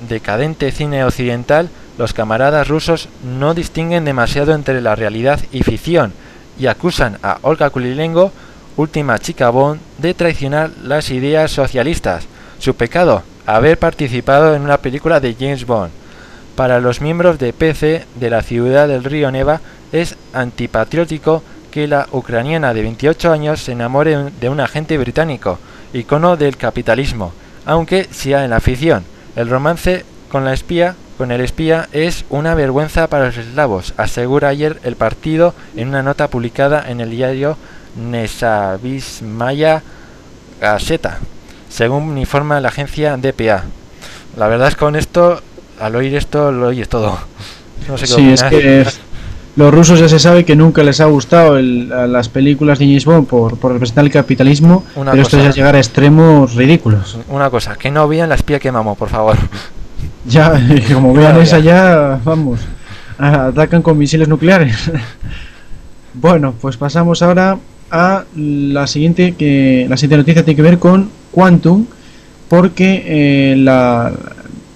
decadente 0.10 0.72
cine 0.72 1.04
occidental, 1.04 1.70
los 2.00 2.12
camaradas 2.12 2.70
rusos 2.70 3.08
no 3.24 3.54
distinguen 3.54 4.04
demasiado 4.04 4.56
entre 4.56 4.82
la 4.82 4.96
realidad 4.96 5.40
y 5.52 5.62
ficción 5.62 6.12
y 6.58 6.66
acusan 6.66 7.20
a 7.22 7.38
Olga 7.44 7.70
Kulilenko, 7.70 8.32
última 8.78 9.20
chica 9.20 9.52
Bond, 9.52 9.80
de 10.00 10.16
traicionar 10.16 10.72
las 10.82 11.12
ideas 11.12 11.52
socialistas. 11.52 12.26
Su 12.58 12.74
pecado, 12.74 13.22
haber 13.46 13.78
participado 13.78 14.56
en 14.56 14.64
una 14.64 14.80
película 14.80 15.20
de 15.20 15.36
James 15.40 15.68
Bond. 15.68 15.92
Para 16.56 16.80
los 16.80 17.02
miembros 17.02 17.40
de 17.40 17.52
PC 17.52 18.06
de 18.16 18.30
la 18.30 18.44
ciudad 18.44 18.88
del 18.88 19.04
río 19.04 19.32
Neva 19.32 19.60
es 19.92 20.16
antipatriótico 20.34 21.42
que 21.72 21.88
la 21.88 22.08
ucraniana 22.12 22.76
de 22.76 22.84
28 22.84 23.32
años 23.32 23.60
se 23.62 23.72
enamore 23.72 24.30
de 24.40 24.50
un 24.50 24.60
agente 24.60 24.96
británico, 25.00 25.58
icono 25.94 26.38
del 26.38 26.56
capitalismo, 26.58 27.34
aunque 27.66 28.08
sea 28.12 28.44
en 28.44 28.52
la 28.52 28.60
ficción. 28.60 29.04
El 29.36 29.50
romance 29.50 30.06
con 30.30 30.46
la 30.46 30.54
espía, 30.54 30.96
con 31.18 31.32
el 31.32 31.42
espía, 31.42 31.90
es 31.92 32.26
una 32.30 32.54
vergüenza 32.54 33.08
para 33.08 33.26
los 33.26 33.38
eslavos, 33.38 33.96
asegura 33.98 34.50
ayer 34.50 34.80
el 34.84 34.96
partido 34.96 35.56
en 35.76 35.88
una 35.88 36.04
nota 36.04 36.28
publicada 36.28 36.86
en 36.88 37.02
el 37.02 37.10
diario 37.10 37.58
Nesavismaya 37.96 39.82
Gazeta, 40.62 41.18
según 41.70 42.16
informa 42.20 42.62
la 42.62 42.70
agencia 42.70 43.18
DPA. 43.18 43.64
La 44.38 44.48
verdad 44.48 44.68
es 44.68 44.76
que 44.76 44.80
con 44.80 44.96
esto, 44.96 45.42
al 45.80 45.96
oír 45.96 46.16
esto, 46.16 46.52
lo 46.52 46.68
oyes 46.68 46.88
todo. 46.90 47.18
No 47.88 47.98
sé 47.98 48.06
qué 48.06 48.12
Sí, 48.14 48.30
es 48.32 48.44
que 48.44 48.86
los 49.56 49.74
rusos 49.74 50.00
ya 50.00 50.08
se 50.10 50.20
sabe 50.20 50.46
que 50.46 50.56
nunca 50.56 50.84
les 50.84 51.00
ha 51.02 51.06
gustado 51.06 51.58
el- 51.58 51.92
a 51.94 52.08
las 52.08 52.30
películas 52.30 52.80
de 52.80 52.86
James 52.86 53.06
Bond 53.06 53.28
por, 53.28 53.58
por 53.58 53.74
representar 53.74 54.04
el 54.06 54.12
capitalismo, 54.12 54.84
Una 54.96 55.12
pero 55.12 55.24
esto 55.24 55.38
cosa- 55.38 55.50
ya 55.50 55.56
llegar 55.56 55.76
a 55.76 55.80
extremos 55.80 56.56
ridículos. 56.56 57.18
Una 57.30 57.50
cosa, 57.50 57.76
que 57.76 57.92
no 57.92 58.08
vean 58.08 58.30
la 58.30 58.36
espía 58.36 58.60
que 58.60 58.72
mamó, 58.72 58.96
por 58.96 59.10
favor. 59.10 59.38
Ya, 60.26 60.54
como 60.94 61.14
vean 61.14 61.40
esa 61.42 61.60
ya. 61.60 62.20
vamos, 62.24 62.62
atacan 63.18 63.82
con 63.82 63.98
misiles 63.98 64.28
nucleares. 64.28 64.90
bueno, 66.14 66.54
pues 66.62 66.78
pasamos 66.78 67.22
ahora 67.22 67.58
a 67.92 68.24
la 68.36 68.88
siguiente 68.88 69.34
que 69.38 69.86
la 69.90 69.98
siguiente 69.98 70.18
noticia 70.18 70.44
tiene 70.46 70.56
que 70.56 70.62
ver 70.62 70.80
con 70.80 71.10
Quantum, 71.32 71.86
porque 72.50 73.04
eh, 73.06 73.56
la 73.58 74.12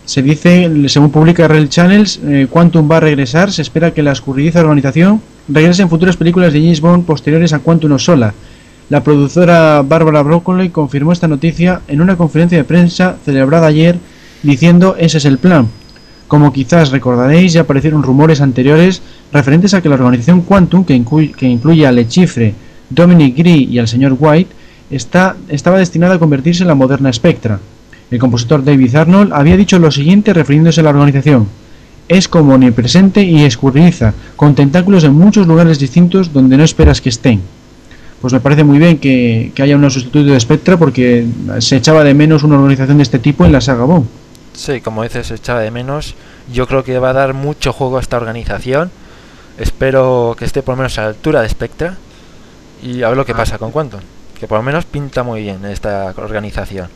se 0.08 0.22
dice, 0.22 0.72
según 0.88 1.12
publica 1.12 1.50
Real 1.50 1.68
Channels, 1.68 2.22
eh, 2.24 2.48
Quantum 2.50 2.90
va 2.90 2.96
a 2.96 3.02
regresar. 3.02 3.52
Se 3.52 3.62
espera 3.62 3.92
que 3.92 4.02
la 4.02 4.14
escurridiza 4.14 4.62
organización 4.62 5.22
regrese 5.50 5.82
en 5.82 5.90
futuras 5.90 6.16
películas 6.16 6.54
de 6.54 6.62
James 6.62 6.80
Bond 6.80 7.04
posteriores 7.04 7.52
a 7.52 7.60
Quantum 7.60 7.92
o 7.92 8.00
Sola. 8.00 8.34
La 8.90 9.04
productora 9.04 9.82
Barbara 9.82 10.22
Broccoli 10.22 10.70
confirmó 10.70 11.12
esta 11.12 11.28
noticia 11.28 11.82
en 11.90 12.00
una 12.00 12.16
conferencia 12.16 12.58
de 12.58 12.64
prensa 12.64 13.18
celebrada 13.26 13.68
ayer 13.68 13.98
diciendo 14.44 14.96
ese 14.98 15.18
es 15.18 15.26
el 15.26 15.40
plan. 15.40 15.68
Como 16.30 16.54
quizás 16.54 16.92
recordaréis, 16.92 17.52
ya 17.52 17.62
aparecieron 17.62 18.02
rumores 18.02 18.40
anteriores 18.40 19.02
referentes 19.34 19.74
a 19.74 19.82
que 19.82 19.90
la 19.90 19.96
organización 19.96 20.40
Quantum, 20.40 20.86
que, 20.86 20.94
incluye, 20.94 21.34
que 21.34 21.48
incluye 21.48 21.86
a 21.86 21.92
Le 21.92 22.08
Chiffre, 22.08 22.56
Dominic 22.90 23.36
Gree 23.36 23.68
y 23.70 23.78
al 23.78 23.90
señor 23.90 24.16
White, 24.18 24.56
está, 24.90 25.36
estaba 25.50 25.80
destinada 25.80 26.16
a 26.16 26.20
convertirse 26.20 26.64
en 26.64 26.70
la 26.70 26.76
moderna 26.76 27.12
Spectra. 27.12 27.60
El 28.10 28.20
compositor 28.20 28.64
David 28.64 28.96
Arnold 28.96 29.34
había 29.34 29.58
dicho 29.58 29.80
lo 29.80 29.92
siguiente 29.92 30.34
refiriéndose 30.34 30.80
a 30.80 30.84
la 30.84 30.92
organización. 30.92 31.48
Es 32.08 32.30
como 32.30 32.56
omnipresente 32.56 33.22
y 33.22 33.44
escurridiza, 33.44 34.14
con 34.38 34.56
tentáculos 34.56 35.04
en 35.04 35.14
muchos 35.14 35.46
lugares 35.46 35.78
distintos 35.78 36.32
donde 36.32 36.56
no 36.56 36.64
esperas 36.64 37.02
que 37.02 37.10
estén. 37.10 37.42
Pues 38.22 38.34
me 38.34 38.40
parece 38.40 38.64
muy 38.64 38.80
bien 38.80 38.98
que, 38.98 39.52
que 39.54 39.62
haya 39.62 39.76
un 39.76 39.92
sustituto 39.92 40.32
de 40.32 40.40
Spectra 40.40 40.78
porque 40.78 41.26
se 41.60 41.76
echaba 41.76 42.04
de 42.04 42.14
menos 42.14 42.44
una 42.44 42.56
organización 42.56 42.98
de 42.98 43.04
este 43.04 43.20
tipo 43.20 43.46
en 43.46 43.52
la 43.52 43.62
saga 43.62 43.84
Bond. 43.84 44.08
Sí, 44.54 44.82
como 44.82 45.04
dices, 45.04 45.28
se 45.28 45.36
echaba 45.36 45.60
de 45.60 45.70
menos. 45.70 46.16
Yo 46.52 46.66
creo 46.66 46.84
que 46.84 46.98
va 46.98 47.12
a 47.12 47.14
dar 47.14 47.34
mucho 47.34 47.74
juego 47.74 47.98
a 47.98 48.02
esta 48.02 48.18
organización. 48.18 48.90
Espero 49.60 50.36
que 50.40 50.46
esté 50.46 50.64
por 50.64 50.74
lo 50.74 50.78
menos 50.78 50.98
a 50.98 51.04
la 51.04 51.08
altura 51.10 51.42
de 51.42 51.50
Spectra. 51.50 51.98
Y 52.82 53.04
a 53.04 53.10
ver 53.10 53.18
lo 53.18 53.26
que 53.26 53.36
pasa 53.36 53.60
con 53.60 53.72
Quantum. 53.72 54.00
Que 54.40 54.48
por 54.48 54.58
lo 54.58 54.64
menos 54.64 54.86
pinta 54.86 55.24
muy 55.24 55.42
bien 55.42 55.64
esta 55.66 56.14
organización. 56.18 56.88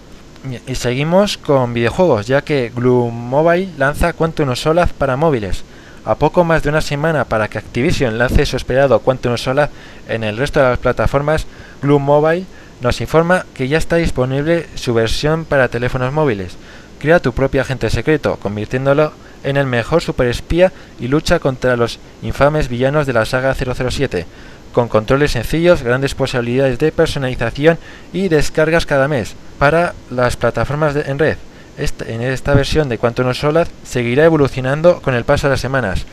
Y 0.67 0.75
seguimos 0.75 1.37
con 1.37 1.73
videojuegos, 1.73 2.25
ya 2.25 2.41
que 2.41 2.71
Glue 2.75 3.11
Mobile 3.11 3.69
lanza 3.77 4.13
Quantum 4.13 4.55
Solaz 4.55 4.91
para 4.91 5.15
móviles. 5.15 5.63
A 6.03 6.15
poco 6.15 6.43
más 6.43 6.63
de 6.63 6.69
una 6.69 6.81
semana 6.81 7.25
para 7.25 7.47
que 7.47 7.59
Activision 7.59 8.17
lance 8.17 8.47
su 8.47 8.57
esperado 8.57 9.01
Quantum 9.01 9.37
Solaz 9.37 9.69
en 10.09 10.23
el 10.23 10.37
resto 10.37 10.59
de 10.59 10.69
las 10.69 10.79
plataformas, 10.79 11.45
Glue 11.83 11.99
Mobile 11.99 12.45
nos 12.81 13.01
informa 13.01 13.45
que 13.53 13.67
ya 13.67 13.77
está 13.77 13.97
disponible 13.97 14.65
su 14.73 14.95
versión 14.95 15.45
para 15.45 15.67
teléfonos 15.67 16.11
móviles. 16.11 16.57
Crea 16.97 17.19
tu 17.19 17.33
propio 17.33 17.61
agente 17.61 17.91
secreto, 17.91 18.37
convirtiéndolo 18.37 19.13
en 19.43 19.57
el 19.57 19.67
mejor 19.67 20.01
superespía 20.01 20.71
y 20.99 21.07
lucha 21.07 21.39
contra 21.39 21.75
los 21.75 21.99
infames 22.23 22.67
villanos 22.67 23.05
de 23.05 23.13
la 23.13 23.25
saga 23.25 23.53
007. 23.53 24.25
Con 24.73 24.87
controles 24.87 25.31
sencillos, 25.31 25.83
grandes 25.83 26.15
posibilidades 26.15 26.79
de 26.79 26.91
personalización 26.91 27.77
y 28.13 28.27
descargas 28.29 28.85
cada 28.85 29.07
mes 29.07 29.35
para 29.59 29.93
las 30.09 30.35
plataformas 30.37 30.93
de- 30.93 31.01
en 31.01 31.19
red. 31.19 31.37
Esta- 31.77 32.05
en 32.05 32.21
esta 32.21 32.53
versión 32.53 32.89
de 32.89 32.97
Quantum 32.97 33.33
Solar 33.33 33.67
seguirá 33.83 34.25
evolucionando 34.25 35.01
con 35.01 35.15
el 35.15 35.23
paso 35.23 35.47
de 35.47 35.51
las 35.51 35.61
semanas. 35.61 36.05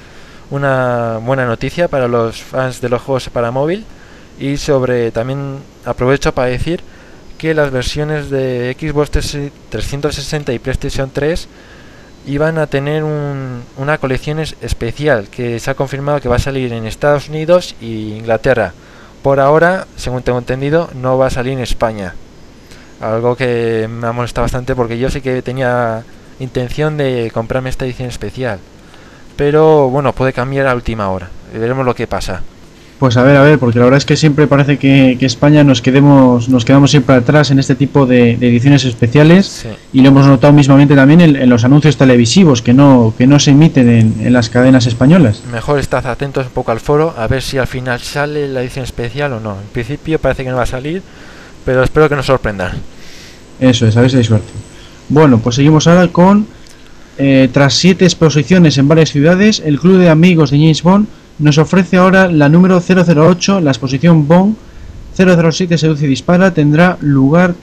Una 0.51 1.19
buena 1.23 1.45
noticia 1.47 1.89
para 1.89 2.09
los 2.09 2.41
fans 2.43 2.81
de 2.81 2.89
los 2.89 3.03
juegos 3.03 3.29
para 3.29 3.51
móvil 3.51 3.85
y 4.39 4.57
sobre 4.57 5.11
también 5.11 5.59
aprovecho 5.85 6.33
para 6.33 6.49
decir 6.49 6.81
que 7.37 7.55
las 7.55 7.71
versiones 7.71 8.31
de 8.31 8.75
Xbox 8.79 9.11
360 9.11 10.53
y 10.53 10.59
PlayStation 10.59 11.11
3 11.13 11.49
iban 12.27 12.59
a 12.59 12.67
tener 12.67 13.05
un- 13.05 13.63
una 13.77 13.99
colección 13.99 14.39
es- 14.39 14.57
especial 14.61 15.29
que 15.29 15.59
se 15.59 15.71
ha 15.71 15.75
confirmado 15.75 16.21
que 16.21 16.29
va 16.29 16.37
a 16.37 16.41
salir 16.41 16.73
en 16.73 16.87
Estados 16.87 17.29
Unidos 17.29 17.75
e 17.81 17.87
Inglaterra. 17.87 18.73
Por 19.23 19.41
ahora, 19.41 19.87
según 19.97 20.23
tengo 20.23 20.39
entendido, 20.39 20.91
no 20.95 21.19
va 21.19 21.27
a 21.27 21.31
salir 21.31 21.55
en 21.55 21.61
España. 21.61 22.15
Algo 23.01 23.37
que 23.37 23.89
me 23.91 24.07
ha 24.07 24.13
molestado 24.13 24.45
bastante 24.45 24.75
porque 24.75 24.99
yo 24.99 25.11
sí 25.11 25.21
que 25.21 25.43
tenía 25.43 26.03
intención 26.41 26.97
de 26.97 27.31
comprarme 27.33 27.71
esta 27.71 27.85
edición 27.85 28.09
especial. 28.09 28.59
Pero 29.37 29.89
bueno, 29.89 30.13
puede 30.13 30.33
cambiar 30.33 30.67
a 30.67 30.75
última 30.75 31.11
hora. 31.11 31.29
Veremos 31.53 31.85
lo 31.87 31.95
que 31.95 32.07
pasa. 32.07 32.43
Pues 32.99 33.17
a 33.17 33.23
ver, 33.23 33.37
a 33.37 33.43
ver, 33.43 33.61
porque 33.61 33.79
la 33.79 33.85
verdad 33.85 33.99
es 33.99 34.05
que 34.05 34.17
siempre 34.17 34.49
parece 34.49 34.77
que, 34.77 35.17
que 35.21 35.25
España 35.27 35.63
nos 35.63 35.81
quedemos, 35.83 36.49
nos 36.49 36.65
quedamos 36.65 36.91
siempre 36.91 37.15
atrás 37.15 37.53
en 37.53 37.61
este 37.61 37.77
tipo 37.77 38.07
de, 38.07 38.37
de 38.37 38.49
ediciones 38.49 38.85
especiales 38.85 39.47
Sí. 39.47 39.69
y 39.93 40.01
lo 40.01 40.09
hemos 40.09 40.27
notado 40.27 40.53
mismamente 40.53 40.97
también 40.97 41.21
en, 41.21 41.37
en 41.37 41.49
los 41.49 41.63
anuncios 41.65 41.97
televisivos 41.97 42.61
que 42.61 42.75
no, 42.75 43.15
que 43.17 43.29
no 43.29 43.39
se 43.39 43.53
emiten 43.53 43.89
en, 43.89 44.15
en 44.27 44.33
las 44.33 44.49
cadenas 44.51 44.87
españolas. 44.87 45.43
Mejor 45.53 45.79
estad 45.79 46.05
atentos 46.09 46.47
un 46.47 46.53
poco 46.53 46.73
al 46.73 46.81
foro 46.81 47.15
a 47.17 47.29
ver 47.29 47.41
si 47.41 47.57
al 47.57 47.69
final 47.69 48.01
sale 48.01 48.49
la 48.49 48.63
edición 48.63 48.85
especial 48.85 49.33
o 49.35 49.39
no. 49.39 49.53
En 49.53 49.69
principio 49.73 50.19
parece 50.19 50.43
que 50.43 50.51
no 50.51 50.57
va 50.57 50.65
a 50.65 50.67
salir, 50.67 51.01
pero 51.65 51.85
espero 51.85 52.09
que 52.09 52.17
nos 52.17 52.27
sorprendan. 52.27 52.73
Eso 53.61 53.87
es, 53.87 53.97
a 53.97 54.01
ver 54.01 54.11
si 54.11 54.17
hay 54.17 54.25
suerte. 54.25 54.49
Bueno, 55.09 55.39
pues 55.39 55.55
seguimos 55.55 55.87
ahora 55.87 56.09
con, 56.09 56.49
eh, 57.17 57.49
tras 57.53 57.75
siete 57.75 58.05
exposiciones 58.05 58.77
en 58.77 58.89
varias 58.89 59.11
ciudades, 59.13 59.63
el 59.65 59.79
Club 59.79 59.99
de 59.99 60.09
Amigos 60.09 60.51
de 60.51 60.59
James 60.59 60.83
Bond 60.83 61.07
nos 61.39 61.59
ofrece 61.59 61.97
ahora 61.97 62.29
la 62.29 62.49
número 62.49 62.81
008, 62.81 63.61
la 63.61 63.71
exposición 63.71 64.27
Bond 64.27 64.57
007 65.17 65.79
Seduce 65.79 66.05
y 66.05 66.09
Dispara, 66.09 66.53
tendrá 66.53 66.97
lugar 67.01 67.55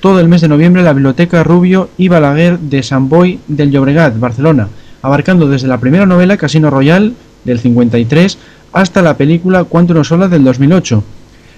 todo 0.00 0.20
el 0.20 0.28
mes 0.28 0.40
de 0.40 0.48
noviembre 0.48 0.80
en 0.80 0.86
la 0.86 0.92
Biblioteca 0.92 1.42
Rubio 1.42 1.90
y 1.98 2.08
Balaguer 2.08 2.58
de 2.58 2.82
San 2.82 3.08
Boi 3.08 3.40
del 3.48 3.70
Llobregat, 3.70 4.18
Barcelona, 4.18 4.68
abarcando 5.02 5.48
desde 5.48 5.68
la 5.68 5.78
primera 5.78 6.06
novela 6.06 6.36
Casino 6.36 6.70
Royal 6.70 7.14
del 7.44 7.58
53 7.58 8.38
hasta 8.72 9.02
la 9.02 9.16
película 9.16 9.64
Quantum 9.64 9.98
of 9.98 10.06
Solace 10.06 10.30
del 10.30 10.44
2008. 10.44 11.02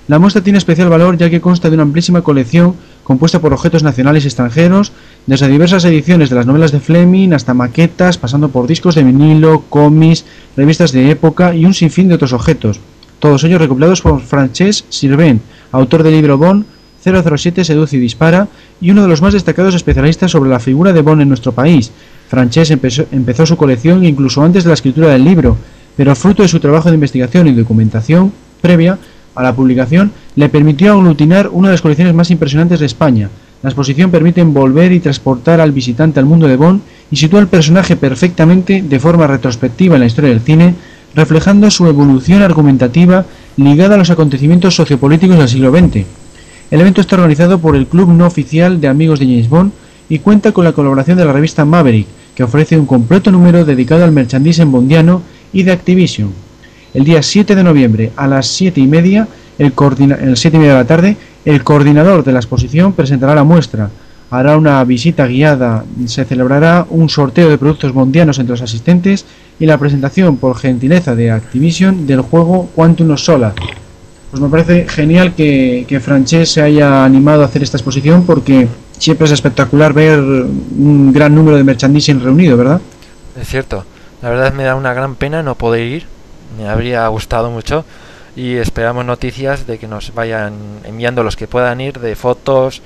La 0.09 0.19
muestra 0.19 0.43
tiene 0.43 0.59
especial 0.59 0.89
valor 0.89 1.17
ya 1.17 1.31
que 1.31 1.41
consta 1.41 1.69
de 1.69 1.75
una 1.75 1.85
amplísima 1.85 2.23
colección 2.23 2.75
compuesta 3.11 3.41
por 3.41 3.53
objetos 3.53 3.83
nacionales 3.83 4.23
y 4.23 4.29
extranjeros, 4.29 4.93
desde 5.27 5.49
diversas 5.49 5.85
ediciones 5.85 6.31
de 6.31 6.37
las 6.37 6.47
novelas 6.47 6.71
de 6.71 6.79
Fleming 6.79 7.33
hasta 7.33 7.55
maquetas, 7.55 8.19
pasando 8.19 8.51
por 8.51 8.69
discos 8.69 8.95
de 8.95 9.03
vinilo, 9.03 9.65
cómics, 9.69 10.25
revistas 10.57 10.93
de 10.93 11.11
época 11.11 11.53
y 11.53 11.65
un 11.65 11.75
sinfín 11.75 12.07
de 12.07 12.15
otros 12.15 12.33
objetos. 12.33 12.79
Todos 13.19 13.43
ellos 13.43 13.61
recopilados 13.61 14.01
por 14.01 14.21
Francesc 14.21 14.85
Sirvent, 14.91 15.43
autor 15.73 16.05
del 16.05 16.13
libro 16.13 16.39
Bond 16.39 16.67
007 17.03 17.65
Seduce 17.65 17.97
y 17.97 17.99
Dispara 17.99 18.47
y 18.81 18.93
uno 18.93 19.03
de 19.03 19.09
los 19.09 19.23
más 19.23 19.33
destacados 19.33 19.75
especialistas 19.75 20.31
sobre 20.31 20.49
la 20.49 20.61
figura 20.61 20.93
de 20.93 21.03
Bond 21.03 21.23
en 21.23 21.29
nuestro 21.31 21.51
país. 21.51 21.91
Francesc 22.29 22.71
empezó, 22.71 23.07
empezó 23.11 23.45
su 23.45 23.57
colección 23.57 24.05
incluso 24.05 24.41
antes 24.41 24.63
de 24.63 24.69
la 24.69 24.75
escritura 24.75 25.09
del 25.09 25.25
libro, 25.25 25.57
pero 25.97 26.15
fruto 26.15 26.45
de 26.45 26.49
su 26.49 26.61
trabajo 26.61 26.91
de 26.91 26.95
investigación 26.95 27.49
y 27.49 27.55
documentación 27.55 28.33
previa 28.61 29.01
a 29.35 29.43
la 29.43 29.55
publicación 29.55 30.13
le 30.37 30.49
permitió 30.49 30.93
aglutinar 30.93 31.49
una 31.53 31.69
de 31.69 31.75
las 31.75 31.83
colecciones 31.83 32.15
más 32.15 32.31
impresionantes 32.31 32.81
de 32.81 32.87
España. 32.87 33.31
La 33.63 33.69
exposición 33.69 34.11
permite 34.11 34.41
envolver 34.41 34.91
y 34.93 35.01
transportar 35.01 35.61
al 35.61 35.73
visitante 35.73 36.19
al 36.19 36.27
mundo 36.27 36.49
de 36.49 36.57
Bond 36.57 36.81
y 37.11 37.17
sitúa 37.17 37.41
al 37.41 37.49
personaje 37.49 37.97
perfectamente 37.97 38.83
de 38.83 39.01
forma 39.01 39.27
retrospectiva 39.27 39.97
en 39.97 40.01
la 40.01 40.07
historia 40.07 40.31
del 40.31 40.41
cine, 40.41 40.75
reflejando 41.15 41.71
su 41.71 41.87
evolución 41.87 42.43
argumentativa 42.43 43.27
ligada 43.57 43.97
a 43.97 43.99
los 43.99 44.11
acontecimientos 44.11 44.75
sociopolíticos 44.75 45.37
del 45.37 45.49
siglo 45.49 45.71
XX. 45.71 46.07
El 46.71 46.81
evento 46.81 47.01
está 47.01 47.17
organizado 47.17 47.59
por 47.59 47.77
el 47.77 47.87
Club 47.87 48.11
No 48.11 48.27
Oficial 48.27 48.81
de 48.81 48.89
Amigos 48.89 49.19
de 49.19 49.27
James 49.27 49.49
Bond 49.49 49.73
y 50.09 50.21
cuenta 50.21 50.53
con 50.53 50.65
la 50.65 50.73
colaboración 50.73 51.19
de 51.19 51.25
la 51.25 51.33
revista 51.33 51.65
Maverick, 51.65 52.07
que 52.35 52.45
ofrece 52.45 52.79
un 52.79 52.87
completo 52.87 53.31
número 53.31 53.65
dedicado 53.65 54.05
al 54.05 54.13
merchandising 54.13 54.71
bondiano 54.71 55.23
y 55.53 55.65
de 55.65 55.73
Activision. 55.73 56.31
El 56.93 57.05
día 57.05 57.23
7 57.23 57.55
de 57.55 57.63
noviembre 57.63 58.11
a 58.17 58.27
las 58.27 58.49
7 58.49 58.81
y 58.81 58.87
media, 58.87 59.29
el 59.59 59.73
las 59.77 60.39
7 60.41 60.57
y 60.57 60.61
media 60.61 60.73
de 60.73 60.79
la 60.79 60.87
tarde, 60.87 61.17
el 61.45 61.63
coordinador 61.63 62.25
de 62.25 62.33
la 62.33 62.41
exposición 62.41 62.93
presentará 62.93 63.35
la 63.35 63.45
muestra, 63.45 63.91
hará 64.31 64.57
una 64.57 64.83
visita 64.85 65.27
guiada, 65.27 65.85
se 66.07 66.25
celebrará 66.25 66.87
un 66.91 67.09
sorteo 67.09 67.49
de 67.49 67.59
productos 67.59 67.93
bondianos 67.93 68.39
entre 68.39 68.53
los 68.53 68.63
asistentes 68.63 69.25
y 69.59 69.67
la 69.67 69.79
presentación 69.79 70.37
por 70.37 70.57
gentileza 70.57 71.15
de 71.15 71.31
Activision 71.31 72.07
del 72.07 72.23
juego 72.23 72.71
Quantum 72.75 73.11
of 73.11 73.21
Solar. 73.21 73.55
Pues 74.31 74.41
me 74.41 74.49
parece 74.49 74.89
genial 74.89 75.35
que, 75.35 75.85
que 75.89 76.01
Francesc 76.01 76.55
se 76.55 76.63
haya 76.63 77.05
animado 77.05 77.43
a 77.43 77.47
hacer 77.47 77.63
esta 77.63 77.77
exposición 77.77 78.25
porque 78.25 78.69
siempre 78.99 79.27
es 79.27 79.33
espectacular 79.33 79.93
ver 79.93 80.21
un 80.21 81.13
gran 81.13 81.35
número 81.35 81.57
de 81.57 81.65
merchandising 81.65 82.21
reunido, 82.21 82.57
¿verdad? 82.57 82.81
Es 83.41 83.49
cierto. 83.49 83.85
La 84.23 84.31
verdad 84.31 84.53
me 84.53 84.63
da 84.63 84.75
una 84.75 84.93
gran 84.93 85.15
pena 85.15 85.43
no 85.43 85.55
poder 85.55 85.87
ir. 85.87 86.20
Me 86.57 86.69
habría 86.69 87.07
gustado 87.09 87.51
mucho. 87.51 87.85
Y 88.37 88.57
esperamos 88.57 89.05
noticias 89.05 89.67
de 89.67 89.79
que 89.79 89.89
nos 89.89 90.15
vayan 90.15 90.55
enviando 90.85 91.23
los 91.23 91.37
que 91.37 91.49
puedan 91.49 91.81
ir 91.81 91.99
de 91.99 92.15
fotos 92.15 92.81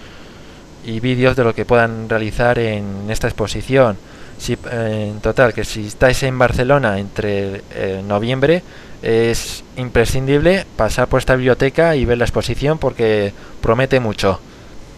y 0.86 1.00
vídeos 1.00 1.36
de 1.36 1.44
lo 1.44 1.54
que 1.54 1.64
puedan 1.64 2.08
realizar 2.08 2.58
en 2.58 2.84
esta 3.08 3.26
exposición. 3.26 3.96
Si, 4.38 4.54
eh, 4.70 5.10
en 5.12 5.20
total, 5.20 5.52
que 5.52 5.64
si 5.64 5.86
estáis 5.86 6.22
en 6.22 6.38
Barcelona 6.38 6.98
entre 6.98 7.62
eh, 7.72 8.02
noviembre, 8.06 8.62
es 9.02 9.62
imprescindible 9.76 10.64
pasar 10.76 11.08
por 11.08 11.20
esta 11.20 11.36
biblioteca 11.36 11.94
y 11.94 12.04
ver 12.04 12.18
la 12.18 12.24
exposición 12.24 12.78
porque 12.78 13.32
promete 13.60 14.00
mucho. 14.00 14.40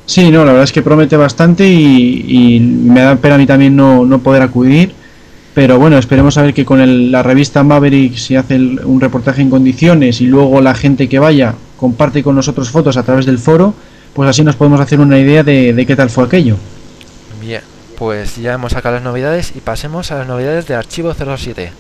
Sí, 0.07 0.31
no, 0.31 0.45
la 0.45 0.53
verdad 0.53 0.65
es 0.65 0.73
que 0.73 0.83
promete 0.83 1.17
bastante 1.17 1.67
y, 1.67 2.25
y 2.57 2.61
me 2.61 3.01
da 3.01 3.17
pena 3.17 3.35
a 3.35 3.39
mí 3.39 3.47
también 3.47 3.75
no, 3.75 4.05
no 4.05 4.21
poder 4.21 4.43
acudir. 4.43 4.95
Pero 5.57 5.79
bueno, 5.79 5.97
esperemos 5.97 6.37
a 6.37 6.43
ver 6.43 6.53
que 6.53 6.67
con 6.67 6.81
el- 6.83 7.11
la 7.11 7.23
revista 7.23 7.63
Maverick 7.63 8.15
se 8.17 8.37
hace 8.37 8.57
el- 8.57 8.79
un 8.85 9.01
reportaje 9.01 9.41
en 9.41 9.49
condiciones 9.49 10.21
y 10.21 10.27
luego 10.27 10.61
la 10.61 10.75
gente 10.75 11.09
que 11.09 11.19
vaya 11.19 11.55
comparte 11.79 12.23
con 12.23 12.35
nosotros 12.35 12.69
fotos 12.71 12.99
a 12.99 13.03
través 13.03 13.25
del 13.25 13.39
foro, 13.39 13.73
pues 14.13 14.29
así 14.29 14.45
nos 14.45 14.55
podemos 14.55 14.81
hacer 14.81 15.01
una 15.01 15.19
idea 15.19 15.43
de, 15.43 15.73
de 15.73 15.87
qué 15.87 15.97
tal 15.97 16.11
fue 16.11 16.25
aquello. 16.25 16.57
Bien, 17.41 17.63
pues 17.97 18.37
ya 18.37 18.53
hemos 18.53 18.73
sacado 18.73 18.97
las 18.97 19.05
novedades 19.05 19.55
y 19.57 19.61
pasemos 19.61 20.13
a 20.13 20.17
las 20.19 20.27
novedades 20.29 20.67
de 20.67 20.75
Archivo 20.75 21.15
07. 21.15 21.73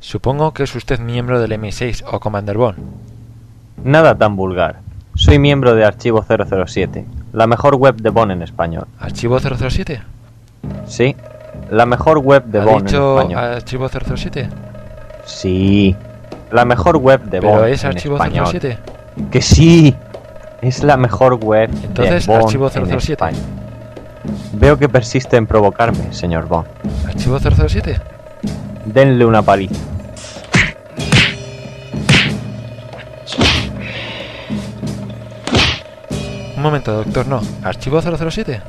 Supongo 0.00 0.54
que 0.54 0.62
es 0.62 0.74
usted 0.76 1.00
miembro 1.00 1.40
del 1.40 1.50
MI6 1.54 2.04
o 2.12 2.20
Commander 2.20 2.56
Bond. 2.56 2.78
Nada 3.82 4.16
tan 4.16 4.36
vulgar. 4.36 4.78
Soy 5.16 5.40
miembro 5.40 5.74
de 5.74 5.84
Archivo 5.84 6.22
007, 6.24 7.04
la 7.32 7.48
mejor 7.48 7.74
web 7.74 7.96
de 7.96 8.10
Bonn 8.10 8.30
en 8.30 8.42
español. 8.42 8.86
¿Archivo 9.00 9.40
007? 9.40 10.02
Sí, 10.86 11.16
la 11.70 11.86
mejor 11.86 12.18
web 12.18 12.44
de 12.44 12.60
¿Ha 12.60 12.64
Bonn 12.64 12.78
en 12.78 12.84
dicho 12.86 13.18
español. 13.20 13.44
Archivo 13.44 13.88
007? 13.88 14.48
Sí, 15.24 15.96
la 16.50 16.64
mejor 16.64 16.96
web 16.96 17.22
de 17.24 17.40
¿Pero 17.40 17.52
Bonn 17.52 17.68
es 17.68 17.84
en 17.84 17.90
Archivo 17.90 18.16
español. 18.16 18.46
07? 18.50 18.78
Que 19.30 19.42
sí, 19.42 19.94
es 20.62 20.82
la 20.82 20.96
mejor 20.96 21.34
web 21.34 21.70
Entonces, 21.82 22.26
de 22.26 22.32
Bonn 22.32 22.42
Archivo 22.44 22.70
en 22.74 22.86
007. 22.86 23.12
España. 23.12 23.38
Veo 24.52 24.78
que 24.78 24.88
persiste 24.88 25.36
en 25.36 25.46
provocarme, 25.46 26.12
señor 26.12 26.46
Bond. 26.48 26.66
¿Archivo 27.06 27.38
007? 27.38 28.00
Denle 28.84 29.24
una 29.24 29.42
paliza. 29.42 29.74
Un 36.56 36.62
momento, 36.62 36.92
doctor, 36.92 37.26
no. 37.26 37.40
¿Archivo 37.62 38.00
007? 38.02 38.60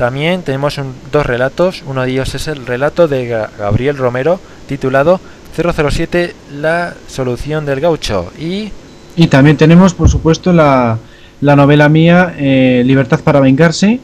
También 0.00 0.40
tenemos 0.44 0.78
un- 0.78 0.94
dos 1.12 1.26
relatos, 1.26 1.82
uno 1.86 2.00
de 2.02 2.10
ellos 2.12 2.34
es 2.34 2.48
el 2.48 2.64
relato 2.64 3.06
de 3.06 3.28
Ga- 3.30 3.50
Gabriel 3.58 3.98
Romero 3.98 4.40
titulado 4.66 5.20
007 5.54 6.34
La 6.58 6.94
solución 7.06 7.66
del 7.66 7.80
gaucho 7.80 8.32
y 8.38 8.72
Y 9.14 9.26
también 9.26 9.58
tenemos, 9.58 9.92
por 9.92 10.08
supuesto, 10.08 10.54
la, 10.54 10.96
la 11.42 11.54
novela 11.54 11.90
mía, 11.90 12.34
eh, 12.38 12.82
Libertad 12.86 13.20
para 13.20 13.40
vengarse. 13.40 14.00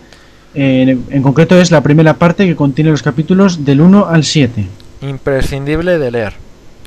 Eh, 0.54 0.82
en, 0.82 1.04
en 1.08 1.22
concreto 1.22 1.58
es 1.58 1.70
la 1.70 1.80
primera 1.80 2.12
parte 2.14 2.44
que 2.46 2.54
contiene 2.56 2.90
los 2.90 3.02
capítulos 3.02 3.64
del 3.64 3.80
1 3.80 4.06
al 4.06 4.22
7. 4.24 4.66
imprescindible 5.00 5.98
de 5.98 6.10
leer. 6.10 6.34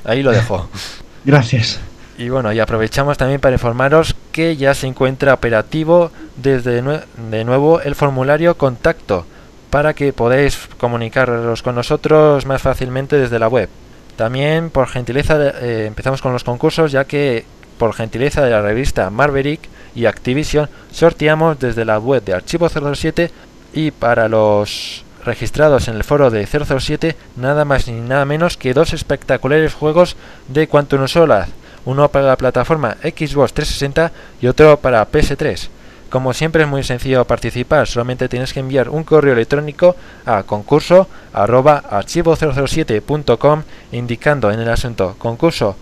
Ahí 0.06 0.22
lo 0.22 0.32
dejo. 0.32 0.70
Gracias. 1.26 1.80
Y 2.20 2.30
bueno, 2.30 2.52
y 2.54 2.60
aprovechamos 2.60 3.18
también 3.18 3.40
para 3.40 3.56
informaros 3.56 4.14
ya 4.58 4.74
se 4.74 4.88
encuentra 4.88 5.34
operativo 5.34 6.12
desde 6.38 6.82
de 6.82 7.44
nuevo 7.46 7.82
el 7.82 7.96
formulario 7.96 8.56
contacto 8.56 9.26
para 9.70 9.94
que 9.94 10.14
podáis 10.14 10.70
comunicaros 10.78 11.62
con 11.62 11.76
nosotros 11.76 12.46
más 12.46 12.62
fácilmente 12.62 13.18
desde 13.18 13.40
la 13.40 13.48
web. 13.48 13.70
También 14.16 14.70
por 14.70 14.88
gentileza 14.88 15.38
eh, 15.62 15.86
empezamos 15.88 16.22
con 16.22 16.34
los 16.34 16.44
concursos 16.44 16.92
ya 16.92 17.06
que 17.06 17.46
por 17.78 17.94
gentileza 17.94 18.44
de 18.44 18.52
la 18.52 18.62
revista 18.62 19.10
Marverick 19.10 19.62
y 19.96 20.06
Activision 20.06 20.70
sorteamos 20.92 21.60
desde 21.60 21.86
la 21.86 22.00
web 22.00 22.24
de 22.24 22.34
Archivo 22.34 22.68
007 22.70 23.32
y 23.74 23.92
para 23.92 24.28
los 24.28 25.04
registrados 25.24 25.88
en 25.88 25.96
el 25.96 26.04
foro 26.04 26.30
de 26.32 26.46
007 26.46 27.16
nada 27.36 27.66
más 27.66 27.88
ni 27.88 28.00
nada 28.00 28.26
menos 28.26 28.58
que 28.58 28.74
dos 28.74 28.94
espectaculares 28.94 29.74
juegos 29.74 30.16
de 30.48 30.68
Quantum 30.68 31.04
of 31.04 31.12
Solace, 31.12 31.52
uno 31.86 32.10
para 32.10 32.28
la 32.28 32.38
plataforma 32.38 32.98
Xbox 33.02 33.54
360 33.54 34.12
y 34.42 34.48
otro 34.48 34.78
para 34.78 35.10
PS3. 35.10 35.70
Como 36.10 36.34
siempre 36.34 36.64
es 36.64 36.70
muy 36.70 36.84
sencillo 36.84 37.26
participar, 37.26 37.88
solamente 37.88 38.28
tienes 38.28 38.52
que 38.52 38.60
enviar 38.60 38.90
un 38.90 39.04
correo 39.04 39.34
electrónico 39.34 39.96
a 40.26 40.42
concurso 40.42 41.08
arroba 41.34 41.84
archivo007.com 41.92 43.64
indicando 43.92 44.52
en 44.52 44.60
el 44.60 44.70
asunto 44.70 45.16
concurso 45.20 45.76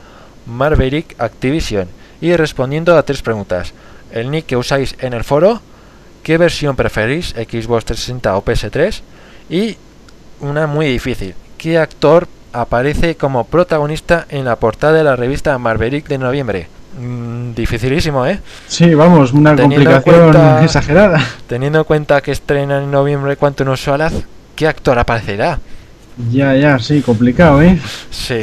Marverick 0.46 1.16
Activision 1.18 1.88
y 2.20 2.36
respondiendo 2.36 2.98
a 2.98 3.04
tres 3.04 3.22
preguntas. 3.22 3.74
El 4.12 4.30
nick 4.30 4.48
que 4.48 4.58
usáis 4.58 4.96
en 5.00 5.14
el 5.14 5.24
foro, 5.24 5.62
qué 6.24 6.38
versión 6.38 6.76
preferís, 6.76 7.30
Xbox 7.30 7.86
360 7.86 8.36
o 8.36 8.44
PS3 8.44 9.02
y 9.50 9.78
una 10.42 10.68
muy 10.68 10.88
difícil, 10.88 11.36
qué 11.58 11.78
actor 11.78 12.28
aparece 12.54 13.16
como 13.16 13.46
protagonista 13.46 14.26
en 14.30 14.46
la 14.46 14.56
portada 14.58 14.94
de 14.94 15.04
la 15.04 15.16
revista 15.16 15.58
Marverick 15.58 16.08
de 16.08 16.18
noviembre. 16.18 16.68
Mm, 17.00 17.54
dificilísimo, 17.54 18.26
¿eh? 18.26 18.40
Sí, 18.68 18.94
vamos, 18.96 19.32
una 19.34 19.56
Teniendo 19.56 19.90
en 19.92 19.96
complicación 20.02 20.32
cuenta- 20.32 20.64
exagerada. 20.66 21.20
Teniendo 21.48 21.80
en 21.80 21.86
cuenta 21.86 22.22
que 22.22 22.32
estrena 22.32 22.82
en 22.82 22.90
noviembre 22.92 23.36
Quantum 23.38 23.70
of 23.70 23.80
Solace, 23.80 24.24
¿qué 24.56 24.68
actor 24.68 24.98
aparecerá? 24.98 25.60
Ya, 26.32 26.56
ya, 26.56 26.80
sí, 26.80 27.02
complicado, 27.02 27.62
¿eh? 27.62 27.78
Sí. 28.10 28.40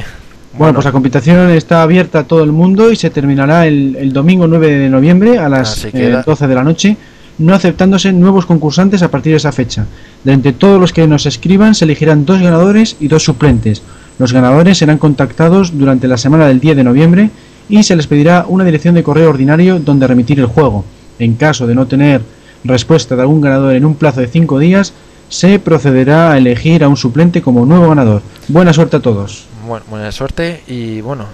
Bueno, 0.53 0.75
pues 0.75 0.85
la 0.85 0.93
competición 0.93 1.51
está 1.51 1.83
abierta 1.83 2.21
a 2.21 2.25
todo 2.25 2.45
el 2.45 2.53
mundo 2.53 2.93
y 2.93 2.97
se 2.97 3.11
terminará 3.11 3.67
el, 3.67 3.97
el 3.97 4.13
domingo 4.13 4.47
9 4.47 4.71
de 4.71 4.89
noviembre 4.89 5.37
a 5.39 5.49
las 5.49 5.85
eh, 5.87 5.91
queda. 5.91 6.23
12 6.23 6.47
de 6.47 6.55
la 6.55 6.63
noche, 6.63 6.97
no 7.39 7.55
aceptándose 7.55 8.13
nuevos 8.13 8.47
concursantes 8.47 9.03
a 9.03 9.11
partir 9.11 9.33
de 9.33 9.39
esa 9.39 9.53
fecha. 9.53 9.87
De 10.23 10.33
entre 10.33 10.53
todos 10.53 10.81
los 10.81 10.93
que 10.93 11.07
nos 11.07 11.27
escriban 11.27 11.75
se 11.75 11.85
elegirán 11.85 12.25
dos 12.25 12.41
ganadores 12.41 12.97
y 13.01 13.09
dos 13.09 13.25
suplentes. 13.25 13.83
Los 14.19 14.33
ganadores 14.33 14.79
serán 14.79 14.99
contactados 14.99 15.77
durante 15.77 16.09
la 16.09 16.17
semana 16.17 16.47
del 16.47 16.61
10 16.61 16.77
de 16.77 16.85
noviembre 16.85 17.31
y 17.69 17.83
se 17.83 17.97
les 17.97 18.07
pedirá 18.07 18.47
una 18.49 18.65
dirección 18.65 18.95
de 18.95 19.03
correo 19.03 19.31
ordinario 19.31 19.81
donde 19.81 20.07
remitir 20.07 20.39
el 20.39 20.47
juego. 20.47 20.85
En 21.19 21.35
caso 21.35 21.67
de 21.67 21.75
no 21.75 21.87
tener 21.87 22.23
respuesta 22.63 23.17
de 23.17 23.23
algún 23.23 23.41
ganador 23.41 23.75
en 23.75 23.85
un 23.85 23.95
plazo 23.95 24.21
de 24.21 24.29
5 24.29 24.59
días, 24.59 24.93
se 25.29 25.59
procederá 25.59 26.33
a 26.33 26.39
elegir 26.39 26.85
a 26.85 26.89
un 26.89 26.97
suplente 26.97 27.43
como 27.43 27.67
nuevo 27.67 27.89
ganador. 27.89 28.23
Buena 28.49 28.73
suerte 28.73 28.97
a 28.97 29.01
todos. 29.01 29.47
Bueno, 29.67 29.85
buena 29.89 30.13
suerte 30.13 30.63
y 30.67 31.01
bueno, 31.01 31.25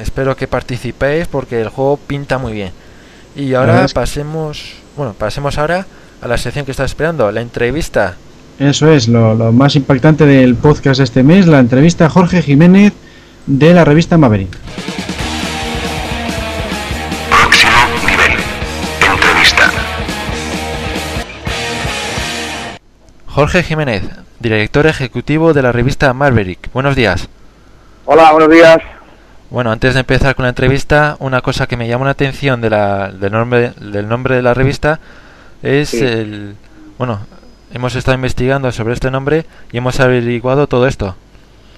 espero 0.00 0.36
que 0.36 0.46
participéis 0.46 1.26
porque 1.26 1.60
el 1.60 1.68
juego 1.68 1.96
pinta 1.96 2.38
muy 2.38 2.52
bien. 2.52 2.70
Y 3.34 3.54
ahora 3.54 3.86
pasemos, 3.92 4.74
bueno, 4.96 5.14
pasemos 5.14 5.58
ahora 5.58 5.86
a 6.20 6.28
la 6.28 6.36
sección 6.38 6.64
que 6.64 6.70
está 6.70 6.84
esperando, 6.84 7.30
la 7.32 7.40
entrevista. 7.40 8.16
Eso 8.58 8.90
es, 8.90 9.08
lo, 9.08 9.34
lo 9.34 9.52
más 9.52 9.74
impactante 9.76 10.26
del 10.26 10.54
podcast 10.54 10.98
de 10.98 11.04
este 11.04 11.22
mes, 11.22 11.46
la 11.46 11.58
entrevista 11.60 12.06
a 12.06 12.10
Jorge 12.10 12.42
Jiménez 12.42 12.92
de 13.46 13.72
la 13.72 13.84
revista 13.84 14.18
Maverick. 14.18 14.56
Próximo 17.30 17.72
nivel. 18.06 18.32
Entrevista. 19.10 19.70
Jorge 23.26 23.62
Jiménez, 23.62 24.02
director 24.40 24.86
ejecutivo 24.86 25.54
de 25.54 25.62
la 25.62 25.72
revista 25.72 26.12
Marverick. 26.12 26.70
Buenos 26.72 26.96
días. 26.96 27.28
Hola, 28.04 28.32
buenos 28.32 28.50
días. 28.50 28.78
Bueno, 29.50 29.72
antes 29.72 29.94
de 29.94 30.00
empezar 30.00 30.36
con 30.36 30.44
la 30.44 30.50
entrevista, 30.50 31.16
una 31.18 31.40
cosa 31.40 31.66
que 31.66 31.76
me 31.76 31.88
llamó 31.88 32.04
la 32.04 32.12
atención 32.12 32.60
de 32.60 32.70
la, 32.70 33.10
del, 33.10 33.32
nombre, 33.32 33.72
del 33.80 34.08
nombre 34.08 34.36
de 34.36 34.42
la 34.42 34.54
revista 34.54 35.00
es 35.62 35.88
Sí. 35.90 35.98
el... 35.98 36.54
Bueno, 36.98 37.18
hemos 37.74 37.94
estado 37.96 38.14
investigando 38.14 38.70
sobre 38.70 38.94
este 38.94 39.10
nombre 39.10 39.46
y 39.72 39.78
hemos 39.78 39.98
averiguado 39.98 40.66
todo 40.66 40.86
esto. 40.86 41.16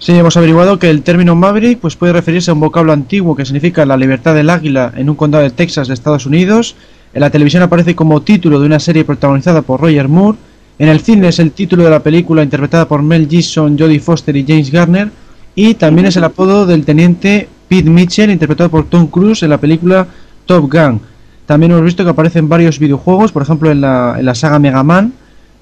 Sí, 0.00 0.12
hemos 0.12 0.36
averiguado 0.36 0.78
que 0.78 0.90
el 0.90 1.02
término 1.02 1.34
Maverick 1.34 1.78
pues, 1.78 1.96
puede 1.96 2.12
referirse 2.12 2.50
a 2.50 2.54
un 2.54 2.60
vocablo 2.60 2.92
antiguo 2.92 3.36
que 3.36 3.44
significa 3.46 3.86
la 3.86 3.96
libertad 3.96 4.34
del 4.34 4.50
águila 4.50 4.92
en 4.96 5.08
un 5.08 5.16
condado 5.16 5.44
de 5.44 5.50
Texas 5.50 5.88
de 5.88 5.94
Estados 5.94 6.26
Unidos. 6.26 6.74
En 7.14 7.20
la 7.20 7.30
televisión 7.30 7.62
aparece 7.62 7.94
como 7.94 8.20
título 8.20 8.58
de 8.60 8.66
una 8.66 8.80
serie 8.80 9.04
protagonizada 9.04 9.62
por 9.62 9.80
Roger 9.80 10.08
Moore. 10.08 10.38
En 10.78 10.88
el 10.88 11.00
cine 11.00 11.28
es 11.28 11.38
el 11.38 11.52
título 11.52 11.84
de 11.84 11.90
la 11.90 12.02
película 12.02 12.42
interpretada 12.42 12.88
por 12.88 13.00
Mel 13.02 13.28
Gibson, 13.28 13.78
Jodie 13.78 14.00
Foster 14.00 14.36
y 14.36 14.44
James 14.46 14.70
Garner. 14.72 15.08
Y 15.54 15.74
también 15.74 16.06
es 16.08 16.16
el 16.16 16.24
apodo 16.24 16.66
del 16.66 16.84
teniente 16.84 17.48
Pete 17.72 17.88
Mitchell, 17.88 18.30
interpretado 18.30 18.68
por 18.68 18.84
Tom 18.84 19.06
Cruise 19.06 19.42
en 19.44 19.48
la 19.48 19.56
película 19.56 20.06
Top 20.44 20.70
Gun. 20.70 21.00
También 21.46 21.72
hemos 21.72 21.82
visto 21.82 22.04
que 22.04 22.10
aparece 22.10 22.38
en 22.38 22.46
varios 22.46 22.78
videojuegos, 22.78 23.32
por 23.32 23.40
ejemplo 23.40 23.70
en 23.70 23.80
la, 23.80 24.16
en 24.18 24.26
la 24.26 24.34
saga 24.34 24.58
Mega 24.58 24.82
Man, 24.82 25.14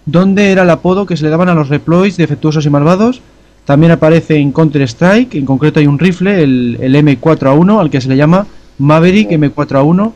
donde 0.07 0.51
era 0.51 0.65
el 0.65 0.71
apodo 0.71 1.07
que 1.07 1.17
se 1.17 1.23
le 1.23 1.31
daban 1.31 1.49
a 1.49 1.55
los 1.55 1.69
reploids 1.69 2.17
defectuosos 2.17 2.67
y 2.67 2.71
malvados. 2.71 3.23
También 3.65 3.93
aparece 3.93 4.39
en 4.39 4.51
Counter 4.51 4.83
Strike, 4.83 5.37
en 5.37 5.47
concreto 5.47 5.79
hay 5.79 5.87
un 5.87 6.01
rifle, 6.01 6.43
el, 6.43 6.79
el 6.81 6.97
M4A1, 6.97 7.81
al 7.81 7.91
que 7.91 8.01
se 8.01 8.09
le 8.09 8.17
llama 8.17 8.45
Maverick 8.79 9.31
M4A1. 9.31 10.13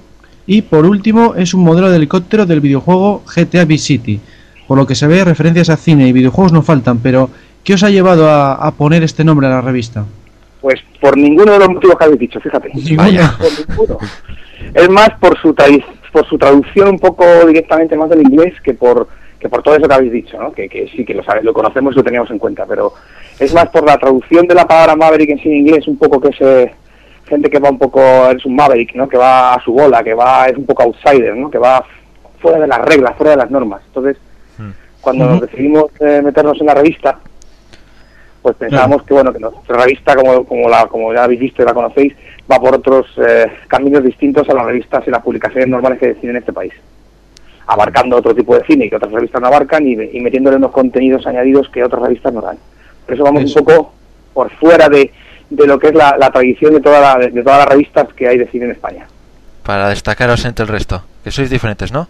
Y 0.48 0.62
por 0.62 0.86
último 0.86 1.36
es 1.36 1.54
un 1.54 1.62
modelo 1.62 1.90
de 1.90 1.98
helicóptero 1.98 2.44
del 2.44 2.60
videojuego 2.60 3.22
GTA 3.24 3.66
Vice 3.66 3.84
City. 3.84 4.20
Por 4.66 4.78
lo 4.78 4.84
que 4.88 4.96
se 4.96 5.06
ve, 5.06 5.22
referencias 5.22 5.70
a 5.70 5.76
cine 5.76 6.08
y 6.08 6.12
videojuegos 6.12 6.50
no 6.50 6.62
faltan, 6.62 6.98
pero 6.98 7.30
¿qué 7.62 7.74
os 7.74 7.84
ha 7.84 7.90
llevado 7.90 8.28
a 8.28 8.68
poner 8.72 9.04
este 9.04 9.22
nombre 9.22 9.46
a 9.46 9.50
la 9.50 9.60
revista? 9.60 10.04
Pues 10.64 10.80
por 10.98 11.14
ninguno 11.18 11.52
de 11.52 11.58
los 11.58 11.68
motivos 11.68 11.98
que 11.98 12.04
habéis 12.04 12.20
dicho, 12.20 12.40
fíjate. 12.40 12.70
Vaya. 12.96 13.34
Por 13.38 13.68
ninguno. 13.68 13.98
Es 14.72 14.88
más 14.88 15.10
por 15.20 15.38
su, 15.38 15.54
por 16.10 16.26
su 16.26 16.38
traducción 16.38 16.88
un 16.88 16.98
poco 16.98 17.24
directamente 17.46 17.94
más 17.98 18.08
del 18.08 18.22
inglés 18.22 18.54
que 18.62 18.72
por 18.72 19.06
que 19.38 19.50
por 19.50 19.62
todo 19.62 19.76
eso 19.76 19.86
que 19.86 19.94
habéis 19.94 20.12
dicho, 20.12 20.40
¿no? 20.40 20.52
Que, 20.52 20.70
que 20.70 20.88
sí 20.88 21.04
que 21.04 21.12
lo 21.12 21.22
sabes, 21.22 21.44
lo 21.44 21.52
conocemos 21.52 21.92
y 21.92 21.96
lo 21.96 22.02
teníamos 22.02 22.30
en 22.30 22.38
cuenta, 22.38 22.64
pero 22.64 22.94
es 23.38 23.52
más 23.52 23.68
por 23.68 23.84
la 23.84 23.98
traducción 23.98 24.46
de 24.46 24.54
la 24.54 24.66
palabra 24.66 24.96
Maverick 24.96 25.28
en 25.28 25.38
sí 25.38 25.50
en 25.50 25.56
inglés, 25.56 25.86
un 25.86 25.98
poco 25.98 26.18
que 26.18 26.28
es 26.28 26.70
gente 27.28 27.50
que 27.50 27.58
va 27.58 27.68
un 27.68 27.78
poco, 27.78 28.00
es 28.30 28.42
un 28.46 28.56
Maverick, 28.56 28.94
¿no? 28.94 29.06
Que 29.06 29.18
va 29.18 29.52
a 29.52 29.62
su 29.62 29.74
bola, 29.74 30.02
que 30.02 30.14
va, 30.14 30.46
es 30.46 30.56
un 30.56 30.64
poco 30.64 30.84
outsider, 30.84 31.36
¿no? 31.36 31.50
Que 31.50 31.58
va 31.58 31.84
fuera 32.40 32.58
de 32.58 32.66
las 32.66 32.80
reglas, 32.80 33.14
fuera 33.18 33.32
de 33.32 33.36
las 33.36 33.50
normas. 33.50 33.82
Entonces, 33.88 34.16
Hmm. 34.58 34.70
cuando 35.00 35.26
nos 35.26 35.40
decidimos 35.40 35.86
eh, 36.00 36.22
meternos 36.24 36.60
en 36.60 36.66
la 36.66 36.74
revista, 36.74 37.18
pues 38.44 38.56
pensamos 38.56 39.02
que 39.04 39.14
bueno 39.14 39.32
que 39.32 39.38
nuestra 39.38 39.78
revista 39.78 40.14
como 40.14 40.44
como 40.44 40.68
la 40.68 40.84
como 40.86 41.14
ya 41.14 41.24
habéis 41.24 41.40
visto 41.40 41.62
y 41.62 41.64
la 41.64 41.72
conocéis 41.72 42.12
va 42.50 42.60
por 42.60 42.74
otros 42.74 43.06
eh, 43.16 43.50
caminos 43.68 44.04
distintos 44.04 44.46
a 44.50 44.52
las 44.52 44.66
revistas 44.66 45.02
y 45.06 45.10
las 45.10 45.22
publicaciones 45.22 45.66
normales 45.66 45.98
que 45.98 46.08
deciden 46.08 46.32
en 46.32 46.36
este 46.36 46.52
país. 46.52 46.74
Abarcando 47.66 48.18
otro 48.18 48.34
tipo 48.34 48.54
de 48.54 48.62
cine 48.66 48.90
que 48.90 48.96
otras 48.96 49.12
revistas 49.12 49.40
no 49.40 49.46
abarcan 49.46 49.86
y, 49.86 49.92
y 49.94 50.20
metiéndole 50.20 50.58
unos 50.58 50.72
contenidos 50.72 51.26
añadidos 51.26 51.70
que 51.70 51.82
otras 51.82 52.02
revistas 52.02 52.34
no 52.34 52.42
dan. 52.42 52.58
Por 53.06 53.14
eso 53.14 53.24
vamos 53.24 53.44
Eso. 53.44 53.60
un 53.60 53.64
poco 53.64 53.94
por 54.34 54.50
fuera 54.50 54.90
de, 54.90 55.10
de 55.48 55.66
lo 55.66 55.78
que 55.78 55.86
es 55.86 55.94
la, 55.94 56.18
la 56.18 56.30
tradición 56.30 56.74
de 56.74 56.82
toda 56.82 57.00
la, 57.00 57.26
de 57.26 57.42
todas 57.42 57.60
las 57.60 57.68
revistas 57.68 58.12
que 58.12 58.28
hay 58.28 58.36
de 58.36 58.46
cine 58.48 58.66
en 58.66 58.72
España. 58.72 59.06
Para 59.62 59.88
destacaros 59.88 60.44
entre 60.44 60.64
el 60.64 60.68
resto, 60.68 61.02
que 61.24 61.30
sois 61.30 61.48
diferentes, 61.48 61.92
¿no? 61.92 62.08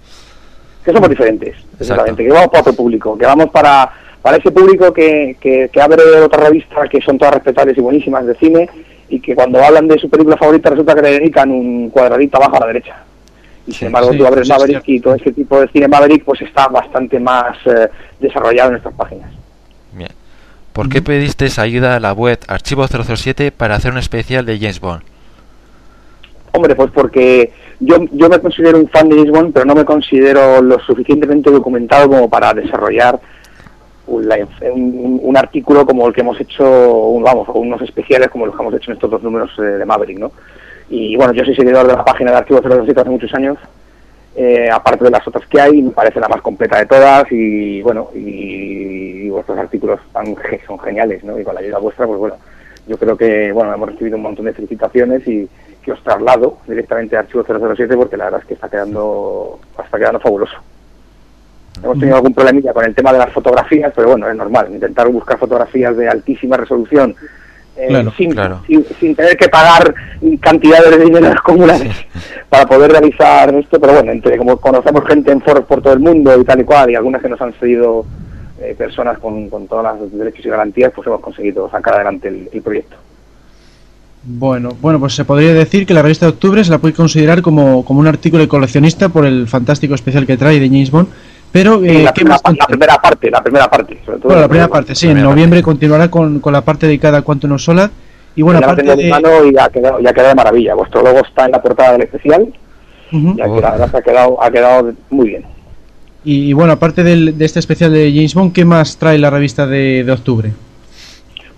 que 0.84 0.92
somos 0.92 1.08
diferentes, 1.08 1.56
exactamente, 1.80 2.24
que 2.24 2.30
vamos 2.30 2.48
para 2.48 2.60
otro 2.60 2.74
público, 2.74 3.16
que 3.16 3.24
vamos 3.24 3.48
para, 3.50 3.90
para 4.24 4.38
ese 4.38 4.50
público 4.50 4.90
que, 4.90 5.36
que, 5.38 5.68
que 5.70 5.82
abre 5.82 6.02
otra 6.22 6.44
revista 6.48 6.88
que 6.88 6.98
son 7.02 7.18
todas 7.18 7.34
respetables 7.34 7.76
y 7.76 7.82
buenísimas 7.82 8.24
de 8.24 8.34
cine 8.36 8.70
y 9.10 9.20
que 9.20 9.34
cuando 9.34 9.62
hablan 9.62 9.86
de 9.86 9.98
su 9.98 10.08
película 10.08 10.38
favorita 10.38 10.70
resulta 10.70 10.94
que 10.94 11.02
le 11.02 11.10
dedican 11.10 11.50
un 11.50 11.90
cuadradito 11.90 12.38
abajo 12.38 12.56
a 12.56 12.60
la 12.60 12.66
derecha. 12.68 12.96
Y 13.66 13.72
sin 13.74 13.88
embargo 13.88 14.12
sí, 14.12 14.18
tú 14.18 14.26
abres 14.26 14.48
Maverick 14.48 14.82
y 14.86 15.00
todo 15.00 15.14
ese 15.16 15.30
tipo 15.30 15.60
de 15.60 15.68
cine 15.68 15.88
Maverick 15.88 16.24
pues 16.24 16.40
está 16.40 16.68
bastante 16.68 17.20
más 17.20 17.58
eh, 17.66 17.90
desarrollado 18.18 18.68
en 18.68 18.72
nuestras 18.72 18.94
páginas. 18.94 19.30
Bien. 19.92 20.10
¿Por 20.72 20.88
qué 20.88 21.02
pedisteis 21.02 21.58
ayuda 21.58 21.96
a 21.96 22.00
la 22.00 22.14
web 22.14 22.38
Archivo 22.48 22.86
007 22.86 23.52
para 23.52 23.74
hacer 23.74 23.92
un 23.92 23.98
especial 23.98 24.46
de 24.46 24.56
James 24.56 24.80
Bond? 24.80 25.02
Hombre, 26.52 26.74
pues 26.74 26.90
porque 26.92 27.52
yo, 27.78 27.98
yo 28.10 28.30
me 28.30 28.38
considero 28.38 28.78
un 28.78 28.88
fan 28.88 29.06
de 29.10 29.16
James 29.16 29.32
Bond, 29.32 29.52
pero 29.52 29.66
no 29.66 29.74
me 29.74 29.84
considero 29.84 30.62
lo 30.62 30.80
suficientemente 30.80 31.50
documentado 31.50 32.08
como 32.08 32.30
para 32.30 32.54
desarrollar 32.54 33.20
un, 34.06 35.20
un- 35.22 35.36
artículo 35.36 35.84
como 35.86 36.06
el 36.06 36.12
que 36.14 36.20
hemos 36.20 36.40
hecho, 36.40 36.64
vamos, 37.20 37.48
unos 37.54 37.80
especiales 37.82 38.28
como 38.28 38.46
los 38.46 38.54
que 38.54 38.62
hemos 38.62 38.74
hecho 38.74 38.90
en 38.90 38.96
estos 38.96 39.10
dos 39.10 39.22
números 39.22 39.50
eh, 39.58 39.62
de 39.62 39.84
Maverick, 39.84 40.18
¿no? 40.18 40.30
Y 40.90 41.16
bueno, 41.16 41.32
yo 41.32 41.44
soy 41.44 41.54
seguidor 41.54 41.86
de 41.86 41.94
la 41.94 42.04
página 42.04 42.30
de 42.30 42.36
Archivo 42.38 42.60
027 42.60 43.00
hace 43.00 43.10
muchos 43.10 43.34
años, 43.34 43.58
eh, 44.36 44.68
aparte 44.70 45.04
de 45.04 45.10
las 45.10 45.26
otras 45.26 45.46
que 45.46 45.60
hay, 45.60 45.80
me 45.80 45.90
parece 45.90 46.20
la 46.20 46.28
más 46.28 46.42
completa 46.42 46.78
de 46.78 46.86
todas 46.86 47.24
y 47.30 47.80
bueno, 47.82 48.10
y, 48.14 49.28
vuestros 49.30 49.58
artículos 49.58 50.00
son 50.66 50.78
geniales, 50.80 51.24
¿no? 51.24 51.38
Y 51.38 51.44
con 51.44 51.54
la 51.54 51.60
ayuda 51.60 51.78
vuestra, 51.78 52.06
pues 52.06 52.18
bueno, 52.18 52.36
yo 52.86 52.96
creo 52.98 53.16
que, 53.16 53.50
bueno, 53.52 53.72
hemos 53.72 53.88
recibido 53.90 54.16
un 54.16 54.22
montón 54.22 54.44
de 54.44 54.52
felicitaciones 54.52 55.26
y 55.26 55.48
que 55.82 55.92
os 55.92 56.02
traslado 56.02 56.58
directamente 56.66 57.16
a 57.16 57.20
Archivo 57.20 57.44
007 57.44 57.96
porque 57.96 58.16
la 58.16 58.24
verdad 58.24 58.40
es 58.40 58.46
que 58.46 58.54
está 58.54 58.68
quedando, 58.68 59.58
está 59.82 59.98
quedando 59.98 60.20
fabuloso. 60.20 60.54
Hemos 61.82 61.98
tenido 61.98 62.16
algún 62.16 62.34
problemilla 62.34 62.72
con 62.72 62.84
el 62.84 62.94
tema 62.94 63.12
de 63.12 63.18
las 63.18 63.32
fotografías, 63.32 63.92
pero 63.94 64.08
bueno, 64.10 64.28
es 64.28 64.36
normal. 64.36 64.68
Intentar 64.70 65.08
buscar 65.08 65.38
fotografías 65.38 65.96
de 65.96 66.08
altísima 66.08 66.56
resolución 66.56 67.14
eh, 67.76 67.88
Claro, 67.88 68.12
sin, 68.16 68.30
claro. 68.30 68.62
Sin, 68.66 68.84
sin 69.00 69.16
tener 69.16 69.36
que 69.36 69.48
pagar 69.48 69.94
cantidades 70.40 70.90
de 70.90 71.04
dinero 71.04 71.28
acumuladas 71.36 71.96
para 72.48 72.66
poder 72.66 72.92
realizar 72.92 73.52
esto. 73.54 73.80
Pero 73.80 73.94
bueno, 73.94 74.12
entre 74.12 74.38
como 74.38 74.56
conocemos 74.58 75.04
gente 75.06 75.32
en 75.32 75.40
foros 75.40 75.64
por 75.64 75.82
todo 75.82 75.92
el 75.92 76.00
mundo 76.00 76.38
y 76.40 76.44
tal 76.44 76.60
y 76.60 76.64
cual, 76.64 76.90
y 76.90 76.94
algunas 76.94 77.20
que 77.20 77.28
nos 77.28 77.40
han 77.40 77.58
seguido 77.58 78.06
eh, 78.60 78.74
personas 78.78 79.18
con, 79.18 79.48
con 79.50 79.66
todos 79.66 79.84
los 79.98 80.12
derechos 80.12 80.46
y 80.46 80.48
garantías, 80.48 80.92
pues 80.94 81.06
hemos 81.06 81.20
conseguido 81.20 81.68
sacar 81.70 81.94
adelante 81.94 82.28
el, 82.28 82.48
el 82.52 82.62
proyecto. 82.62 82.96
Bueno, 84.26 84.70
bueno, 84.80 84.98
pues 85.00 85.14
se 85.14 85.24
podría 85.24 85.52
decir 85.52 85.84
que 85.84 85.92
la 85.92 86.00
revista 86.00 86.24
de 86.26 86.32
octubre 86.32 86.64
se 86.64 86.70
la 86.70 86.78
puede 86.78 86.94
considerar 86.94 87.42
como, 87.42 87.84
como 87.84 88.00
un 88.00 88.06
artículo 88.06 88.42
de 88.42 88.48
coleccionista 88.48 89.10
por 89.10 89.26
el 89.26 89.46
fantástico 89.48 89.94
especial 89.94 90.26
que 90.26 90.38
trae 90.38 90.58
de 90.58 90.68
James 90.68 90.90
Bond. 90.90 91.08
Pero, 91.54 91.84
eh, 91.84 92.02
la, 92.02 92.12
¿qué 92.12 92.22
primera, 92.22 92.40
más 92.44 92.56
la 92.58 92.66
primera 92.66 92.96
parte, 93.00 93.30
la 93.30 93.40
primera 93.40 93.70
parte, 93.70 93.96
sobre 94.04 94.18
todo. 94.18 94.28
Bueno, 94.28 94.40
la 94.42 94.48
primera 94.48 94.68
parte, 94.68 94.94
sí, 94.96 95.08
en 95.08 95.22
noviembre 95.22 95.62
continuará 95.62 96.10
con, 96.10 96.40
con 96.40 96.52
la 96.52 96.62
parte 96.62 96.86
dedicada 96.86 97.18
a 97.18 97.22
Quantum 97.22 97.52
of 97.52 97.60
Solar. 97.60 97.90
Y 98.34 98.42
bueno, 98.42 98.58
ya 98.60 98.66
la 98.66 98.72
aparte 98.72 98.96
de... 98.96 99.08
mano 99.08 99.28
y 99.44 99.56
ha 99.56 99.68
quedado, 99.68 100.00
y 100.00 100.06
ha 100.08 100.12
quedado 100.12 100.30
de 100.30 100.34
maravilla. 100.34 100.74
Vuestro 100.74 101.02
logo 101.02 101.20
está 101.20 101.44
en 101.44 101.52
la 101.52 101.62
portada 101.62 101.92
del 101.92 102.02
especial 102.02 102.48
la 103.12 103.46
verdad 103.46 103.90
que 103.92 103.96
ha 103.98 104.02
quedado, 104.02 104.42
ha 104.42 104.50
quedado 104.50 104.92
muy 105.10 105.28
bien. 105.28 105.44
Y, 106.24 106.48
y 106.50 106.52
bueno, 106.52 106.72
aparte 106.72 107.04
del- 107.04 107.38
de 107.38 107.44
este 107.44 107.60
especial 107.60 107.92
de 107.92 108.10
James 108.12 108.34
Bond, 108.34 108.52
¿qué 108.52 108.64
más 108.64 108.96
trae 108.96 109.18
la 109.18 109.30
revista 109.30 109.66
de, 109.68 110.02
de 110.02 110.10
octubre? 110.10 110.50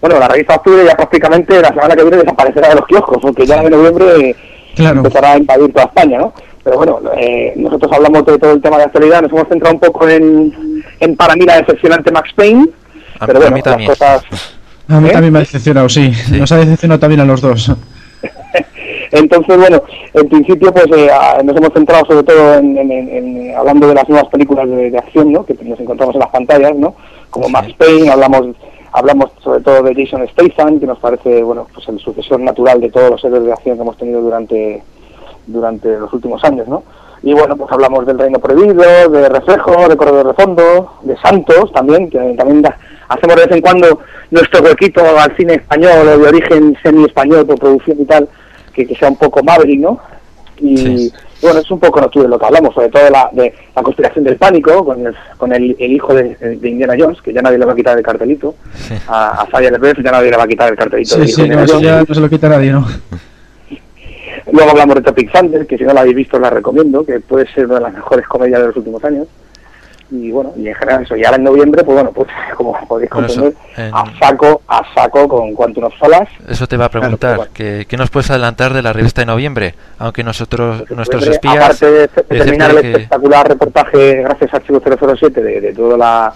Bueno, 0.02 0.18
la 0.18 0.28
revista 0.28 0.56
Octubre 0.56 0.84
ya 0.86 0.94
prácticamente 0.94 1.58
la 1.62 1.68
semana 1.68 1.96
que 1.96 2.02
viene 2.02 2.18
desaparecerá 2.18 2.68
de 2.68 2.74
los 2.74 2.86
kioscos, 2.86 3.16
porque 3.22 3.46
ya 3.46 3.62
en 3.62 3.70
noviembre 3.70 4.36
Claro. 4.74 4.98
empezará 4.98 5.32
a 5.32 5.38
invadir 5.38 5.72
toda 5.72 5.86
España, 5.86 6.18
¿no? 6.18 6.34
Pero 6.66 6.78
bueno, 6.78 6.98
eh, 7.16 7.52
nosotros 7.54 7.92
hablamos 7.92 8.26
de 8.26 8.38
todo 8.38 8.50
el 8.50 8.60
tema 8.60 8.76
de 8.78 8.82
actualidad, 8.82 9.22
nos 9.22 9.30
hemos 9.30 9.46
centrado 9.46 9.72
un 9.76 9.80
poco 9.80 10.08
en, 10.08 10.82
en 10.98 11.14
para 11.16 11.36
mí 11.36 11.44
la 11.44 11.58
decepcionante 11.58 12.10
Max 12.10 12.30
Payne, 12.34 12.66
A- 13.20 13.26
pero 13.26 13.38
a 13.38 13.42
bueno, 13.42 13.54
las 13.56 13.64
también. 13.64 13.88
cosas... 13.90 14.22
A 14.88 15.00
mí 15.00 15.08
¿Eh? 15.08 15.12
también 15.12 15.32
me 15.32 15.38
ha 15.38 15.42
decepcionado, 15.42 15.88
sí. 15.88 16.12
Nos 16.32 16.50
ha 16.52 16.56
decepcionado 16.58 16.98
también 17.00 17.20
a 17.20 17.24
los 17.24 17.40
dos. 17.40 17.72
Entonces, 19.12 19.56
bueno, 19.56 19.82
en 20.14 20.28
principio 20.28 20.72
pues 20.72 20.86
eh, 20.96 21.08
nos 21.44 21.56
hemos 21.56 21.72
centrado 21.72 22.04
sobre 22.06 22.22
todo 22.24 22.54
en, 22.54 22.76
en- 22.78 22.90
en- 22.92 23.08
en- 23.10 23.56
hablando 23.56 23.88
de 23.88 23.94
las 23.94 24.08
nuevas 24.08 24.28
películas 24.28 24.68
de, 24.68 24.90
de 24.90 24.98
acción, 24.98 25.32
¿no? 25.32 25.44
Que 25.44 25.54
nos 25.62 25.78
encontramos 25.80 26.14
en 26.16 26.20
las 26.20 26.30
pantallas, 26.30 26.74
¿no? 26.76 26.94
Como 27.30 27.48
Max 27.48 27.72
Payne, 27.78 28.10
hablamos 28.10 28.56
hablamos 28.92 29.30
sobre 29.42 29.60
todo 29.60 29.82
de 29.82 29.94
Jason 29.94 30.26
Statham, 30.28 30.80
que 30.80 30.86
nos 30.86 30.98
parece, 30.98 31.42
bueno, 31.42 31.66
pues 31.74 31.86
el 31.88 31.98
sucesor 31.98 32.40
natural 32.40 32.80
de 32.80 32.90
todos 32.90 33.10
los 33.10 33.24
héroes 33.24 33.44
de 33.44 33.52
acción 33.52 33.76
que 33.76 33.82
hemos 33.82 33.96
tenido 33.98 34.20
durante 34.22 34.82
durante 35.46 35.98
los 35.98 36.12
últimos 36.12 36.42
años, 36.44 36.66
¿no? 36.68 36.82
Y 37.22 37.32
bueno, 37.32 37.56
pues 37.56 37.70
hablamos 37.72 38.06
del 38.06 38.18
Reino 38.18 38.38
Prohibido, 38.38 39.08
de 39.08 39.28
Reflejo, 39.28 39.88
de 39.88 39.96
Corredor 39.96 40.28
de 40.28 40.34
Fondo, 40.34 40.92
de 41.02 41.16
Santos 41.18 41.72
también, 41.72 42.08
que 42.10 42.18
también 42.36 42.62
da- 42.62 42.76
hacemos 43.08 43.36
de 43.36 43.46
vez 43.46 43.52
en 43.56 43.62
cuando 43.62 44.00
nuestro 44.30 44.62
huequito 44.62 45.00
al 45.18 45.34
cine 45.36 45.54
español 45.54 46.06
o 46.08 46.18
de 46.18 46.28
origen 46.28 46.76
semi-español 46.82 47.46
por 47.46 47.58
producción 47.58 47.96
y 48.00 48.04
tal, 48.04 48.28
que, 48.74 48.86
que 48.86 48.94
sea 48.96 49.08
un 49.08 49.16
poco 49.16 49.42
Maverick, 49.42 49.80
¿no? 49.80 49.98
Y 50.58 50.76
Sí. 50.76 51.12
bueno, 51.42 51.60
es 51.60 51.70
un 51.70 51.78
poco 51.80 52.00
no 52.00 52.08
de 52.22 52.28
lo 52.28 52.38
que 52.38 52.46
hablamos, 52.46 52.74
sobre 52.74 52.88
todo 52.88 53.04
de 53.04 53.10
la, 53.10 53.28
de 53.32 53.52
la 53.74 53.82
conspiración 53.82 54.24
del 54.24 54.36
pánico 54.36 54.84
con 54.84 55.06
el, 55.06 55.14
con 55.36 55.52
el, 55.52 55.76
el 55.78 55.92
hijo 55.92 56.14
de, 56.14 56.34
de 56.34 56.68
Indiana 56.68 56.94
Jones, 56.98 57.20
que 57.22 57.32
ya 57.32 57.42
nadie 57.42 57.58
le 57.58 57.64
va 57.66 57.72
a 57.72 57.76
quitar 57.76 57.96
el 57.98 58.04
cartelito, 58.04 58.54
Sí. 58.74 58.94
a, 59.08 59.42
a 59.50 59.60
LaBeouf 59.60 59.98
ya 60.02 60.12
nadie 60.12 60.30
le 60.30 60.36
va 60.36 60.44
a 60.44 60.48
quitar 60.48 60.70
el 60.70 60.76
cartelito 60.76 61.14
Sí, 61.16 61.20
hijo 61.22 61.28
sí, 61.28 61.42
de 61.42 61.48
no, 61.48 61.62
Indiana 61.62 61.64
eso 61.64 61.74
Jones. 61.74 61.86
ya 61.90 62.04
no 62.08 62.14
se 62.14 62.20
lo 62.20 62.28
quita 62.30 62.48
nadie, 62.48 62.70
¿no? 62.72 62.86
Luego 64.56 64.70
hablamos 64.70 64.94
de 64.96 65.02
Topic 65.02 65.30
Thunder, 65.32 65.66
que 65.66 65.76
si 65.78 65.84
no 65.84 65.92
la 65.92 66.00
habéis 66.00 66.16
visto 66.16 66.38
la 66.38 66.50
recomiendo, 66.50 67.04
que 67.04 67.20
puede 67.20 67.46
ser 67.52 67.66
una 67.66 67.74
de 67.76 67.80
las 67.82 67.92
mejores 67.94 68.26
comedias 68.26 68.60
de 68.60 68.66
los 68.68 68.76
últimos 68.76 69.04
años. 69.04 69.26
Y 70.10 70.30
bueno, 70.30 70.52
y 70.56 70.68
en 70.68 70.74
general 70.76 71.02
eso. 71.02 71.16
Y 71.16 71.24
ahora 71.24 71.36
en 71.36 71.42
noviembre, 71.44 71.82
pues 71.82 71.94
bueno, 71.96 72.12
pues 72.12 72.28
como 72.56 72.72
podéis 72.86 73.10
Bueno, 73.10 73.26
comprender, 73.28 73.54
en- 73.76 73.92
a 73.94 74.04
saco, 74.20 74.62
a 74.68 74.82
saco 74.94 75.26
con 75.28 75.52
Quantum 75.52 75.84
of 75.84 75.94
Solas. 75.98 76.28
Eso 76.48 76.66
te 76.68 76.76
va 76.76 76.84
a 76.84 76.88
preguntar. 76.90 77.34
Claro, 77.36 77.50
¿qué, 77.52 77.86
qué 77.88 77.96
nos 77.96 78.08
puedes 78.10 78.30
adelantar 78.30 78.72
de 78.72 78.82
la 78.82 78.92
revista 78.92 79.20
de 79.22 79.26
noviembre? 79.26 79.74
Aunque 79.98 80.22
nosotros, 80.22 80.88
nuestros 80.90 81.24
Pues, 81.24 81.34
espías... 81.34 81.56
Aparte 81.56 81.86
de, 81.86 81.92
de 81.92 82.00
decirte 82.06 82.36
terminar 82.38 82.70
el 82.70 82.80
que- 82.82 82.90
espectacular 82.92 83.48
reportaje 83.48 84.14
gracias 84.22 84.54
a 84.54 84.56
Archivo 84.58 84.80
007 84.80 85.42
de, 85.42 85.60
de, 85.60 85.72
toda 85.74 85.98
la, 85.98 86.32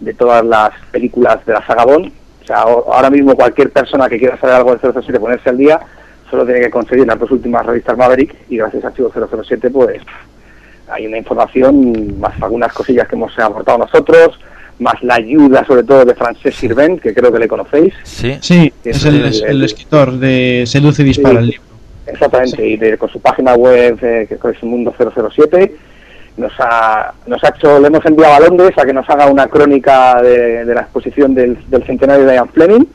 de 0.00 0.14
todas 0.14 0.44
las 0.44 0.70
películas 0.92 1.44
de 1.44 1.52
la 1.54 1.66
saga 1.66 1.84
Bond, 1.84 2.12
o 2.42 2.46
sea, 2.46 2.58
ahora 2.60 3.10
mismo 3.10 3.34
cualquier 3.34 3.70
persona 3.72 4.08
que 4.08 4.18
quiera 4.18 4.38
saber 4.38 4.54
algo 4.54 4.74
del 4.76 4.92
007 4.94 5.18
ponerse 5.20 5.50
al 5.50 5.58
día, 5.58 5.80
solo 6.30 6.44
tiene 6.44 6.60
que 6.60 6.70
conseguir 6.70 7.06
las 7.06 7.18
dos 7.18 7.30
últimas 7.30 7.64
revistas 7.66 7.96
Maverick 7.96 8.34
y 8.48 8.56
gracias 8.58 8.84
a 8.84 8.88
Archivo 8.88 9.10
007 9.44 9.70
pues 9.70 10.00
hay 10.90 11.06
una 11.06 11.18
información, 11.18 12.18
más 12.18 12.32
algunas 12.42 12.72
cosillas 12.72 13.06
que 13.08 13.14
hemos 13.14 13.38
aportado 13.38 13.78
nosotros, 13.78 14.38
más 14.78 14.94
la 15.02 15.16
ayuda 15.16 15.64
sobre 15.66 15.82
todo 15.82 16.04
de 16.04 16.14
Francesc 16.14 16.56
Sirvent, 16.58 17.00
que 17.02 17.12
creo 17.14 17.30
que 17.32 17.38
le 17.38 17.48
conocéis. 17.48 17.92
Sí, 18.04 18.38
Sí, 18.40 18.72
es 18.84 18.96
es 18.96 19.04
el, 19.04 19.16
el- 19.16 19.24
es 19.26 19.42
el 19.42 19.64
escritor 19.64 20.12
de 20.18 20.64
Seduce 20.66 21.02
y 21.02 21.06
Dispara, 21.06 21.34
Sí. 21.34 21.38
el 21.40 21.46
libro. 21.50 21.62
Exactamente, 22.06 22.66
y 22.66 22.76
de- 22.78 22.96
con 22.96 23.10
su 23.10 23.20
página 23.20 23.54
web, 23.54 23.98
eh, 24.00 24.26
que 24.28 24.34
es 24.50 24.62
Mundo 24.62 24.94
007, 24.96 25.74
nos 26.38 26.52
ha, 26.58 27.12
nos 27.26 27.42
ha 27.44 27.48
hecho, 27.48 27.78
le 27.80 27.88
hemos 27.88 28.06
enviado 28.06 28.34
a 28.34 28.40
Londres 28.48 28.70
a 28.78 28.86
que 28.86 28.92
nos 28.94 29.08
haga 29.10 29.26
una 29.26 29.46
crónica 29.48 30.22
de, 30.22 30.64
de 30.64 30.74
la 30.74 30.82
exposición 30.82 31.34
del, 31.34 31.58
del 31.68 31.84
centenario 31.84 32.24
de 32.24 32.34
Ian 32.34 32.48
Fleming, 32.48 32.86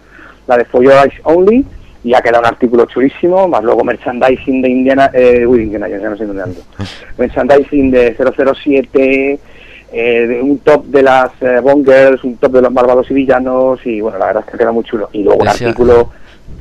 la 0.47 0.57
de 0.57 0.65
For 0.65 0.81
Your 0.81 0.93
Eyes 0.93 1.13
Only, 1.25 1.63
y 2.03 2.13
ha 2.13 2.21
quedado 2.21 2.41
un 2.41 2.47
artículo 2.47 2.85
chulísimo, 2.85 3.47
más 3.47 3.63
luego 3.63 3.83
merchandising 3.83 4.61
de 4.61 4.69
Indiana, 4.69 5.09
eh, 5.13 5.45
uy, 5.45 5.63
Indiana 5.63 5.87
ya 5.87 6.09
no 6.09 6.17
sé 6.17 6.25
dónde 6.25 6.43
ando. 6.43 6.61
merchandising 7.17 7.91
de 7.91 8.15
007, 8.15 9.39
eh, 9.91 10.27
de 10.27 10.41
un 10.41 10.59
top 10.59 10.85
de 10.85 11.03
las 11.03 11.31
eh, 11.41 11.59
Bond 11.61 11.85
Girls, 11.85 12.23
un 12.23 12.37
top 12.37 12.51
de 12.51 12.61
los 12.61 12.73
malvados 12.73 13.09
y 13.09 13.13
villanos, 13.13 13.79
y 13.85 14.01
bueno, 14.01 14.17
la 14.17 14.27
verdad 14.27 14.43
es 14.45 14.51
que 14.51 14.57
queda 14.57 14.71
muy 14.71 14.83
chulo. 14.83 15.09
Y 15.13 15.23
luego 15.23 15.41
un 15.41 15.47
artículo 15.47 16.09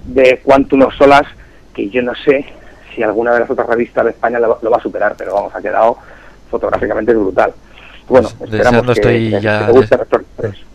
de 0.06 0.40
Quantum 0.44 0.82
of 0.82 0.94
Solas, 0.94 1.26
que 1.74 1.88
yo 1.88 2.02
no 2.02 2.14
sé 2.14 2.44
si 2.94 3.02
alguna 3.02 3.32
de 3.32 3.40
las 3.40 3.50
otras 3.50 3.66
revistas 3.66 4.04
de 4.04 4.10
España 4.10 4.38
lo, 4.38 4.58
lo 4.62 4.70
va 4.70 4.76
a 4.76 4.82
superar, 4.82 5.14
pero 5.18 5.34
vamos, 5.34 5.54
ha 5.54 5.60
quedado 5.60 5.96
fotográficamente 6.50 7.14
brutal. 7.14 7.52
Bueno, 8.08 8.28
deseando 8.48 8.92
estoy 8.92 9.30
que- 9.30 9.40
ya 9.40 9.66
que 9.68 9.86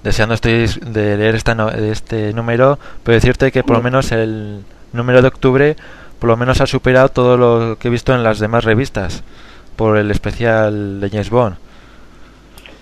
deseando 0.04 0.34
estoy 0.36 0.68
de 0.82 1.18
leer 1.18 1.36
esta 1.36 1.54
no- 1.56 1.70
este 1.70 2.34
número, 2.34 2.80
puedo 3.04 3.16
decirte 3.16 3.52
que 3.52 3.64
por 3.64 3.78
lo 3.78 3.84
menos 3.84 4.12
el 4.12 4.64
número 4.94 5.22
de 5.22 5.28
octubre 5.28 5.76
por 6.20 6.30
lo 6.30 6.38
menos 6.38 6.62
ha 6.62 6.66
superado 6.66 7.10
todo 7.10 7.38
lo 7.38 7.78
que 7.78 7.90
he 7.90 7.92
visto 7.92 8.14
en 8.16 8.24
las 8.24 8.40
demás 8.40 8.64
revistas 8.64 9.24
por 9.76 9.98
el 9.98 10.10
especial 10.10 11.00
de 11.00 11.10
James 11.10 11.30
Bond. 11.30 11.56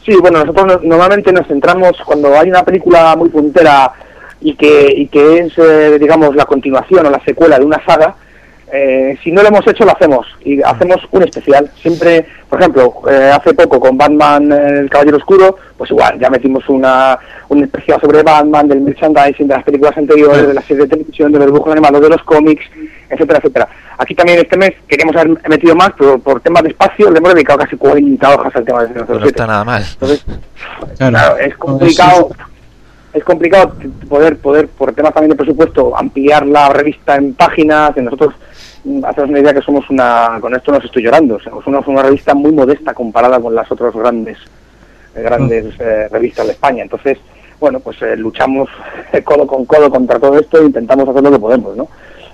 Sí, 0.05 0.15
bueno, 0.22 0.39
nosotros 0.39 0.67
no- 0.67 0.80
normalmente 0.88 1.34
nos 1.34 1.47
centramos 1.47 1.97
cuando 2.05 2.34
hay 2.38 2.49
una 2.49 2.63
película 2.63 3.15
muy 3.17 3.28
puntera 3.30 3.91
y 4.39 4.55
que, 4.55 4.93
y 4.95 5.07
que 5.07 5.39
es, 5.39 5.53
eh, 5.57 5.97
digamos, 5.99 6.34
la 6.36 6.45
continuación 6.45 7.05
o 7.07 7.09
la 7.09 7.20
secuela 7.26 7.57
de 7.59 7.65
una 7.65 7.84
saga, 7.84 8.15
eh, 8.76 9.17
si 9.23 9.32
no 9.32 9.41
lo 9.41 9.47
hemos 9.47 9.65
hecho, 9.67 9.86
lo 9.86 9.91
hacemos. 9.91 10.28
Y 10.43 10.61
hacemos 10.61 10.97
un 11.11 11.23
especial. 11.23 11.69
Siempre, 11.82 12.26
por 12.49 12.59
ejemplo, 12.59 12.93
eh, 13.09 13.32
hace 13.34 13.53
poco 13.53 13.80
con 13.80 13.97
Batman, 13.97 14.51
el 14.51 14.89
Caballero 14.89 15.17
Oscuro, 15.17 15.55
pues 15.78 15.89
igual, 15.91 16.19
ya 16.19 16.30
metimos 16.30 16.67
una, 16.69 17.17
un 17.49 17.63
especial 17.63 17.99
sobre 18.01 18.21
Batman, 18.23 18.67
del 18.67 18.82
merchandising, 18.82 19.47
de 19.47 19.55
las 19.55 19.63
películas 19.63 19.97
anteriores, 19.97 20.47
de 20.47 20.53
las 20.53 20.65
series 20.65 20.89
de 20.89 20.95
televisión, 20.97 21.32
de 21.32 21.39
los 21.39 21.47
dibujos 21.47 21.71
animados, 21.71 22.01
de 22.01 22.09
los 22.09 22.23
cómics, 22.23 22.63
etcétera, 23.09 23.39
etcétera. 23.39 23.67
Aquí 23.97 24.13
también 24.13 24.39
este 24.39 24.57
mes 24.57 24.73
queríamos 24.88 25.15
haber 25.15 25.38
metido 25.49 25.76
más, 25.76 25.91
pero 25.97 26.19
por 26.19 26.41
temas 26.41 26.63
de 26.63 26.69
espacio 26.69 27.09
le 27.09 27.17
hemos 27.19 27.34
dedicado 27.34 27.59
casi 27.59 27.78
40 27.78 28.36
hojas 28.36 28.55
al 28.55 28.65
tema 28.65 28.84
de 28.84 28.93
007. 28.93 29.19
No 29.19 29.26
está 29.26 29.47
nada 29.47 29.63
mal. 29.63 29.84
Entonces, 29.89 30.26
Claro. 30.97 31.11
claro, 31.17 31.38
es 31.38 31.55
complicado, 31.57 32.30
es 33.16 33.24
complicado 33.24 33.74
poder, 34.09 34.38
poder 34.38 34.68
por 34.68 34.93
temas 34.93 35.13
también 35.13 35.32
de 35.32 35.38
presupuesto, 35.38 35.97
ampliar 35.97 36.45
la 36.45 36.68
revista 36.70 37.16
en 37.16 37.34
páginas. 37.34 37.95
Que 37.95 38.01
nosotros 38.01 38.34
mm, 38.84 39.05
hacemos 39.05 39.30
una 39.30 39.39
idea 39.39 39.53
que 39.53 39.61
somos 39.61 39.89
una, 39.89 40.38
con 40.41 40.53
esto 40.53 40.74
nos 40.74 40.84
estoy 40.84 41.03
llorando, 41.03 41.39
somos 41.39 41.66
una, 41.66 41.80
una 41.80 42.03
revista 42.03 42.36
muy 42.36 42.51
modesta 42.51 42.93
comparada 42.93 43.39
con 43.39 43.55
las 43.55 43.72
otras 43.72 43.93
grandes, 43.93 44.38
eh, 45.16 45.22
grandes 45.22 45.80
eh, 45.80 46.09
revistas 46.11 46.45
de 46.45 46.51
España. 46.51 46.84
Entonces, 46.84 47.18
bueno, 47.57 47.80
pues 47.80 48.01
eh, 48.01 48.18
luchamos 48.18 48.68
codo 49.24 49.47
con 49.47 49.66
codo 49.66 49.89
contra 49.89 50.20
todo 50.20 50.38
esto 50.38 50.59
e 50.59 50.66
intentamos 50.66 51.07
hacer 51.07 51.24
lo 51.24 51.32
que 51.32 51.39
podemos, 51.39 51.78
¿no? 51.78 51.88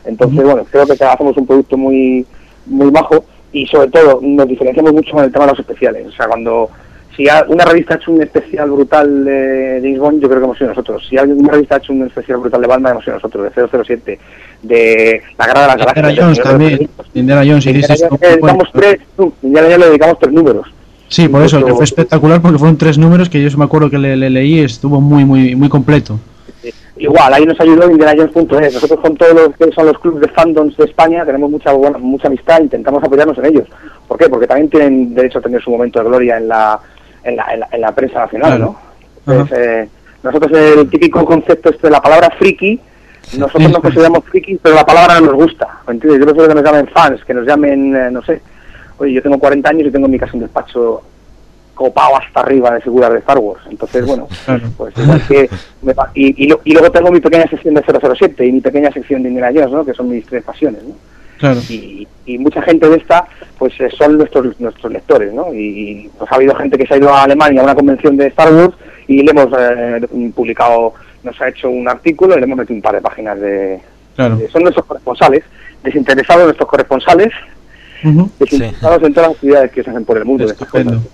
Entonces, 0.04 0.44
bueno, 0.44 0.66
creo 0.70 0.88
que 0.88 1.04
hacemos 1.04 1.38
un 1.38 1.46
producto 1.46 1.78
muy, 1.78 2.26
muy 2.66 2.90
bajo 2.90 3.24
y 3.52 3.68
sobre 3.68 3.92
todo 3.92 4.20
nos 4.20 4.48
diferenciamos 4.48 4.94
mucho 4.94 5.12
con 5.12 5.26
el 5.26 5.32
tema 5.32 5.46
de 5.46 5.52
los 5.52 5.60
especiales. 5.60 6.08
O 6.08 6.12
sea, 6.12 6.28
cuando 6.28 6.72
si 7.16 7.26
una 7.48 7.66
revista 7.66 7.94
ha 7.94 7.98
hecho 7.98 8.12
un 8.12 8.22
especial 8.22 8.72
brutal 8.72 9.26
de 9.26 9.80
James 9.82 10.00
Bond, 10.00 10.22
yo 10.22 10.28
creo 10.30 10.40
que 10.40 10.46
hemos 10.46 10.58
sido 10.58 10.70
nosotros. 10.70 11.06
Si 11.10 11.18
una 11.18 11.52
revista 11.52 11.76
ha 11.76 11.78
hecho 11.80 11.94
un 11.94 12.04
especial 12.08 12.38
brutal 12.40 12.62
de 12.62 12.68
Batman, 12.68 12.92
hemos 12.94 13.04
sido 13.04 13.16
nosotros, 13.18 13.54
de 13.54 13.68
007, 13.84 14.20
de 14.64 15.22
La 15.38 15.46
Guerra 15.48 15.62
de 15.62 15.68
las 15.68 15.78
Galaxias. 15.96 16.40
También. 16.40 16.90
Indiana 17.14 17.42
Jones, 17.46 17.64
sí, 17.64 17.70
Indiana 17.72 17.96
Jones, 18.10 18.40
bueno. 18.40 18.58
tres, 18.74 19.00
no, 19.18 19.34
Indiana 19.44 19.68
Jones 19.68 19.80
le 19.80 19.86
dedicamos 19.88 20.20
tres 20.20 20.34
números. 20.34 20.68
Sí, 21.10 21.28
por 21.28 21.42
eso, 21.44 21.64
que 21.66 21.74
fue 21.74 21.84
espectacular 21.84 22.42
porque 22.42 22.58
fueron 22.58 22.78
tres 22.78 22.98
números 22.98 23.30
que 23.30 23.42
yo 23.44 23.58
me 23.58 23.66
acuerdo 23.66 23.90
que 23.90 23.98
le, 23.98 24.16
le 24.16 24.30
leí 24.30 24.60
y 24.60 24.64
estuvo 24.64 25.02
muy, 25.02 25.26
muy, 25.26 25.56
muy 25.56 25.68
completo. 25.68 26.18
Igual, 26.98 27.34
ahí 27.34 27.46
nos 27.46 27.60
ayudó 27.60 27.90
IndianaJones.es. 27.90 28.74
Nosotros 28.76 29.00
con 29.00 29.18
todos 29.18 29.34
los 29.34 29.56
que 29.58 29.74
son 29.74 29.88
los 29.88 29.98
clubes 30.00 30.22
de 30.22 30.28
fandoms 30.30 30.78
de 30.78 30.86
España 30.86 31.26
tenemos 31.26 31.50
mucha 31.50 31.74
buena- 31.74 31.98
mucha 31.98 32.28
amistad, 32.28 32.62
intentamos 32.62 33.04
apoyarnos 33.04 33.38
en 33.40 33.46
ellos. 33.48 33.68
¿Por 34.08 34.18
qué? 34.20 34.30
Porque 34.30 34.46
también 34.48 34.70
tienen 34.70 35.16
derecho 35.16 35.40
a 35.40 35.42
tener 35.42 35.62
su 35.62 35.72
momento 35.72 36.00
de 36.00 36.06
gloria 36.06 36.38
en 36.38 36.48
la, 36.48 36.80
en 37.24 37.36
la, 37.36 37.54
en 37.54 37.60
la, 37.62 37.68
en 37.72 37.82
la 37.82 37.92
prensa 37.94 38.20
nacional, 38.20 38.58
Claro. 38.58 38.76
¿no? 39.26 39.34
Entonces, 39.34 39.58
eh, 39.60 39.90
nosotros 40.24 40.52
el 40.60 40.90
típico 40.90 41.24
concepto 41.26 41.70
este 41.70 41.88
de 41.88 41.92
la 41.92 42.02
palabra 42.02 42.30
friki, 42.38 42.80
nosotros 43.38 43.72
nos 43.72 43.80
consideramos 43.82 44.24
frikis, 44.26 44.60
pero 44.62 44.76
la 44.76 44.86
palabra 44.86 45.20
no 45.20 45.28
nos 45.28 45.36
gusta. 45.36 45.68
¿Entiendes? 45.88 46.20
Yo 46.20 46.26
prefiero 46.26 46.50
que 46.50 46.56
nos 46.56 46.64
llamen 46.64 46.88
fans, 46.88 47.24
que 47.24 47.34
nos 47.34 47.46
llamen, 47.46 47.96
eh, 47.96 48.10
no 48.12 48.22
sé, 48.24 48.42
oye, 48.98 49.14
yo 49.14 49.22
tengo 49.22 49.38
40 49.40 49.70
años 49.70 49.88
y 49.88 49.92
tengo 49.92 50.06
en 50.08 50.12
mi 50.12 50.20
casa 50.20 50.32
un 50.34 50.42
despacho 50.42 51.02
copado 51.74 52.18
hasta 52.18 52.42
arriba 52.42 52.72
de 52.72 52.82
figuras 52.82 53.12
de 53.14 53.20
Star 53.20 53.40
Wars. 53.40 53.62
Entonces, 53.70 54.06
bueno, 54.06 54.28
pues 54.78 54.94
igual 54.98 55.22
que 55.28 55.50
me 55.82 55.94
y, 56.14 56.44
y, 56.46 56.48
lo- 56.48 56.62
y 56.64 56.74
luego 56.74 56.92
tengo 56.92 57.12
mi 57.12 57.20
pequeña 57.20 57.48
sección 57.48 57.74
de 57.74 57.84
007 57.84 58.46
y 58.46 58.52
mi 58.52 58.62
pequeña 58.62 58.92
sección 58.92 59.24
de 59.24 59.30
Indiana 59.30 59.52
Jones, 59.54 59.72
¿no? 59.72 59.86
que 59.86 59.94
son 59.94 60.10
mis 60.10 60.26
tres 60.26 60.44
pasiones. 60.44 60.84
¿no? 60.84 60.94
Claro. 61.42 61.60
Y, 61.70 62.08
y 62.26 62.38
mucha 62.38 62.62
gente 62.62 62.88
de 62.88 62.96
esta 62.98 63.26
pues 63.58 63.74
eh, 63.82 63.90
son 63.98 64.18
nuestros 64.18 64.58
nuestros 64.62 64.94
lectores. 64.94 65.34
¿no? 65.34 65.54
Y 65.54 66.10
pues, 66.18 66.32
ha 66.32 66.36
habido 66.36 66.56
gente 66.56 66.78
que 66.78 66.88
se 66.88 66.94
ha 66.94 66.98
ido 66.98 67.14
a 67.14 67.24
Alemania 67.24 67.60
a 67.60 67.64
una 67.66 67.76
convención 67.76 68.16
de 68.16 68.28
Star 68.28 68.54
Wars 68.54 68.74
y 69.08 69.22
le 69.24 69.32
hemos 69.32 69.50
eh, 69.60 70.08
publicado, 70.34 70.94
nos 71.24 71.40
ha 71.42 71.50
hecho 71.50 71.70
un 71.70 71.88
artículo 71.90 72.36
y 72.36 72.40
le 72.40 72.46
hemos 72.46 72.58
metido 72.60 72.76
un 72.78 72.82
par 72.82 72.96
de 72.96 73.02
páginas 73.02 73.38
de... 73.42 73.82
Claro. 74.16 74.38
de- 74.38 74.48
son 74.50 74.62
nuestros 74.64 74.86
corresponsales, 74.86 75.44
desinteresados 75.84 76.44
nuestros 76.46 76.70
corresponsales, 76.70 77.34
Ujú. 78.04 78.30
desinteresados 78.40 79.04
en 79.04 79.14
todas 79.14 79.30
las 79.30 79.36
actividades 79.38 79.72
que 79.72 79.84
se 79.84 79.90
hacen 79.90 80.06
por 80.06 80.18
el 80.18 80.26
mundo. 80.26 80.46
de 80.46 80.52
estas 80.54 80.68
Estupendo. 80.68 80.94
cosas. 80.96 81.12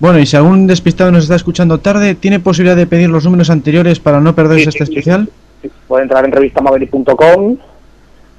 Bueno, 0.00 0.18
y 0.20 0.26
si 0.26 0.36
algún 0.36 0.66
despistado 0.68 1.10
nos 1.10 1.24
está 1.24 1.34
escuchando 1.36 1.78
tarde, 1.80 2.14
¿tiene 2.14 2.38
posibilidad 2.38 2.76
de 2.76 2.86
pedir 2.86 3.08
los 3.10 3.24
números 3.24 3.50
anteriores 3.50 3.98
para 3.98 4.20
no 4.20 4.34
perderse 4.34 4.64
Sí, 4.64 4.68
este 4.78 4.86
sí, 4.86 4.92
especial? 4.92 5.28
Sí, 5.62 5.70
Puede 5.88 6.04
entrar 6.04 6.24
en 6.24 6.30
revistamaverick.com, 6.32 7.56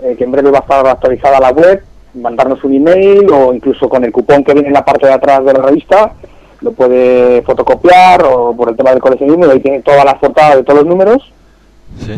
eh, 0.02 0.16
que 0.18 0.24
en 0.24 0.32
breve 0.32 0.52
va 0.52 0.60
a 0.60 0.62
estar 0.62 0.88
actualizada 0.88 1.40
la 1.40 1.52
web, 1.52 1.84
mandarnos 2.16 2.64
un 2.64 2.74
email 2.74 3.28
o 3.32 3.54
incluso 3.54 3.88
con 3.90 4.04
el 4.04 4.12
cupón 4.12 4.44
que 4.44 4.54
viene 4.54 4.68
en 4.70 4.74
la 4.74 4.84
parte 4.86 5.06
de 5.08 5.14
atrás 5.14 5.44
de 5.46 5.54
la 5.54 5.62
revista, 5.62 6.14
lo 6.62 6.72
puede 6.74 7.42
fotocopiar 7.44 8.24
o 8.26 8.56
por 8.56 8.70
el 8.70 8.76
tema 8.76 8.92
del 8.92 9.00
coleccionismo, 9.00 9.46
y 9.46 9.50
ahí 9.52 9.60
tiene 9.60 9.82
todas 9.82 10.04
las 10.06 10.16
portadas 10.16 10.58
de 10.58 10.64
todos 10.64 10.80
los 10.80 10.88
números, 10.88 11.32
Sí. 12.06 12.14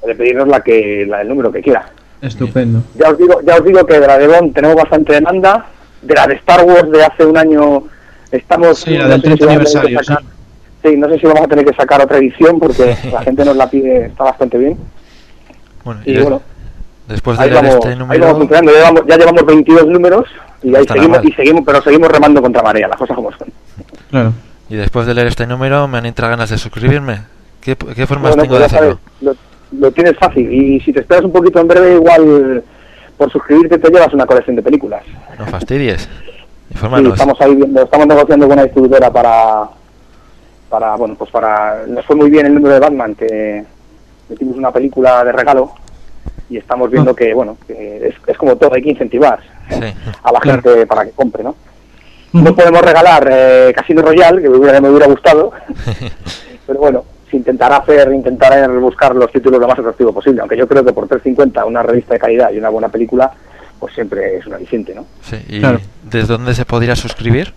Puede 0.00 0.14
pedirnos 0.16 0.48
la 0.48 0.60
que 0.60 1.06
la 1.08 1.18
del 1.18 1.28
número 1.28 1.52
que 1.52 1.62
quiera. 1.62 1.88
Estupendo. 2.20 2.80
Ya 2.98 3.10
os 3.10 3.16
digo, 3.18 3.40
ya 3.42 3.54
os 3.56 3.64
digo 3.64 3.86
que 3.86 4.00
de 4.00 4.06
la 4.08 4.18
de 4.18 4.26
Bond 4.26 4.52
tenemos 4.52 4.76
bastante 4.76 5.12
demanda, 5.12 5.66
de 6.02 6.14
la 6.14 6.26
de 6.26 6.34
Star 6.34 6.64
Wars 6.64 6.90
de 6.90 7.04
hace 7.04 7.24
un 7.24 7.36
año 7.38 7.84
estamos... 8.32 8.80
Sí, 8.80 8.98
la 8.98 9.06
del 9.06 9.22
sé 9.22 9.28
si 9.30 9.36
30 9.36 9.46
vamos 9.46 9.60
a 9.60 9.68
tener 9.68 9.70
que 9.70 9.78
aniversario, 9.86 9.98
sacar- 10.02 10.24
Sí, 10.82 10.96
no 10.96 11.08
sé 11.08 11.18
si 11.20 11.26
vamos 11.26 11.42
a 11.42 11.48
tener 11.48 11.64
que 11.64 11.74
sacar 11.74 12.00
otra 12.02 12.18
edición 12.18 12.58
porque 12.58 12.96
la 13.12 13.22
gente 13.22 13.44
nos 13.44 13.56
la 13.56 13.70
pide, 13.70 14.06
está 14.06 14.24
bastante 14.24 14.58
bien. 14.58 14.76
Bueno, 15.84 16.00
Y 16.04 16.18
bueno, 16.18 16.42
después 17.08 17.38
de 17.38 17.44
ahí 17.44 17.50
leer 17.50 17.62
vamos, 17.64 17.74
este 17.76 17.88
ahí 17.88 17.98
número, 17.98 18.20
vamos 18.20 18.38
funcionando. 18.38 18.72
Ya 18.72 18.78
llevamos, 18.78 19.02
ya 19.06 19.16
llevamos 19.16 19.46
22 19.46 19.86
números 19.86 20.24
y 20.62 20.74
ahí 20.74 20.84
seguimos, 20.86 21.24
y 21.24 21.32
seguimos, 21.32 21.62
pero 21.64 21.82
seguimos 21.82 22.10
remando 22.10 22.42
contra 22.42 22.62
marea, 22.62 22.88
las 22.88 22.96
cosas 22.96 23.16
como 23.16 23.32
son. 23.32 23.48
Claro. 24.10 24.32
y 24.68 24.76
después 24.76 25.06
de 25.06 25.14
leer 25.14 25.26
este 25.26 25.46
número 25.46 25.86
me 25.88 25.98
han 25.98 26.06
entrado 26.06 26.30
ganas 26.30 26.50
de 26.50 26.58
suscribirme. 26.58 27.20
¿Qué, 27.60 27.76
qué 27.76 28.06
formas 28.06 28.36
Bueno, 28.36 28.42
tengo 28.42 28.56
pues 28.56 28.70
de 28.72 28.76
sabes, 28.76 28.94
hacerlo? 28.94 29.34
lo, 29.72 29.80
lo 29.80 29.92
tienes 29.92 30.16
fácil 30.16 30.52
y 30.52 30.80
si 30.80 30.92
te 30.92 31.00
esperas 31.00 31.24
un 31.24 31.32
poquito 31.32 31.60
en 31.60 31.68
breve, 31.68 31.94
igual 31.94 32.62
por 33.16 33.30
suscribirte 33.30 33.78
te 33.78 33.90
llevas 33.90 34.14
una 34.14 34.24
colección 34.24 34.56
de 34.56 34.62
películas. 34.62 35.02
No 35.38 35.46
fastidies. 35.46 36.08
Sí, 36.70 36.74
estamos 36.84 37.40
ahí 37.40 37.54
viendo, 37.54 37.82
estamos 37.82 38.06
negociando 38.06 38.46
con 38.46 38.52
una 38.52 38.64
distribuidora 38.64 39.10
para, 39.10 39.70
para, 40.68 40.96
bueno, 40.96 41.14
pues 41.14 41.30
para, 41.30 41.86
nos 41.86 42.04
fue 42.04 42.14
muy 42.14 42.28
bien 42.28 42.44
el 42.44 42.54
número 42.54 42.74
de 42.74 42.80
Batman, 42.80 43.14
que 43.14 43.64
metimos 44.28 44.54
una 44.54 44.70
película 44.70 45.24
de 45.24 45.32
regalo 45.32 45.72
y 46.50 46.56
estamos 46.56 46.90
viendo 46.90 47.10
Ah. 47.12 47.16
que, 47.16 47.34
bueno, 47.34 47.56
que 47.66 48.08
es, 48.08 48.14
es 48.26 48.36
como 48.38 48.56
todo, 48.56 48.74
hay 48.74 48.82
que 48.82 48.90
incentivar 48.90 49.40
Sí. 49.68 49.80
a 50.22 50.32
la 50.32 50.40
Claro. 50.40 50.62
gente 50.62 50.86
para 50.86 51.04
que 51.04 51.10
compre, 51.12 51.42
¿no? 51.44 51.54
No 52.32 52.54
podemos 52.54 52.80
regalar 52.82 53.28
eh, 53.30 53.72
Casino 53.74 54.02
Royal, 54.02 54.40
que 54.40 54.48
me 54.48 54.56
hubiera, 54.58 54.80
me 54.80 54.88
hubiera 54.90 55.06
gustado, 55.06 55.52
pero 56.66 56.78
bueno, 56.78 57.04
se 57.30 57.36
intentará 57.36 57.76
hacer, 57.78 58.12
intentará 58.12 58.66
buscar 58.68 59.14
los 59.14 59.30
títulos 59.32 59.60
lo 59.60 59.68
más 59.68 59.78
atractivo 59.78 60.12
posible, 60.12 60.40
aunque 60.40 60.56
yo 60.56 60.66
creo 60.68 60.84
que 60.84 60.92
por 60.92 61.06
3.50 61.08 61.64
una 61.66 61.82
revista 61.82 62.14
de 62.14 62.20
calidad 62.20 62.50
y 62.52 62.58
una 62.58 62.68
buena 62.70 62.88
película, 62.88 63.30
pues 63.78 63.94
siempre 63.94 64.36
es 64.38 64.46
un 64.46 64.54
aliciente, 64.54 64.94
¿no? 64.94 65.04
Sí, 65.22 65.36
¿Y 65.48 65.60
Claro. 65.60 65.80
desde 66.04 66.26
dónde 66.28 66.54
se 66.54 66.64
podría 66.64 66.96
suscribir? 66.96 67.52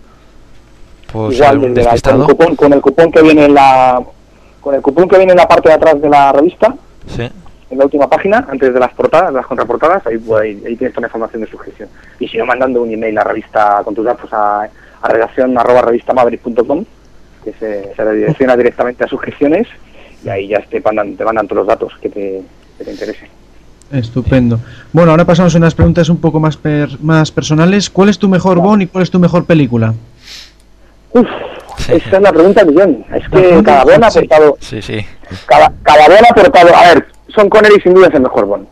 Pues 1.12 1.36
Igual 1.36 1.50
algún 1.50 1.74
desde 1.74 1.90
la- 1.92 2.00
con, 2.12 2.20
el 2.20 2.26
cupón, 2.26 2.56
con 2.56 2.72
el 2.72 2.80
cupón 2.80 3.12
que 3.12 3.22
viene 3.22 3.44
en 3.46 3.54
la 3.54 4.00
con 4.60 4.74
el 4.74 4.80
cupón 4.80 5.08
que 5.08 5.16
viene 5.16 5.32
en 5.32 5.38
la 5.38 5.48
parte 5.48 5.68
de 5.68 5.74
atrás 5.74 6.00
de 6.00 6.08
la 6.08 6.32
revista, 6.32 6.74
Sí. 7.06 7.28
En 7.72 7.78
la 7.78 7.84
última 7.84 8.08
página, 8.08 8.46
antes 8.50 8.72
de 8.72 8.78
las 8.78 8.92
portadas, 8.92 9.30
de 9.30 9.36
las 9.38 9.46
contraportadas, 9.46 10.06
ahí, 10.06 10.18
pues, 10.18 10.42
ahí, 10.42 10.62
ahí 10.66 10.76
tienes 10.76 10.92
toda 10.94 11.02
la 11.02 11.06
información 11.08 11.40
de 11.42 11.48
suscripción. 11.50 11.88
Y 12.20 12.28
si 12.28 12.36
no, 12.38 12.44
mandando 12.46 12.82
un 12.82 12.90
email 12.92 13.16
a 13.18 13.22
la 13.24 13.28
revista 13.30 13.80
con 13.84 13.94
tus 13.94 14.04
datos 14.04 14.30
a, 14.32 14.68
a 15.00 15.08
redacción 15.08 15.56
arroba 15.58 15.82
revistamaverick.com, 15.82 16.84
que 17.44 17.52
se, 17.54 17.92
se 17.96 18.04
redirecciona 18.04 18.56
directamente 18.56 19.04
a 19.04 19.08
suscripciones 19.08 19.66
y 20.24 20.28
ahí 20.28 20.48
ya 20.48 20.60
te 20.60 20.80
mandan, 20.80 21.16
te 21.16 21.24
mandan 21.24 21.48
todos 21.48 21.58
los 21.60 21.66
datos 21.66 21.92
que 22.00 22.08
te, 22.08 22.42
que 22.78 22.84
te 22.84 22.90
interesen. 22.92 23.28
Estupendo. 23.90 24.58
Bueno, 24.92 25.10
ahora 25.10 25.24
pasamos 25.24 25.54
a 25.54 25.58
unas 25.58 25.74
preguntas 25.74 26.08
un 26.08 26.18
poco 26.18 26.38
más 26.40 26.56
per- 26.56 27.00
más 27.00 27.30
personales. 27.32 27.90
¿Cuál 27.90 28.08
es 28.10 28.18
tu 28.18 28.28
mejor 28.28 28.58
Bond 28.58 28.82
y 28.82 28.86
cuál 28.86 29.02
es 29.02 29.10
tu 29.10 29.18
mejor 29.18 29.44
película? 29.44 29.92
Uf, 31.12 31.26
esta 31.88 32.16
es 32.16 32.22
la 32.22 32.32
pregunta 32.32 32.64
millón. 32.64 33.04
Es 33.14 33.28
que 33.28 33.62
cada 33.62 33.84
Bond 33.84 34.04
ha 34.04 34.06
aportado, 34.06 34.56
Sí, 34.60 34.80
sí. 34.80 35.04
cada, 35.46 35.72
cada 35.82 36.06
Bond 36.08 36.24
ha 36.26 36.30
aportado, 36.30 36.74
a 36.74 36.94
ver, 36.94 37.06
son 37.34 37.48
Connery 37.48 37.80
sin 37.80 37.94
duda 37.94 38.08
es 38.08 38.14
el 38.14 38.22
mejor 38.22 38.46
Bond. 38.46 38.66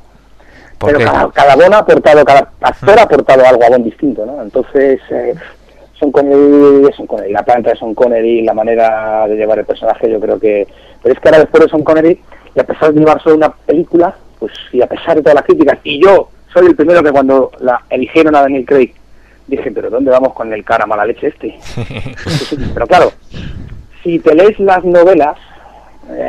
¿Por 0.78 0.92
pero 0.92 1.04
cada, 1.04 1.30
cada 1.30 1.56
Bond 1.56 1.74
ha 1.74 1.78
aportado, 1.78 2.24
cada 2.24 2.50
actor 2.60 2.98
ha 2.98 3.02
aportado 3.02 3.46
algo 3.46 3.64
a 3.64 3.68
Bond 3.68 3.84
distinto, 3.84 4.24
¿no? 4.24 4.42
Entonces, 4.42 5.00
eh, 5.10 5.34
Son 5.98 6.10
Connery, 6.10 6.92
Son 6.96 7.06
Connery, 7.06 7.32
la 7.32 7.42
planta 7.42 7.70
de 7.70 7.76
Son 7.76 7.94
Connery, 7.94 8.42
la 8.42 8.54
manera 8.54 9.26
de 9.28 9.36
llevar 9.36 9.58
el 9.58 9.66
personaje, 9.66 10.10
yo 10.10 10.18
creo 10.20 10.38
que... 10.38 10.66
Pero 11.02 11.14
es 11.14 11.20
que 11.20 11.28
ahora 11.28 11.40
después 11.40 11.64
de 11.64 11.70
Son 11.70 11.84
Connery, 11.84 12.20
y 12.54 12.60
a 12.60 12.64
pesar 12.64 12.92
de 12.92 13.00
llevar 13.00 13.22
solo 13.22 13.36
una 13.36 13.52
película, 13.52 14.14
pues 14.38 14.52
y 14.72 14.80
a 14.80 14.86
pesar 14.86 15.16
de 15.16 15.22
todas 15.22 15.34
las 15.34 15.44
críticas, 15.44 15.78
y 15.84 16.02
yo 16.02 16.30
soy 16.52 16.66
el 16.66 16.76
primero 16.76 17.02
que 17.02 17.12
cuando 17.12 17.50
la 17.60 17.82
eligieron 17.90 18.34
a 18.34 18.42
Daniel 18.42 18.64
Craig, 18.64 18.94
dije, 19.46 19.70
pero 19.70 19.90
¿dónde 19.90 20.10
vamos 20.10 20.32
con 20.32 20.52
el 20.52 20.64
cara 20.64 20.86
mala 20.86 21.04
leche 21.04 21.28
este? 21.28 21.58
pero 22.74 22.86
claro, 22.86 23.12
si 24.02 24.18
te 24.18 24.34
lees 24.34 24.58
las 24.58 24.84
novelas, 24.84 25.36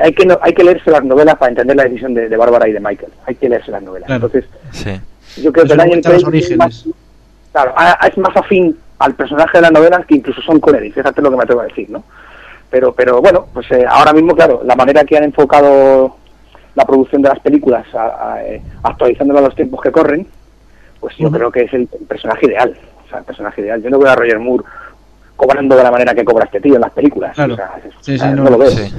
hay 0.03 0.13
que 0.13 0.25
no, 0.25 0.37
hay 0.41 0.53
que 0.53 0.63
leerse 0.63 0.91
las 0.91 1.03
novelas 1.03 1.35
para 1.35 1.49
entender 1.49 1.75
la 1.77 1.83
decisión 1.83 2.13
de, 2.13 2.29
de 2.29 2.37
Bárbara 2.37 2.67
y 2.67 2.73
de 2.73 2.79
Michael. 2.79 3.11
Hay 3.25 3.35
que 3.35 3.49
leerse 3.49 3.71
las 3.71 3.81
novelas. 3.83 4.07
Claro. 4.07 4.25
Entonces, 4.27 4.49
Sí. 4.71 5.41
yo 5.41 5.51
creo 5.51 5.65
que 5.65 5.73
Eso 5.73 5.77
Daniel 5.77 6.01
cuenta 6.01 6.09
los 6.13 6.23
Craig 6.25 6.43
es 6.43 6.57
más, 6.57 6.67
orígenes. 6.81 6.95
claro, 7.51 7.73
a- 7.75 8.07
es 8.07 8.17
más 8.17 8.35
afín 8.35 8.77
al 8.99 9.15
personaje 9.15 9.57
de 9.57 9.61
las 9.63 9.71
novelas 9.71 10.05
que 10.05 10.15
incluso 10.15 10.41
son 10.41 10.59
Connery. 10.59 10.91
Fíjate 10.91 11.21
lo 11.21 11.29
que 11.31 11.37
me 11.37 11.43
atrevo 11.43 11.61
a 11.61 11.65
decir, 11.65 11.89
¿no? 11.89 12.03
Pero, 12.69 12.93
pero 12.93 13.21
bueno, 13.21 13.47
pues 13.53 13.69
eh, 13.71 13.85
ahora 13.87 14.13
mismo, 14.13 14.33
claro, 14.35 14.61
la 14.63 14.75
manera 14.75 15.03
que 15.03 15.17
han 15.17 15.23
enfocado 15.25 16.15
la 16.75 16.85
producción 16.85 17.21
de 17.21 17.29
las 17.29 17.39
películas, 17.39 17.85
a- 17.93 18.33
a, 18.35 18.43
eh, 18.45 18.61
actualizándola 18.83 19.39
a 19.39 19.43
los 19.43 19.55
tiempos 19.55 19.81
que 19.81 19.91
corren, 19.91 20.25
pues 20.99 21.15
yo 21.17 21.29
creo 21.31 21.51
que 21.51 21.63
es 21.63 21.73
el, 21.73 21.89
el 21.99 22.05
personaje 22.07 22.45
ideal. 22.45 22.77
O 23.05 23.09
sea, 23.09 23.19
el 23.19 23.25
personaje 23.25 23.61
ideal. 23.61 23.81
Yo 23.81 23.89
no 23.89 23.99
veo 23.99 24.09
a 24.09 24.15
Roger 24.15 24.39
Moore 24.39 24.63
cobrando 25.41 25.75
de 25.75 25.83
la 25.83 25.89
manera 25.91 26.13
que 26.13 26.23
cobra 26.23 26.45
este 26.45 26.59
tío 26.61 26.75
en 26.75 26.81
las 26.81 26.91
películas. 26.91 27.33
Claro. 27.35 27.53
O 27.53 27.57
sea, 27.57 27.71
Sí, 28.01 28.17
sí, 28.19 28.25
no, 28.27 28.43
no, 28.43 28.49
lo 28.51 28.57
veo. 28.59 28.69
Sí. 28.69 28.93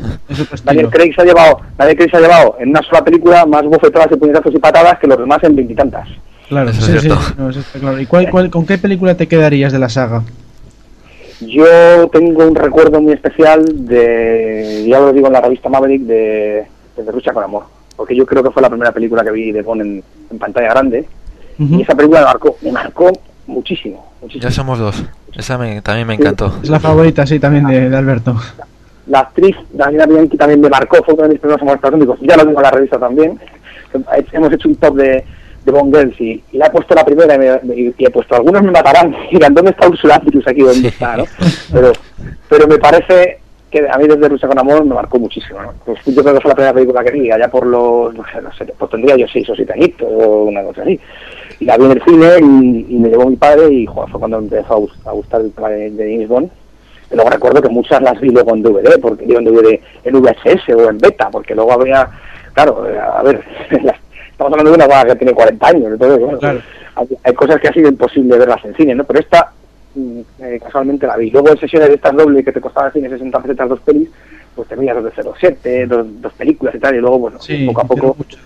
Daniel. 0.64 0.88
Craig 0.90 1.14
se 1.14 1.22
ha 1.22 1.24
llevado, 1.24 1.60
Daniel 1.78 1.96
Craig 1.96 2.10
se 2.10 2.16
ha 2.16 2.20
llevado 2.20 2.56
en 2.58 2.70
una 2.70 2.82
sola 2.82 3.04
película 3.04 3.46
más 3.46 3.62
bofetadas 3.64 4.08
y 4.12 4.16
puñetazos 4.16 4.52
y 4.54 4.58
patadas 4.58 4.98
que 4.98 5.06
los 5.06 5.18
demás 5.18 5.38
en 5.44 5.54
veintitantas. 5.54 6.08
Claro, 6.48 6.70
Eso 6.70 6.80
es 6.80 6.86
sí, 6.86 6.92
sí, 6.92 6.98
cierto. 7.00 7.20
no, 7.38 7.50
eso 7.50 7.60
está 7.60 7.78
claro. 7.78 8.00
¿Y 8.00 8.06
cuál, 8.06 8.28
cuál- 8.30 8.50
con 8.50 8.66
qué 8.66 8.76
película 8.78 9.16
te 9.16 9.26
quedarías 9.28 9.72
de 9.72 9.78
la 9.78 9.88
saga? 9.88 10.22
Yo 11.40 12.08
tengo 12.12 12.46
un 12.46 12.54
recuerdo 12.54 13.00
muy 13.00 13.12
especial 13.14 13.64
de, 13.86 14.84
ya 14.88 15.00
lo 15.00 15.12
digo 15.12 15.26
en 15.28 15.32
la 15.32 15.40
revista 15.40 15.68
Maverick, 15.68 16.02
de, 16.02 16.66
de 16.96 17.12
Lucha 17.12 17.32
con 17.32 17.42
Amor. 17.44 17.64
Porque 17.96 18.14
yo 18.16 18.24
creo 18.26 18.42
que 18.42 18.50
fue 18.50 18.62
la 18.62 18.68
primera 18.68 18.92
película 18.92 19.24
que 19.24 19.30
vi 19.30 19.52
de 19.52 19.62
Bond 19.62 19.80
en, 19.82 20.04
en 20.30 20.38
pantalla 20.38 20.68
grande. 20.70 21.06
Y 21.58 21.82
esa 21.82 21.94
película 21.94 22.20
me 22.20 22.26
marcó, 22.26 22.56
me 22.62 22.72
marcó 22.72 23.10
muchísimo. 23.46 24.12
muchísimo. 24.20 24.42
Ya 24.48 24.50
somos 24.50 24.78
dos. 24.78 25.04
Esa 25.36 25.56
me- 25.58 25.80
también 25.82 26.06
me 26.06 26.14
encantó. 26.14 26.52
Es 26.62 26.68
la 26.68 26.80
favorita, 26.80 27.26
sí, 27.26 27.38
también 27.40 27.66
de, 27.66 27.88
de 27.90 27.96
Alberto. 27.96 28.36
La 29.06 29.20
actriz 29.20 29.56
Daniela 29.72 30.06
Bianchi 30.06 30.36
también 30.36 30.60
me 30.60 30.68
marcó, 30.68 31.02
fue 31.04 31.14
uno 31.14 31.24
de 31.24 31.28
mis 31.30 31.40
primeros 31.40 31.60
amores 31.62 31.80
platónicos. 31.80 32.18
Ya 32.20 32.36
lo 32.36 32.44
digo 32.44 32.58
en 32.58 32.62
la 32.62 32.70
revista 32.70 32.98
también. 32.98 33.38
Hemos 34.32 34.52
hecho 34.52 34.68
un 34.68 34.76
top 34.76 34.94
de, 34.96 35.24
de 35.64 35.72
Bond 35.72 35.94
Girls 35.94 36.20
y, 36.20 36.42
y 36.52 36.56
la 36.58 36.66
he 36.66 36.70
puesto 36.70 36.94
la 36.94 37.04
primera 37.04 37.34
y, 37.34 37.38
me- 37.66 37.74
y- 37.76 37.94
y 37.98 38.04
he 38.06 38.10
puesto, 38.10 38.36
algunos 38.36 38.62
me 38.62 38.70
matarán, 38.70 39.14
dirán, 39.32 39.54
¿dónde 39.54 39.70
está 39.72 39.88
Ursula 39.88 40.16
Andrews 40.16 40.46
aquí? 40.46 40.60
¿Dónde 40.60 40.74
Sí. 40.80 40.86
está? 40.88 41.16
¿no? 41.16 41.24
Pero, 41.72 41.92
pero 42.48 42.66
me 42.68 42.78
parece 42.78 43.38
que 43.70 43.88
a 43.90 43.96
mí 43.98 44.06
desde 44.06 44.28
Rusia 44.28 44.48
con 44.48 44.58
Amor 44.58 44.84
me 44.84 44.94
marcó 44.94 45.18
muchísimo. 45.18 45.60
¿no? 45.62 45.72
Pues 45.84 45.98
yo 46.04 46.22
creo 46.22 46.34
que 46.34 46.40
fue 46.40 46.50
la 46.50 46.54
primera 46.54 46.74
película 46.74 47.02
que 47.04 47.10
vi, 47.12 47.30
allá 47.30 47.48
por 47.48 47.66
los, 47.66 48.14
no 48.14 48.22
sé, 48.32 48.40
no 48.42 48.52
sé, 48.52 48.66
pues 48.78 48.90
tendría 48.90 49.16
yo 49.16 49.26
seis 49.32 49.48
o 49.50 49.54
siete 49.56 49.72
añitos 49.72 50.06
o 50.10 50.44
una 50.44 50.62
cosa 50.62 50.82
así. 50.82 51.00
Y 51.62 51.64
la 51.64 51.76
vi 51.76 51.84
en 51.84 51.90
el 51.92 52.02
cine 52.02 52.28
y, 52.40 52.86
y 52.96 52.98
me 52.98 53.08
llevó 53.08 53.30
mi 53.30 53.36
padre 53.36 53.72
y 53.72 53.86
fue 53.86 54.04
cuando 54.18 54.38
me 54.40 54.44
empezó 54.48 54.74
a, 54.74 54.78
gust- 54.78 55.06
a 55.06 55.12
gustar 55.12 55.40
el 55.42 55.52
tema 55.52 55.68
de, 55.68 55.90
de 55.92 56.12
James 56.12 56.28
Bond. 56.28 56.50
Y 57.10 57.14
luego 57.14 57.30
recuerdo 57.30 57.62
que 57.62 57.68
muchas 57.68 58.02
las 58.02 58.20
vi 58.20 58.30
luego 58.30 58.52
en 58.56 58.62
DVD, 58.62 58.98
porque 59.00 59.26
yo 59.28 59.38
en 59.38 59.44
DVD, 59.44 59.78
en 60.02 60.20
VHS 60.20 60.68
o 60.74 60.90
en 60.90 60.98
beta, 60.98 61.30
porque 61.30 61.54
luego 61.54 61.72
había, 61.72 62.08
claro, 62.52 62.84
eh, 62.88 62.98
a 62.98 63.22
ver, 63.22 63.44
las- 63.82 63.96
estamos 64.30 64.52
hablando 64.52 64.70
de 64.72 64.76
una 64.76 64.86
guagua 64.86 65.12
que 65.12 65.16
tiene 65.20 65.34
40 65.34 65.66
años, 65.68 65.92
entonces, 65.92 66.18
bueno, 66.18 66.38
Claro. 66.40 66.60
hay, 66.96 67.06
hay 67.22 67.32
cosas 67.34 67.60
que 67.60 67.68
ha 67.68 67.72
sido 67.72 67.88
imposible 67.88 68.36
verlas 68.38 68.64
en 68.64 68.74
cine, 68.74 68.94
¿no? 68.96 69.04
Pero 69.04 69.20
esta, 69.20 69.52
mm, 69.94 70.20
eh, 70.40 70.58
casualmente 70.60 71.06
la 71.06 71.16
vi. 71.16 71.30
Luego 71.30 71.50
en 71.50 71.58
sesiones 71.58 71.90
de 71.90 71.94
estas 71.94 72.16
dobles 72.16 72.44
que 72.44 72.50
te 72.52 72.60
costaba 72.60 72.90
cine 72.90 73.08
60 73.08 73.38
pesetas 73.40 73.68
dos 73.68 73.80
pelis, 73.82 74.08
pues 74.56 74.66
te 74.66 74.74
veías 74.74 74.96
dos 75.00 75.04
de 75.14 75.22
07, 75.38 75.86
dos, 75.86 76.06
dos 76.20 76.32
películas 76.32 76.74
y 76.74 76.78
tal, 76.80 76.96
y 76.96 76.98
luego, 76.98 77.20
bueno, 77.20 77.38
Sí, 77.40 77.66
poco 77.66 77.80
a 77.82 77.84
poco... 77.84 78.14
mucho 78.18 78.36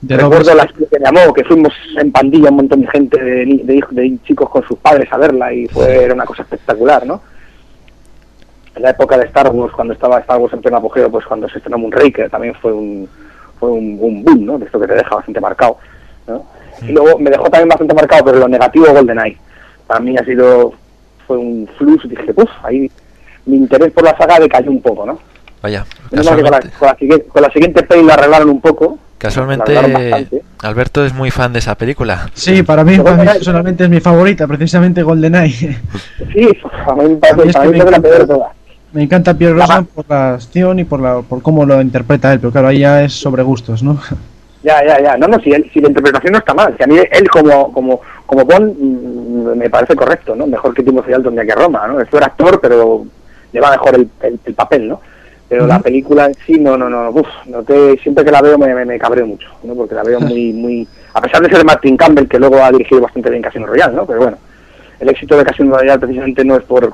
de 0.00 0.16
Recuerdo 0.16 0.54
la 0.54 0.66
que 0.66 0.86
me 0.98 1.04
llamó, 1.04 1.32
que 1.32 1.44
fuimos 1.44 1.72
en 1.98 2.12
pandilla 2.12 2.50
un 2.50 2.56
montón 2.56 2.80
de 2.82 2.86
gente, 2.88 3.22
de, 3.22 3.46
ni- 3.46 3.62
de, 3.62 3.82
de 3.90 4.18
chicos 4.24 4.48
con 4.50 4.62
sus 4.66 4.78
padres 4.78 5.10
a 5.12 5.16
verla 5.16 5.52
y 5.52 5.66
fue 5.68 6.04
era 6.04 6.14
una 6.14 6.24
cosa 6.26 6.42
espectacular, 6.42 7.06
¿no? 7.06 7.20
En 8.74 8.82
la 8.82 8.90
época 8.90 9.16
de 9.16 9.24
Star 9.26 9.48
Wars, 9.50 9.72
cuando 9.74 9.94
estaba 9.94 10.18
Star 10.20 10.38
Wars 10.38 10.52
en 10.52 10.60
pleno 10.60 10.76
apogeo, 10.76 11.10
pues 11.10 11.24
cuando 11.24 11.48
se 11.48 11.58
estrenó 11.58 11.78
Moonraker 11.78 12.28
también 12.30 12.54
fue 12.56 12.72
un 12.72 13.08
fue 13.58 13.70
un, 13.70 13.96
un 14.00 14.22
boom, 14.22 14.44
¿no? 14.44 14.58
De 14.58 14.66
esto 14.66 14.78
que 14.78 14.86
te 14.86 14.94
deja 14.94 15.14
bastante 15.16 15.40
marcado, 15.40 15.78
¿no? 16.26 16.44
Y 16.86 16.92
luego 16.92 17.18
me 17.18 17.30
dejó 17.30 17.44
también 17.44 17.70
bastante 17.70 17.94
marcado, 17.94 18.26
pero 18.26 18.38
lo 18.40 18.48
negativo 18.48 18.86
GoldenEye. 18.92 19.38
Para 19.86 20.00
mí 20.00 20.14
ha 20.18 20.24
sido 20.26 20.74
fue 21.26 21.38
un 21.38 21.66
flux, 21.78 22.06
dije, 22.06 22.32
uff, 22.36 22.50
ahí 22.62 22.90
mi 23.46 23.56
interés 23.56 23.90
por 23.92 24.04
la 24.04 24.16
saga 24.18 24.38
decayó 24.38 24.70
un 24.70 24.82
poco, 24.82 25.06
¿no? 25.06 25.18
Vaya, 25.62 25.86
con 26.10 26.50
la, 26.50 26.60
con, 26.78 26.86
la, 27.08 27.18
con 27.28 27.42
la 27.42 27.50
siguiente 27.50 27.82
peli 27.82 28.02
la 28.04 28.12
arreglaron 28.14 28.50
un 28.50 28.60
poco. 28.60 28.98
Casualmente. 29.18 30.28
Alberto 30.62 31.04
es 31.04 31.12
muy 31.12 31.30
fan 31.30 31.52
de 31.52 31.58
esa 31.60 31.74
película. 31.76 32.28
Sí, 32.34 32.62
para 32.62 32.84
mí, 32.84 32.98
para 32.98 33.16
mí 33.16 33.26
personalmente 33.26 33.84
es 33.84 33.90
mi 33.90 34.00
favorita, 34.00 34.46
precisamente 34.46 35.02
GoldenEye. 35.02 35.78
Sí, 36.32 36.48
a 36.86 36.94
mí 36.94 37.04
me 37.04 37.04
A 37.04 37.08
mí 37.08 37.16
parece, 37.20 37.42
es 37.42 37.46
mí 37.46 37.52
parece 37.52 37.72
la 37.78 37.82
encanta. 37.82 38.00
peor 38.02 38.18
de 38.18 38.26
todas. 38.26 38.52
Me 38.92 39.02
encanta 39.02 39.34
Pierre 39.34 39.54
va- 39.58 39.82
por 39.82 40.04
la 40.08 40.34
acción 40.34 40.78
y 40.78 40.84
por 40.84 41.00
la 41.00 41.20
por 41.20 41.42
cómo 41.42 41.66
lo 41.66 41.80
interpreta 41.82 42.32
él, 42.32 42.40
pero 42.40 42.52
claro, 42.52 42.68
ahí 42.68 42.78
ya 42.78 43.02
es 43.02 43.12
sobre 43.12 43.42
gustos, 43.42 43.82
¿no? 43.82 44.00
Ya, 44.62 44.82
ya, 44.84 45.00
ya. 45.00 45.16
No, 45.16 45.28
no, 45.28 45.38
si, 45.40 45.52
él- 45.52 45.70
si 45.72 45.80
la 45.80 45.88
interpretación 45.88 46.32
no 46.32 46.38
está 46.38 46.54
mal. 46.54 46.74
Si 46.76 46.82
a 46.82 46.86
mí 46.86 46.96
él 47.10 47.28
como 47.30 47.72
como 47.72 48.00
como 48.24 48.44
Bond 48.44 48.74
mm, 48.78 49.56
me 49.58 49.68
parece 49.70 49.94
correcto, 49.94 50.34
¿no? 50.34 50.46
Mejor 50.46 50.72
que 50.74 50.82
Timothy 50.82 51.10
Dalton 51.10 51.38
a 51.38 51.44
que 51.44 51.54
Roma, 51.54 51.86
¿no? 51.86 52.00
Esto 52.00 52.16
era 52.16 52.26
actor, 52.26 52.58
pero 52.60 53.04
le 53.52 53.60
va 53.60 53.70
mejor 53.72 53.94
el, 53.96 54.08
el, 54.22 54.40
el 54.44 54.54
papel, 54.54 54.88
¿no? 54.88 55.00
Pero 55.48 55.66
la 55.66 55.78
película 55.78 56.26
en 56.26 56.34
sí, 56.44 56.58
no, 56.58 56.76
no, 56.76 56.88
no. 56.90 57.10
Uf, 57.10 57.26
no 57.46 57.62
te, 57.62 57.96
siempre 57.98 58.24
que 58.24 58.32
la 58.32 58.42
veo 58.42 58.58
me, 58.58 58.74
me, 58.74 58.84
me 58.84 58.98
cabreo 58.98 59.26
mucho, 59.26 59.48
¿no? 59.62 59.74
Porque 59.74 59.94
la 59.94 60.02
veo 60.02 60.18
muy, 60.20 60.52
muy... 60.52 60.88
A 61.14 61.20
pesar 61.20 61.40
de 61.40 61.48
ser 61.48 61.64
Martin 61.64 61.96
Campbell, 61.96 62.26
que 62.26 62.38
luego 62.38 62.62
ha 62.62 62.72
dirigido 62.72 63.00
bastante 63.00 63.30
bien 63.30 63.42
Casino 63.42 63.66
Royale, 63.66 63.94
¿no? 63.94 64.04
Pero 64.06 64.20
bueno, 64.20 64.38
el 64.98 65.08
éxito 65.08 65.36
de 65.38 65.44
Casino 65.44 65.76
Royale 65.76 66.00
precisamente 66.00 66.44
no 66.44 66.56
es 66.56 66.64
por 66.64 66.92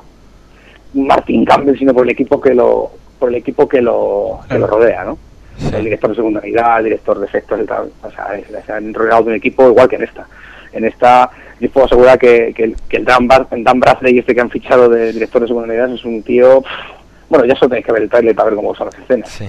Martin 0.93 1.45
Campbell, 1.45 1.77
sino 1.77 1.93
por 1.93 2.03
el 2.03 2.11
equipo 2.11 2.39
que 2.39 2.53
lo 2.53 2.91
por 3.19 3.29
el 3.29 3.35
equipo 3.35 3.67
que 3.69 3.81
lo, 3.81 4.39
que 4.49 4.59
lo 4.59 4.67
rodea, 4.67 5.05
¿no? 5.05 5.17
Sí. 5.57 5.69
el 5.75 5.83
director 5.85 6.09
de 6.09 6.15
segunda 6.17 6.41
unidad, 6.41 6.79
el 6.79 6.85
director 6.85 7.19
de 7.19 7.25
efectos 7.25 7.59
y 7.61 7.65
tal. 7.65 7.89
O 8.03 8.11
sea, 8.11 8.27
se 8.65 8.71
han 8.73 8.93
rodeado 8.93 9.23
de 9.23 9.29
un 9.29 9.35
equipo 9.35 9.67
igual 9.69 9.87
que 9.87 9.95
en 9.95 10.03
esta. 10.03 10.27
En 10.73 10.83
esta, 10.83 11.29
yo 11.59 11.69
puedo 11.69 11.85
asegurar 11.85 12.19
que, 12.19 12.53
que 12.55 12.63
el, 12.65 12.75
que 12.89 12.97
el 12.97 13.05
Dan, 13.05 13.27
Bar- 13.27 13.47
Dan 13.49 13.79
Bradley, 13.79 14.17
este 14.19 14.35
que 14.35 14.41
han 14.41 14.49
fichado 14.49 14.89
de 14.89 15.13
director 15.13 15.41
de 15.41 15.47
segunda 15.47 15.69
unidad, 15.69 15.93
es 15.93 16.03
un 16.03 16.21
tío. 16.23 16.61
pff, 16.61 17.02
bueno, 17.37 17.45
ya 17.53 17.55
solo 17.59 17.69
tenéis 17.69 17.85
que 17.85 17.91
ver 17.91 18.01
el 18.03 18.09
trailer 18.09 18.35
para 18.35 18.49
ver 18.49 18.55
cómo 18.55 18.75
son 18.75 18.87
las 18.87 18.99
escenas. 18.99 19.29
Sí. 19.29 19.47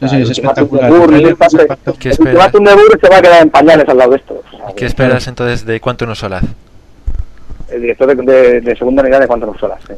Sí, 0.00 0.08
sí, 0.08 0.16
es 0.22 0.30
espectacular. 0.30 0.86
El 0.86 0.92
de 0.92 0.98
Burr 2.74 3.00
se 3.00 3.08
va 3.08 3.16
a 3.18 3.22
quedar 3.22 3.42
en 3.42 3.50
pañales 3.50 3.88
al 3.88 3.96
lado 3.96 4.10
de 4.10 4.16
esto. 4.16 4.42
O 4.52 4.56
sea, 4.56 4.74
¿Qué 4.76 4.86
esperas 4.86 5.26
entonces 5.28 5.64
de 5.64 5.80
Cuánto 5.80 6.04
no 6.06 6.14
Solaz? 6.14 6.42
El 7.70 7.80
director 7.80 8.14
de, 8.14 8.32
de- 8.32 8.60
de 8.60 8.76
segunda 8.76 9.02
unidad 9.02 9.20
de 9.20 9.26
cuántas 9.26 9.56
solas. 9.58 9.78
sí. 9.86 9.94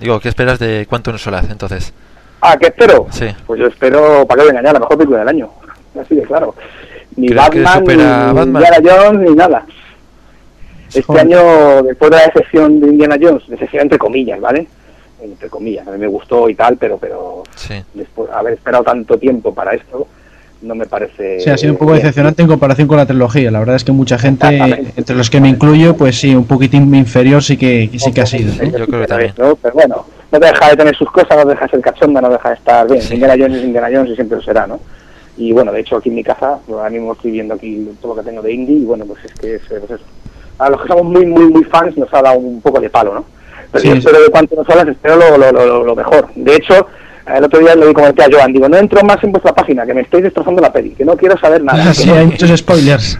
Digo, 0.00 0.18
¿qué 0.20 0.28
esperas 0.28 0.58
de 0.58 0.86
Cuánto 0.88 1.12
no 1.12 1.18
Solaz 1.18 1.50
entonces? 1.50 1.92
Ah, 2.40 2.56
¿qué 2.58 2.66
espero? 2.68 3.06
Sí. 3.10 3.26
Pues 3.46 3.58
yo 3.60 3.66
espero, 3.66 4.24
para 4.26 4.42
que 4.42 4.44
me 4.46 4.50
engañar, 4.50 4.74
la 4.74 4.80
mejor 4.80 4.96
película 4.96 5.18
del 5.20 5.28
año. 5.28 5.50
Así 6.00 6.14
de 6.14 6.22
claro. 6.22 6.54
Ni 7.16 7.28
¿Crees 7.28 7.50
que 7.50 7.62
Batman, 7.62 7.84
ni 7.96 8.04
Batman? 8.34 8.62
Indiana 8.62 8.78
Jones, 9.04 9.30
ni 9.30 9.36
nada. 9.36 9.66
Este 10.88 11.02
Joder. 11.02 11.22
año, 11.22 11.82
después 11.82 12.10
de 12.10 12.16
la 12.16 12.22
decepción 12.26 12.80
de 12.80 12.86
Indiana 12.88 13.16
Jones, 13.20 13.42
decepción 13.48 13.82
entre 13.82 13.98
comillas, 13.98 14.40
¿vale? 14.40 14.68
Entre 15.20 15.48
comillas, 15.48 15.86
a 15.86 15.90
mí 15.90 15.98
me 15.98 16.06
gustó 16.06 16.48
y 16.48 16.54
tal, 16.54 16.76
pero 16.76 16.96
pero 16.98 17.42
Sí. 17.56 17.74
después 17.94 18.28
de 18.30 18.34
haber 18.36 18.54
esperado 18.54 18.84
tanto 18.84 19.18
tiempo 19.18 19.52
para 19.52 19.74
esto, 19.74 20.06
no 20.62 20.74
me 20.74 20.86
parece... 20.86 21.40
Sí, 21.40 21.50
ha 21.50 21.56
sido 21.56 21.72
un 21.72 21.78
poco 21.78 21.92
bien. 21.92 22.02
decepcionante 22.02 22.42
en 22.42 22.48
comparación 22.48 22.88
con 22.88 22.96
la 22.96 23.06
trilogía. 23.06 23.50
La 23.50 23.58
verdad 23.60 23.76
es 23.76 23.84
que 23.84 23.92
mucha 23.92 24.18
gente, 24.18 24.46
entre 24.96 25.14
los 25.16 25.30
que 25.30 25.40
me 25.40 25.48
incluyo, 25.48 25.96
pues 25.96 26.18
sí, 26.18 26.34
un 26.34 26.44
poquitín 26.46 26.92
inferior 26.94 27.42
sí 27.42 27.56
que, 27.56 27.88
sí 27.98 28.12
que 28.12 28.20
ha 28.20 28.26
sido. 28.26 28.52
¿no? 28.54 28.78
Yo 28.78 28.86
creo 28.86 29.00
que 29.02 29.06
también. 29.06 29.32
¿no? 29.38 29.56
Pero 29.56 29.74
bueno, 29.74 30.04
no 30.32 30.38
deja 30.38 30.70
de 30.70 30.76
tener 30.76 30.96
sus 30.96 31.10
cosas, 31.10 31.36
no 31.36 31.44
deja 31.44 31.64
de 31.64 31.70
ser 31.70 31.80
cachonda, 31.80 32.20
no 32.20 32.28
deja 32.30 32.48
de 32.50 32.54
estar 32.56 32.88
bien. 32.88 33.02
Sí. 33.02 33.14
Indiana 33.14 33.34
Jones 33.38 33.58
es 33.58 33.64
Indiana 33.64 33.88
Jones 33.92 34.10
y 34.10 34.14
siempre 34.14 34.36
lo 34.38 34.42
será, 34.42 34.66
¿no? 34.66 34.80
Y 35.36 35.52
bueno, 35.52 35.70
de 35.72 35.80
hecho 35.80 35.96
aquí 35.96 36.08
en 36.08 36.16
mi 36.16 36.24
casa, 36.24 36.58
pues, 36.66 36.76
ahora 36.76 36.90
mismo 36.90 37.12
estoy 37.12 37.30
viendo 37.30 37.54
aquí 37.54 37.88
todo 38.02 38.14
lo 38.16 38.22
que 38.22 38.28
tengo 38.28 38.42
de 38.42 38.52
indie 38.52 38.78
y 38.78 38.84
bueno, 38.84 39.04
pues 39.04 39.24
es 39.24 39.32
que 39.34 39.54
es, 39.56 39.62
pues 39.68 39.90
eso. 40.00 40.04
A 40.58 40.68
los 40.70 40.82
que 40.82 40.88
somos 40.88 41.04
muy, 41.04 41.24
muy, 41.24 41.44
muy 41.46 41.62
fans 41.64 41.96
nos 41.96 42.12
ha 42.12 42.20
dado 42.20 42.38
un 42.40 42.60
poco 42.60 42.80
de 42.80 42.90
palo, 42.90 43.14
¿no? 43.14 43.24
Pero 43.72 43.82
Sí, 43.82 43.88
yo 43.88 43.94
espero 43.94 44.20
de 44.22 44.28
cuánto 44.30 44.56
nos 44.56 44.68
hablas, 44.70 44.88
espero 44.88 45.16
lo, 45.16 45.36
lo, 45.36 45.52
lo, 45.52 45.84
lo 45.84 45.96
mejor. 45.96 46.28
De 46.34 46.54
hecho, 46.54 46.86
el 47.36 47.44
otro 47.44 47.60
día 47.60 47.74
le 47.74 47.92
comenté 47.92 48.22
a 48.22 48.28
Joan, 48.30 48.52
digo, 48.52 48.68
no 48.68 48.76
entro 48.76 49.02
más 49.02 49.22
en 49.22 49.32
vuestra 49.32 49.54
página, 49.54 49.84
que 49.84 49.92
me 49.92 50.00
estoy 50.00 50.22
destrozando 50.22 50.62
la 50.62 50.72
peli, 50.72 50.90
que 50.90 51.04
no 51.04 51.16
quiero 51.16 51.38
saber 51.38 51.62
nada. 51.62 51.92
Sí, 51.94 52.08
hay 52.10 52.26
muchos 52.26 52.58
spoilers. 52.58 53.18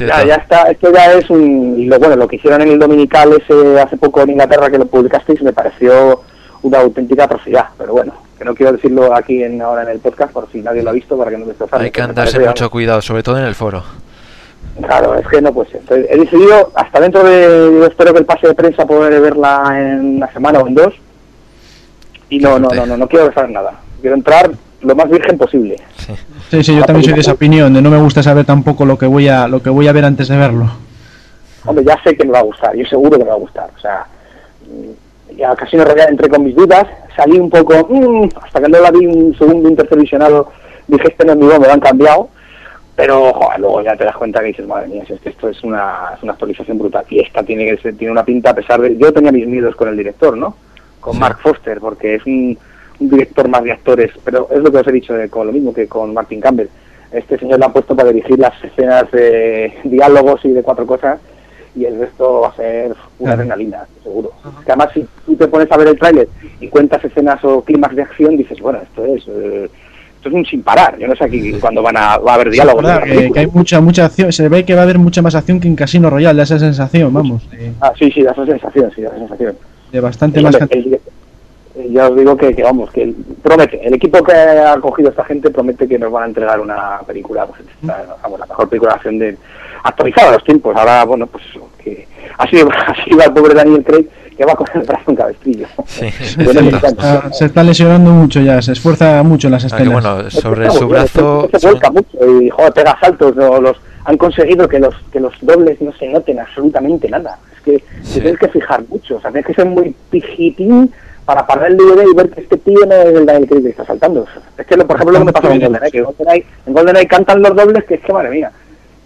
Ya, 0.00 0.24
ya 0.24 0.34
está, 0.36 0.62
esto 0.64 0.92
ya 0.92 1.12
es 1.12 1.30
un... 1.30 1.86
Lo 1.88 1.98
bueno, 1.98 2.16
lo 2.16 2.26
que 2.26 2.36
hicieron 2.36 2.62
en 2.62 2.70
el 2.70 2.78
Dominical 2.78 3.32
ese 3.32 3.80
hace 3.80 3.96
poco 3.96 4.22
en 4.22 4.30
Inglaterra, 4.30 4.70
que 4.70 4.78
lo 4.78 4.86
publicasteis, 4.86 5.42
me 5.42 5.52
pareció 5.52 6.22
una 6.62 6.80
auténtica 6.80 7.24
atrocidad. 7.24 7.66
Pero 7.78 7.92
bueno, 7.92 8.14
que 8.36 8.44
no 8.44 8.54
quiero 8.54 8.72
decirlo 8.72 9.14
aquí 9.14 9.42
en, 9.42 9.62
ahora 9.62 9.82
en 9.82 9.90
el 9.90 9.98
podcast, 10.00 10.32
por 10.32 10.50
si 10.50 10.60
nadie 10.60 10.82
lo 10.82 10.90
ha 10.90 10.94
visto, 10.94 11.16
para 11.16 11.30
que 11.30 11.38
no 11.38 11.46
destrozarme. 11.46 11.84
Hay 11.86 11.90
que 11.92 12.02
andarse 12.02 12.40
mucho 12.40 12.70
cuidado, 12.70 13.02
sobre 13.02 13.22
todo 13.22 13.38
en 13.38 13.44
el 13.44 13.54
foro. 13.54 13.84
Claro, 14.82 15.14
es 15.14 15.26
que 15.28 15.40
no 15.40 15.52
puede 15.52 15.70
ser. 15.70 15.80
Entonces, 15.80 16.06
he 16.10 16.18
decidido, 16.18 16.72
hasta 16.74 17.00
dentro 17.00 17.22
de... 17.22 17.78
Yo 17.78 17.86
espero 17.86 18.12
que 18.12 18.18
el 18.18 18.26
pase 18.26 18.48
de 18.48 18.54
prensa 18.54 18.86
poder 18.86 19.20
verla 19.20 19.62
en 19.76 20.16
una 20.16 20.32
semana 20.32 20.58
o 20.60 20.66
en 20.66 20.74
dos. 20.74 20.94
Y 22.28 22.38
no, 22.38 22.58
no, 22.58 22.68
no, 22.70 22.84
no, 22.84 22.96
no 22.96 23.08
quiero 23.08 23.32
saber 23.32 23.50
nada. 23.50 23.74
Quiero 24.00 24.16
entrar 24.16 24.50
lo 24.80 24.94
más 24.94 25.08
virgen 25.08 25.38
posible. 25.38 25.76
Sí. 25.98 26.14
Sí, 26.50 26.62
sí, 26.62 26.76
yo 26.76 26.84
también 26.84 27.04
soy 27.04 27.14
de 27.14 27.20
esa 27.20 27.32
opinión, 27.32 27.72
de 27.72 27.82
no 27.82 27.90
me 27.90 27.98
gusta 27.98 28.22
saber 28.22 28.44
tampoco 28.44 28.84
lo 28.84 28.98
que 28.98 29.06
voy 29.06 29.28
a 29.28 29.48
lo 29.48 29.60
que 29.60 29.70
voy 29.70 29.88
a 29.88 29.92
ver 29.92 30.04
antes 30.04 30.28
de 30.28 30.36
verlo. 30.36 30.70
Hombre, 31.64 31.84
ya 31.84 32.00
sé 32.04 32.16
que 32.16 32.24
me 32.24 32.32
va 32.32 32.40
a 32.40 32.42
gustar, 32.42 32.76
yo 32.76 32.86
seguro 32.86 33.18
que 33.18 33.24
me 33.24 33.30
va 33.30 33.34
a 33.34 33.38
gustar. 33.38 33.70
O 33.76 33.80
sea, 33.80 34.06
mm, 34.66 35.36
ya 35.36 35.56
casi 35.56 35.76
no 35.76 35.84
entré 35.84 36.28
con 36.28 36.44
mis 36.44 36.54
dudas, 36.54 36.86
salí 37.16 37.38
un 37.38 37.50
poco, 37.50 37.88
mm, 37.88 38.28
hasta 38.40 38.60
que 38.60 38.68
no 38.68 38.78
la 38.78 38.90
vi 38.90 39.06
un 39.06 39.36
segundo, 39.36 39.68
un 39.68 39.74
tercer 39.74 39.98
visionado, 39.98 40.52
dije, 40.86 41.08
este 41.08 41.24
no 41.24 41.32
es 41.32 41.38
mi 41.38 41.46
voz, 41.46 41.58
me 41.58 41.66
lo 41.66 41.72
han 41.72 41.80
cambiado. 41.80 42.28
Pero, 42.96 43.32
joder, 43.32 43.58
luego 43.60 43.82
ya 43.82 43.96
te 43.96 44.04
das 44.04 44.16
cuenta 44.16 44.38
que 44.40 44.46
dices, 44.46 44.66
madre 44.68 44.86
mía, 44.88 45.02
si 45.06 45.14
es 45.14 45.20
que 45.20 45.30
esto 45.30 45.48
es 45.48 45.62
una, 45.64 46.12
es 46.16 46.22
una 46.22 46.32
actualización 46.32 46.78
brutal. 46.78 47.04
Y 47.10 47.18
esta 47.20 47.42
tiene 47.42 47.66
que 47.66 47.76
ser- 47.82 47.96
tiene 47.96 48.12
una 48.12 48.24
pinta, 48.24 48.50
a 48.50 48.54
pesar 48.54 48.80
de... 48.80 48.96
Yo 48.96 49.12
tenía 49.12 49.32
mis 49.32 49.46
miedos 49.48 49.74
con 49.74 49.88
el 49.88 49.96
director, 49.96 50.36
¿no? 50.36 50.54
Con 51.00 51.14
Sí. 51.14 51.18
Mark 51.18 51.38
Foster, 51.42 51.80
porque 51.80 52.14
es 52.14 52.24
un, 52.26 52.56
un 53.00 53.10
director 53.10 53.48
más 53.48 53.64
de 53.64 53.72
actores, 53.72 54.12
pero 54.24 54.48
es 54.52 54.60
lo 54.60 54.70
que 54.70 54.78
os 54.78 54.86
he 54.86 54.92
dicho, 54.92 55.18
eh, 55.18 55.28
con 55.28 55.46
lo 55.48 55.52
mismo 55.52 55.74
que 55.74 55.88
con 55.88 56.14
Martin 56.14 56.40
Campbell. 56.40 56.68
Este 57.10 57.36
señor 57.38 57.58
lo 57.58 57.66
han 57.66 57.72
puesto 57.72 57.96
para 57.96 58.10
dirigir 58.12 58.38
las 58.38 58.62
escenas 58.62 59.10
de 59.10 59.72
diálogos 59.84 60.44
y 60.44 60.50
de 60.52 60.62
cuatro 60.62 60.86
cosas, 60.86 61.18
y 61.76 61.84
el 61.86 61.98
resto 61.98 62.42
va 62.42 62.48
a 62.50 62.54
ser 62.56 62.94
una 63.18 63.32
adrenalina, 63.32 63.86
seguro. 64.04 64.30
Que 64.64 64.70
además, 64.70 64.90
si 64.94 65.04
tú 65.26 65.34
te 65.34 65.48
pones 65.48 65.70
a 65.72 65.76
ver 65.76 65.88
el 65.88 65.98
tráiler 65.98 66.28
y 66.60 66.68
cuentas 66.68 67.04
escenas 67.04 67.44
o 67.44 67.62
clímax 67.62 67.96
de 67.96 68.02
acción, 68.02 68.36
dices, 68.36 68.60
bueno, 68.60 68.78
esto 68.82 69.04
es... 69.04 69.24
eh, 69.26 69.68
esto 70.24 70.30
es 70.30 70.34
un 70.34 70.46
sin 70.46 70.62
parar. 70.62 70.98
Yo 70.98 71.06
no 71.06 71.14
sé 71.14 71.24
aquí 71.24 71.52
cuándo 71.60 71.82
van 71.82 71.96
a, 71.96 72.16
va 72.18 72.32
a 72.32 72.34
haber 72.36 72.50
diálogos. 72.50 72.82
La 72.82 73.02
que, 73.02 73.30
hay 73.40 73.46
mucha 73.46 73.80
mucha 73.80 74.06
acción, 74.06 74.32
se 74.32 74.48
ve 74.48 74.64
que 74.64 74.74
va 74.74 74.80
a 74.80 74.84
haber 74.84 74.98
mucha 74.98 75.20
más 75.20 75.34
acción 75.34 75.60
que 75.60 75.68
en 75.68 75.76
Casino 75.76 76.08
Royale, 76.08 76.36
da 76.38 76.42
esa 76.44 76.58
sensación, 76.58 77.12
vamos, 77.12 77.42
Ah, 77.80 77.92
sí, 77.98 78.10
sí, 78.10 78.22
da 78.22 78.32
esa 78.32 78.46
sensación, 78.46 78.90
sí, 78.94 79.02
da 79.02 79.08
esa 79.08 79.18
sensación. 79.18 79.56
de 79.92 80.00
bastante 80.00 80.40
más 80.40 80.56
el- 80.70 81.00
ya 81.90 82.08
os 82.08 82.16
digo 82.16 82.36
que, 82.36 82.54
que, 82.54 82.62
vamos, 82.62 82.88
que 82.92 83.12
promete, 83.42 83.84
el 83.84 83.94
equipo 83.94 84.22
que 84.22 84.32
ha 84.32 84.76
cogido 84.80 85.10
esta 85.10 85.24
gente 85.24 85.50
promete 85.50 85.88
que 85.88 85.98
nos 85.98 86.10
van 86.12 86.22
a 86.22 86.26
entregar 86.26 86.60
una 86.60 87.00
película, 87.04 87.46
pues, 87.46 87.62
vamos, 88.22 88.38
la 88.38 88.46
mejor 88.46 88.68
película 88.68 88.92
de 88.92 88.96
acción 88.96 89.18
de, 89.18 89.36
actualizada 89.82 90.28
a 90.28 90.32
los 90.34 90.44
tiempos. 90.44 90.74
Ahora, 90.76 91.04
bueno, 91.04 91.26
pues 91.26 91.42
que 91.82 92.06
así, 92.38 92.58
así 92.86 93.10
va 93.14 93.24
el 93.24 93.32
pobre 93.32 93.54
Daniel 93.54 93.82
Craig, 93.84 94.06
que 94.36 94.44
va 94.44 94.54
con 94.54 94.66
el 94.74 94.82
brazo 94.82 95.10
en 95.10 95.16
cabestrillo. 95.16 95.66
Sí. 95.86 96.06
Está- 96.86 97.32
se 97.32 97.44
está 97.46 97.62
lesionando 97.62 98.10
mucho 98.10 98.40
ya, 98.40 98.60
se 98.62 98.72
esfuerza 98.72 99.22
mucho 99.22 99.48
en 99.48 99.52
las 99.52 99.64
Aunque 99.64 99.82
escenas. 99.84 100.02
bueno, 100.04 100.30
sobre 100.30 100.70
su 100.70 100.88
brazo... 100.88 101.48
se 101.58 101.66
vuelca 101.68 101.90
mucho 101.90 102.40
y 102.40 102.50
joder, 102.50 102.72
pega 102.72 102.98
saltos. 103.00 103.34
¿no? 103.36 103.60
Los, 103.60 103.76
han 104.04 104.16
conseguido 104.16 104.68
que 104.68 104.78
los 104.78 104.94
que 105.12 105.20
los 105.20 105.32
dobles 105.40 105.80
no 105.80 105.92
se 105.92 106.08
noten 106.08 106.38
absolutamente 106.40 107.08
nada. 107.08 107.38
Es 107.56 107.62
que 107.62 107.84
Sí. 108.02 108.14
te 108.14 108.20
tienes 108.22 108.38
que 108.40 108.48
fijar 108.48 108.82
mucho. 108.88 109.16
O 109.16 109.20
sea, 109.20 109.30
tienes 109.30 109.46
que 109.46 109.54
ser 109.54 109.66
muy 109.66 109.94
pijitín 110.10 110.92
para 111.24 111.46
parar 111.46 111.70
el 111.70 111.76
DVD 111.78 112.04
y 112.10 112.14
ver 112.14 112.28
que 112.30 112.42
este 112.42 112.58
tío 112.58 112.80
no 112.86 112.94
es 112.94 113.06
el 113.14 113.24
Daniel 113.24 113.48
Craig 113.48 113.62
que 113.62 113.68
está 113.70 113.84
saltando. 113.86 114.26
Es 114.58 114.66
que, 114.66 114.76
lo- 114.76 114.86
por 114.86 114.96
ejemplo, 114.96 115.12
lo 115.14 115.18
que 115.20 115.24
me 115.24 115.32
pasa 115.32 115.48
con 115.48 115.58
GoldenEye, 115.58 115.90
que 115.90 116.02
GoldenEye, 116.02 116.46
en 116.66 116.72
GoldenEye 116.74 117.06
cantan 117.06 117.40
los 117.42 117.56
dobles, 117.56 117.84
que 117.84 117.94
es 117.94 118.00
que 118.02 118.12
madre 118.12 118.30
mía. 118.30 118.52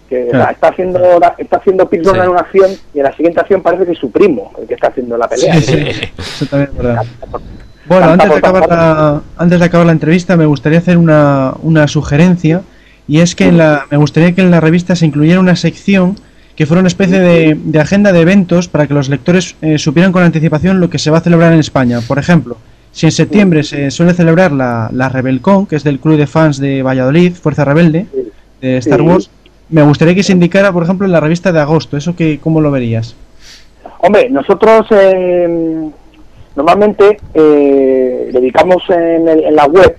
Que 0.09 0.27
Claro. 0.31 0.51
está 0.51 0.69
haciendo 0.69 0.99
está 1.37 1.57
haciendo 1.57 1.87
Pierce 1.87 2.09
Sí. 2.09 2.17
En 2.17 2.29
una 2.29 2.39
acción 2.39 2.71
y 2.93 2.97
en 2.97 3.03
la 3.03 3.15
siguiente 3.15 3.39
acción 3.39 3.61
parece 3.61 3.85
que 3.85 3.91
es 3.91 3.97
su 3.99 4.09
primo 4.11 4.51
el 4.59 4.67
que 4.67 4.73
está 4.73 4.87
haciendo 4.87 5.17
la 5.17 5.27
pelea. 5.27 5.53
Sí, 5.55 5.61
sí, 5.61 6.09
eso 6.17 6.45
también 6.47 6.71
es 6.71 6.77
verdad. 6.77 7.03
Bueno, 7.85 8.05
antes 8.07 8.29
de, 8.29 8.35
acabar 8.35 8.69
la, 8.69 9.21
antes 9.37 9.59
de 9.59 9.65
acabar 9.65 9.85
la 9.87 9.91
entrevista 9.93 10.35
me 10.37 10.45
gustaría 10.45 10.79
hacer 10.79 10.97
una, 10.97 11.53
una 11.63 11.87
sugerencia 11.87 12.61
y 13.07 13.19
es 13.21 13.35
que 13.35 13.45
en 13.47 13.57
la, 13.57 13.85
me 13.89 13.97
gustaría 13.97 14.33
que 14.33 14.41
en 14.41 14.51
la 14.51 14.59
revista 14.59 14.95
se 14.95 15.05
incluyera 15.05 15.39
una 15.39 15.55
sección 15.55 16.15
que 16.55 16.65
fuera 16.65 16.81
una 16.81 16.87
especie 16.89 17.19
de, 17.19 17.57
de 17.63 17.79
agenda 17.79 18.11
de 18.11 18.19
eventos 18.21 18.67
para 18.67 18.85
que 18.85 18.93
los 18.93 19.09
lectores 19.09 19.55
eh, 19.61 19.77
supieran 19.79 20.11
con 20.11 20.23
anticipación 20.23 20.79
lo 20.79 20.89
que 20.89 20.99
se 20.99 21.09
va 21.09 21.19
a 21.19 21.21
celebrar 21.21 21.53
en 21.53 21.59
España. 21.59 22.01
Por 22.07 22.19
ejemplo, 22.19 22.57
si 22.91 23.05
en 23.05 23.11
septiembre 23.11 23.63
se 23.63 23.89
suele 23.91 24.13
celebrar 24.13 24.51
la, 24.51 24.89
la 24.91 25.09
Rebelcon, 25.09 25.65
que 25.65 25.75
es 25.77 25.83
del 25.83 25.99
club 25.99 26.17
de 26.17 26.27
fans 26.27 26.59
de 26.59 26.83
Valladolid, 26.83 27.33
Fuerza 27.33 27.63
Rebelde, 27.63 28.07
de 28.61 28.77
Star. 28.77 29.01
Wars, 29.01 29.29
me 29.69 29.83
gustaría 29.83 30.15
que 30.15 30.23
se 30.23 30.33
indicara, 30.33 30.71
por 30.71 30.83
ejemplo, 30.83 31.05
en 31.05 31.11
la 31.11 31.19
revista 31.19 31.51
de 31.51 31.59
agosto. 31.59 31.97
¿Eso 31.97 32.15
que, 32.15 32.39
cómo 32.39 32.61
lo 32.61 32.71
verías? 32.71 33.15
Hombre, 33.99 34.29
nosotros 34.29 34.87
eh, 34.91 35.89
normalmente 36.55 37.19
eh, 37.33 38.29
dedicamos 38.33 38.83
en, 38.89 39.27
el- 39.27 39.43
en 39.45 39.55
la 39.55 39.65
web 39.65 39.95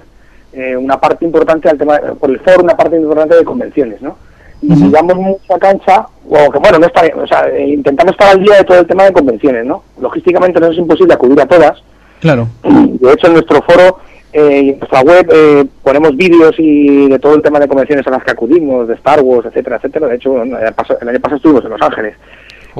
eh, 0.53 0.77
una 0.77 0.99
parte 1.01 1.25
importante 1.25 1.68
al 1.68 1.79
tema, 1.79 1.99
por 2.18 2.31
el 2.31 2.41
foro, 2.41 2.62
una 2.64 2.77
parte 2.77 2.97
importante 2.97 3.37
de 3.37 3.45
convenciones, 3.45 4.03
¿no? 4.03 4.16
Y 4.62 4.91
damos 4.91 5.16
mucha 5.16 5.59
cancha, 5.59 6.07
o 6.29 6.51
que 6.51 6.59
bueno, 6.59 6.79
no 6.81 6.87
está, 6.87 7.03
o 7.16 7.27
sea, 7.27 7.49
eh, 7.49 7.68
intentamos 7.71 8.12
estar 8.12 8.29
al 8.37 8.43
día 8.43 8.57
de 8.57 8.64
todo 8.64 8.79
el 8.81 8.87
tema 8.87 9.05
de 9.05 9.12
convenciones, 9.12 9.64
¿no? 9.64 9.85
Logísticamente 10.01 10.61
no 10.61 10.66
es 10.66 10.77
imposible 10.77 11.14
acudir 11.14 11.41
a 11.41 11.47
todas, 11.47 11.83
Claro. 12.21 12.47
de 12.62 13.12
hecho, 13.12 13.29
en 13.29 13.33
nuestro 13.35 13.62
foro 13.62 13.99
eh, 14.33 14.61
y 14.64 14.68
en 14.70 14.78
nuestra 14.78 15.01
web 15.03 15.28
eh, 15.33 15.64
ponemos 15.83 16.16
vídeos 16.16 16.55
y 16.59 17.09
de 17.09 17.18
todo 17.18 17.35
el 17.35 17.43
tema 17.43 17.59
de 17.59 17.68
convenciones 17.68 18.07
a 18.07 18.11
las 18.11 18.22
que 18.24 18.31
acudimos, 18.31 18.87
de 18.89 18.95
Star 18.95 19.20
Wars, 19.22 19.47
etcétera, 19.47 19.76
etcétera. 19.76 20.07
De 20.09 20.16
hecho, 20.16 20.31
bueno, 20.31 20.57
el 20.59 20.64
año 20.66 20.74
pasado, 20.74 20.99
el 21.03 21.09
año 21.09 21.20
pasado 21.20 21.37
estuvimos 21.37 21.64
en 21.64 21.70
Los 21.70 21.83
Ángeles. 21.83 22.14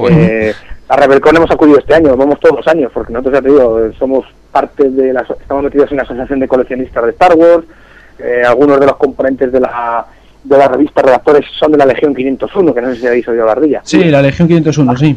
Eh, 0.09 0.53
a 0.88 0.96
Rebelcon 0.96 1.36
hemos 1.36 1.51
acudido 1.51 1.78
este 1.78 1.94
año, 1.94 2.16
vamos 2.16 2.38
todos 2.40 2.57
los 2.57 2.66
años, 2.68 2.90
porque 2.94 3.12
nosotros 3.12 3.34
ya 3.34 3.42
te 3.42 3.48
digo, 3.48 3.80
somos 3.98 4.24
parte 4.53 4.88
de 4.90 5.12
la, 5.12 5.22
estamos 5.22 5.64
metidos 5.64 5.90
en 5.90 5.96
la 5.96 6.03
asociación 6.05 6.38
de 6.40 6.48
coleccionistas 6.48 7.05
de 7.05 7.11
Star 7.11 7.34
Wars, 7.36 7.64
eh, 8.18 8.42
algunos 8.46 8.78
de 8.78 8.86
los 8.86 8.96
componentes 8.96 9.51
de 9.53 9.61
la 9.61 10.07
de 10.42 10.57
la 10.57 10.68
revista 10.68 11.03
redactores 11.03 11.44
son 11.59 11.72
de 11.72 11.78
la 11.78 11.84
Legión 11.86 12.14
501, 12.14 12.72
que 12.74 12.80
no 12.80 12.94
sé 12.94 13.01
si 13.01 13.07
habéis 13.07 13.28
oído 13.28 13.42
hablar 13.42 13.61
de 13.61 13.66
ella 13.66 13.80
Sí, 13.84 14.05
la 14.05 14.22
Legión 14.22 14.48
501, 14.48 14.96
sí. 14.96 15.16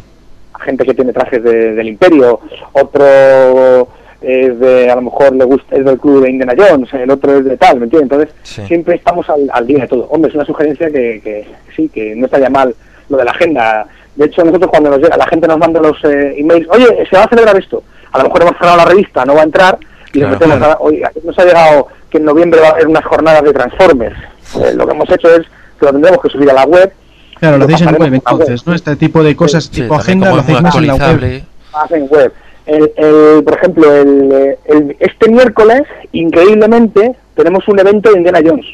gente 0.60 0.84
que 0.84 0.92
tiene 0.94 1.12
trajes 1.14 1.42
de- 1.42 1.72
del 1.74 1.88
Imperio, 1.88 2.40
otro 2.72 3.88
es 4.26 4.58
de, 4.58 4.90
a 4.90 4.94
lo 4.96 5.02
mejor 5.02 5.34
le 5.34 5.44
gusta, 5.44 5.76
es 5.76 5.84
del 5.84 5.98
club 5.98 6.22
de 6.22 6.30
Indiana 6.30 6.54
Jones, 6.56 6.92
el 6.94 7.10
otro 7.10 7.38
es 7.38 7.44
de 7.44 7.56
tal, 7.56 7.78
¿me 7.78 7.84
entiendes? 7.84 8.10
Entonces, 8.12 8.34
Sí. 8.42 8.62
siempre 8.66 8.96
estamos 8.96 9.28
al, 9.30 9.48
al 9.52 9.66
día 9.66 9.80
de 9.80 9.88
todo. 9.88 10.06
Hombre, 10.10 10.28
es 10.30 10.34
una 10.34 10.44
sugerencia 10.44 10.88
que, 10.90 11.20
que 11.22 11.46
sí, 11.76 11.88
que 11.88 12.14
no 12.16 12.26
estaría 12.26 12.50
mal 12.50 12.74
lo 13.08 13.16
de 13.16 13.24
la 13.24 13.30
agenda. 13.32 13.86
De 14.16 14.26
hecho, 14.26 14.44
nosotros 14.44 14.70
cuando 14.70 14.90
nos 14.90 14.98
llega, 15.00 15.16
la 15.16 15.26
gente 15.26 15.46
nos 15.48 15.58
manda 15.58 15.80
los 15.80 15.96
eh, 16.04 16.34
emails, 16.38 16.66
oye, 16.70 16.86
se 17.08 17.16
va 17.16 17.24
a 17.24 17.28
celebrar 17.28 17.56
esto. 17.56 17.82
A 18.12 18.18
lo 18.18 18.24
mejor 18.24 18.42
hemos 18.42 18.56
cerrado 18.58 18.76
la 18.76 18.84
revista, 18.84 19.24
no 19.24 19.34
va 19.34 19.40
a 19.40 19.44
entrar, 19.44 19.78
y 20.12 20.18
Claro, 20.20 20.32
metemos, 20.34 20.56
claro. 20.58 20.72
a- 20.72 20.76
oye, 20.80 21.02
nos 21.24 21.38
ha 21.38 21.44
llegado 21.44 21.88
que 22.08 22.18
en 22.18 22.24
noviembre 22.24 22.60
va 22.60 22.68
a 22.68 22.70
haber 22.70 22.86
unas 22.86 23.04
jornadas 23.04 23.42
de 23.42 23.52
Transformers. 23.52 24.16
Eh, 24.62 24.72
lo 24.74 24.86
que 24.86 24.92
hemos 24.94 25.10
hecho 25.10 25.28
es 25.34 25.40
que 25.80 25.86
lo 25.86 25.92
tendremos 25.92 26.20
que 26.22 26.28
subir 26.28 26.48
a 26.50 26.54
la 26.54 26.64
web, 26.64 26.92
Claro, 27.40 27.58
lo 27.58 27.66
Lo 27.66 27.74
hacéis 27.74 27.90
en 27.90 27.96
web 28.00 28.14
entonces, 28.14 28.66
¿no? 28.66 28.74
Este 28.74 28.94
tipo 28.96 29.22
de 29.22 29.34
cosas, 29.34 29.64
Sí, 29.64 29.82
tipo 29.82 29.96
agenda, 29.96 30.30
lo 30.32 30.40
hacéis 30.40 30.62
más 30.62 30.76
en 30.76 30.86
la 30.86 30.92
web. 30.94 31.02
actualizable. 31.02 31.44
más 31.72 31.90
en 31.90 32.08
web. 32.08 32.32
El, 32.66 32.92
el- 32.96 33.44
por 33.44 33.54
ejemplo, 33.54 33.92
el, 33.94 34.56
el- 34.64 34.96
este 35.00 35.28
miércoles, 35.30 35.82
increíblemente, 36.12 37.14
tenemos 37.34 37.66
un 37.68 37.78
evento 37.78 38.10
de 38.10 38.18
Indiana 38.18 38.40
Jones, 38.44 38.66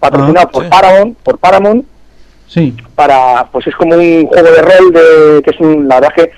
patrocinado 0.00 0.46
Ah, 0.48 0.50
por 0.50 0.64
sí. 0.64 0.70
Paramount, 0.70 1.18
por 1.18 1.38
Paramount, 1.38 1.84
Sí, 2.46 2.74
para, 2.94 3.48
pues 3.50 3.66
es 3.66 3.74
como 3.74 3.94
un 3.96 4.26
juego 4.26 4.48
de 4.50 4.62
rol 4.62 4.92
de, 4.92 5.42
que 5.42 5.50
es 5.50 5.60
un, 5.60 5.88
la 5.88 5.96
verdad 5.98 6.14
que 6.14 6.30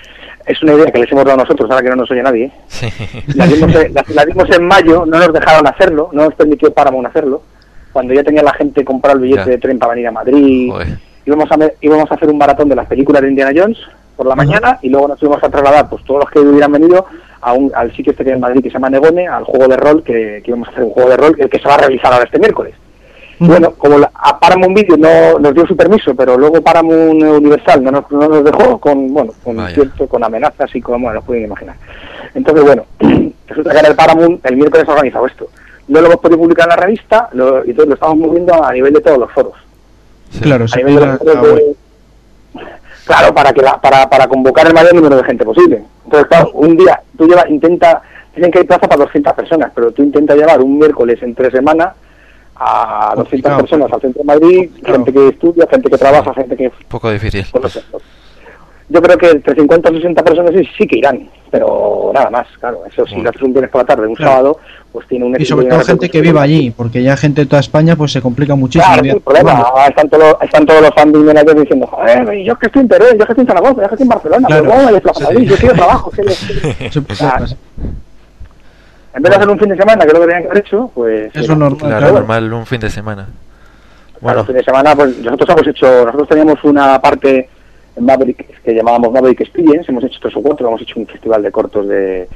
es 0.47 0.63
una 0.63 0.73
idea 0.73 0.85
que 0.91 0.99
les 0.99 1.11
hemos 1.11 1.25
dado 1.25 1.37
nosotros, 1.37 1.69
ahora 1.69 1.83
que 1.83 1.89
no 1.89 1.97
nos 1.97 2.09
oye 2.09 2.23
nadie. 2.23 2.45
¿eh? 2.45 2.51
Sí. 2.67 2.87
La 3.35 3.45
dimos, 3.45 3.75
en- 3.75 3.93
la, 3.93 4.03
la 4.07 4.25
dimos 4.25 4.49
en 4.49 4.65
mayo, 4.65 5.05
no 5.05 5.17
nos 5.19 5.33
dejaron 5.33 5.67
hacerlo, 5.67 6.09
no 6.13 6.23
nos 6.23 6.33
permitió 6.33 6.73
Paramount 6.73 7.07
hacerlo, 7.07 7.43
cuando 7.91 8.13
ya 8.13 8.23
tenía 8.23 8.41
la 8.41 8.53
gente 8.53 8.83
comprado 8.85 9.17
el 9.17 9.23
billete 9.23 9.41
Ya. 9.45 9.51
de 9.51 9.57
tren 9.59 9.77
para 9.77 9.91
venir 9.93 10.07
a 10.07 10.11
Madrid, 10.11 10.71
Joder. 10.71 10.87
Íbamos 11.27 11.51
a, 11.51 11.57
íbamos 11.81 12.09
a 12.11 12.15
hacer 12.15 12.29
un 12.29 12.37
maratón 12.37 12.69
de 12.69 12.75
las 12.75 12.87
películas 12.87 13.21
de 13.21 13.29
Indiana 13.29 13.51
Jones 13.55 13.77
por 14.15 14.25
la 14.25 14.35
mañana 14.35 14.79
y 14.81 14.89
luego 14.89 15.07
nos 15.09 15.21
íbamos 15.21 15.43
a 15.43 15.49
trasladar, 15.49 15.89
pues 15.89 16.03
todos 16.03 16.21
los 16.21 16.29
que 16.31 16.39
hubieran 16.39 16.71
venido 16.71 17.05
a 17.41 17.53
un, 17.53 17.71
al 17.75 17.95
sitio 17.95 18.11
este 18.11 18.23
que 18.23 18.31
hay 18.31 18.35
en 18.35 18.41
Madrid 18.41 18.63
que 18.63 18.69
se 18.69 18.73
llama 18.73 18.89
Negone, 18.89 19.27
al 19.27 19.43
juego 19.43 19.67
de 19.67 19.77
rol, 19.77 20.01
que, 20.03 20.41
que 20.43 20.51
íbamos 20.51 20.67
a 20.67 20.71
hacer 20.71 20.83
un 20.83 20.89
juego 20.91 21.09
de 21.09 21.17
rol, 21.17 21.35
el 21.37 21.49
que 21.49 21.59
se 21.59 21.67
va 21.67 21.75
a 21.75 21.77
realizar 21.77 22.11
ahora 22.11 22.25
este 22.25 22.39
miércoles. 22.39 22.73
Bueno, 23.39 23.73
como 23.77 23.99
la- 23.99 24.09
a 24.15 24.39
Paramount 24.39 24.75
Video 24.75 24.97
no 24.97 25.37
nos 25.37 25.53
dio 25.53 25.67
su 25.67 25.77
permiso, 25.77 26.15
pero 26.15 26.35
luego 26.35 26.59
Paramount 26.63 27.21
Universal 27.21 27.83
no 27.83 27.91
nos, 27.91 28.09
no 28.11 28.27
nos 28.27 28.43
dejó 28.43 28.79
con, 28.79 29.13
bueno, 29.13 29.31
con 29.43 29.57
Vaya. 29.57 29.75
cierto, 29.75 30.07
con 30.07 30.23
amenazas 30.23 30.75
y 30.75 30.81
con, 30.81 30.99
bueno, 30.99 31.15
lo 31.19 31.21
pueden 31.21 31.43
imaginar. 31.43 31.75
Entonces, 32.33 32.63
bueno, 32.63 32.85
resulta 33.47 33.71
que 33.73 33.79
en 33.79 33.85
el 33.85 33.95
Paramount 33.95 34.43
el 34.43 34.55
miércoles 34.57 34.87
ha 34.89 34.93
organizado 34.93 35.27
esto. 35.27 35.47
No 35.87 36.01
lo 36.01 36.07
hemos 36.07 36.19
podido 36.19 36.39
publicar 36.39 36.65
en 36.65 36.69
la 36.69 36.75
revista 36.83 37.29
lo- 37.33 37.63
y 37.63 37.69
entonces 37.69 37.89
lo 37.89 37.93
estamos 37.93 38.17
moviendo 38.17 38.63
a 38.65 38.73
nivel 38.73 38.93
de 38.93 39.01
todos 39.01 39.19
los 39.19 39.31
foros. 39.31 39.53
Sí. 40.31 40.39
claro, 40.41 40.67
se 40.67 40.83
web. 40.83 41.75
Claro, 43.05 43.33
para 43.33 43.53
que 43.53 43.61
la, 43.61 43.79
para, 43.79 44.09
para 44.09 44.27
convocar 44.27 44.67
el 44.67 44.73
mayor 44.73 44.93
número 44.93 45.15
de 45.15 45.23
gente 45.23 45.45
posible. 45.45 45.81
Entonces, 46.03 46.27
claro, 46.27 46.51
un 46.53 46.75
día 46.75 47.01
tú 47.17 47.25
llevas, 47.27 47.49
intenta, 47.49 48.01
tienen 48.33 48.51
que 48.51 48.59
hay 48.59 48.65
plaza 48.65 48.87
para 48.87 49.05
200 49.05 49.33
personas, 49.33 49.71
pero 49.73 49.91
tú 49.91 50.03
intentas 50.03 50.35
llevar 50.37 50.59
un 50.61 50.77
miércoles 50.77 51.17
entre 51.21 51.49
semana 51.49 51.93
a 52.55 53.13
200 53.15 53.23
Complicado. 53.23 53.57
personas 53.59 53.93
al 53.93 54.01
centro 54.01 54.23
de 54.23 54.25
Madrid, 54.25 54.69
Claro. 54.83 55.05
gente 55.05 55.13
que 55.13 55.27
estudia, 55.29 55.67
gente 55.69 55.89
que 55.89 55.97
trabaja, 55.97 56.33
gente 56.33 56.57
que... 56.57 56.71
poco 56.89 57.09
difícil. 57.11 57.45
Yo 58.89 59.01
creo 59.01 59.17
que 59.17 59.29
entre 59.31 59.53
50 59.53 59.89
o 59.89 59.93
60 59.93 60.23
personas 60.23 60.51
sí, 60.55 60.65
sí 60.77 60.87
que 60.87 60.99
irán, 60.99 61.29
pero 61.51 62.09
nada 62.13 62.29
más, 62.29 62.47
claro. 62.57 62.83
Eso 62.87 63.05
si 63.05 63.15
Bueno. 63.15 63.23
lo 63.25 63.29
haces 63.31 63.41
un 63.41 63.51
viernes 63.51 63.69
por 63.71 63.81
la 63.81 63.85
tarde, 63.85 64.07
un 64.07 64.15
Claro. 64.15 64.31
sábado, 64.31 64.59
pues 64.93 65.05
tiene 65.07 65.25
un 65.25 65.41
Y 65.41 65.45
sobre 65.45 65.65
todo 65.67 65.81
gente 65.81 66.09
que 66.09 66.21
viva 66.21 66.41
allí, 66.41 66.71
porque 66.71 67.03
ya 67.03 67.17
gente 67.17 67.41
de 67.41 67.47
toda 67.47 67.59
España 67.59 67.97
pues 67.97 68.13
se 68.13 68.21
complica 68.21 68.55
muchísimo. 68.55 68.93
Claro, 68.93 69.05
es 69.07 69.13
el 69.15 69.19
problema. 69.21 69.69
Bueno, 69.71 69.87
están, 69.89 70.09
todos, 70.09 70.37
están 70.41 70.65
todos 70.65 70.81
los 70.81 70.91
fans 70.95 71.11
de 71.11 71.19
Indiana 71.19 71.41
Jones 71.45 71.61
diciendo, 71.63 71.85
joder, 71.87 72.43
yo 72.45 72.53
es 72.53 72.59
que 72.59 72.65
estoy 72.67 72.81
en 72.83 72.87
Teruel, 72.87 73.17
yo 73.19 73.25
que 73.25 73.31
estoy 73.33 73.41
en 73.41 73.47
Zaragoza, 73.47 73.73
yo 73.81 73.87
que 73.89 73.95
estoy 73.95 74.03
en 74.03 74.09
Barcelona, 74.09 74.47
Claro. 74.47 74.63
pero 74.63 74.73
¿cómo 74.75 74.85
me 74.85 74.91
desplazo 74.93 75.19
a 75.19 75.23
Sí. 75.27 75.33
Madrid? 75.33 75.49
Yo 75.49 75.55
quiero 75.57 75.75
trabajo. 75.75 76.11
que. 76.15 76.21
En 76.21 76.27
vez 79.23 79.29
de 79.31 79.35
hacer 79.35 79.49
un 79.49 79.59
fin 79.59 79.69
de 79.69 79.77
semana, 79.77 80.01
que 80.03 80.07
es 80.07 80.13
lo 80.13 80.19
que 80.19 80.25
tenían 80.27 80.43
que 80.43 80.49
haber 80.49 80.63
hecho, 80.65 80.91
pues... 80.93 81.35
Eso 81.35 81.53
es 81.53 81.57
normal, 81.57 81.77
Claro, 81.79 81.97
claro. 81.99 82.13
normal, 82.13 82.53
un 82.53 82.65
fin 82.65 82.79
de 82.79 82.89
semana. 82.89 83.23
Claro, 83.25 84.19
Bueno, 84.21 84.45
fin 84.45 84.55
de 84.55 84.63
semana, 84.63 84.95
pues 84.95 85.17
nosotros 85.19 85.49
hemos 85.49 85.67
hecho, 85.67 86.05
nosotros 86.05 86.27
teníamos 86.29 86.63
una 86.63 86.99
parte 87.01 87.49
Maverick 87.99 88.61
que 88.61 88.73
llamábamos 88.75 89.11
Maverick 89.11 89.41
Experience, 89.41 89.91
hemos 89.91 90.03
hecho 90.03 90.19
tres 90.21 90.35
o 90.35 90.41
cuatro, 90.41 90.67
hemos 90.67 90.81
hecho 90.81 90.99
un 90.99 91.07
festival 91.07 91.41
de 91.43 91.51
cortos 91.51 91.87
de... 91.87 92.27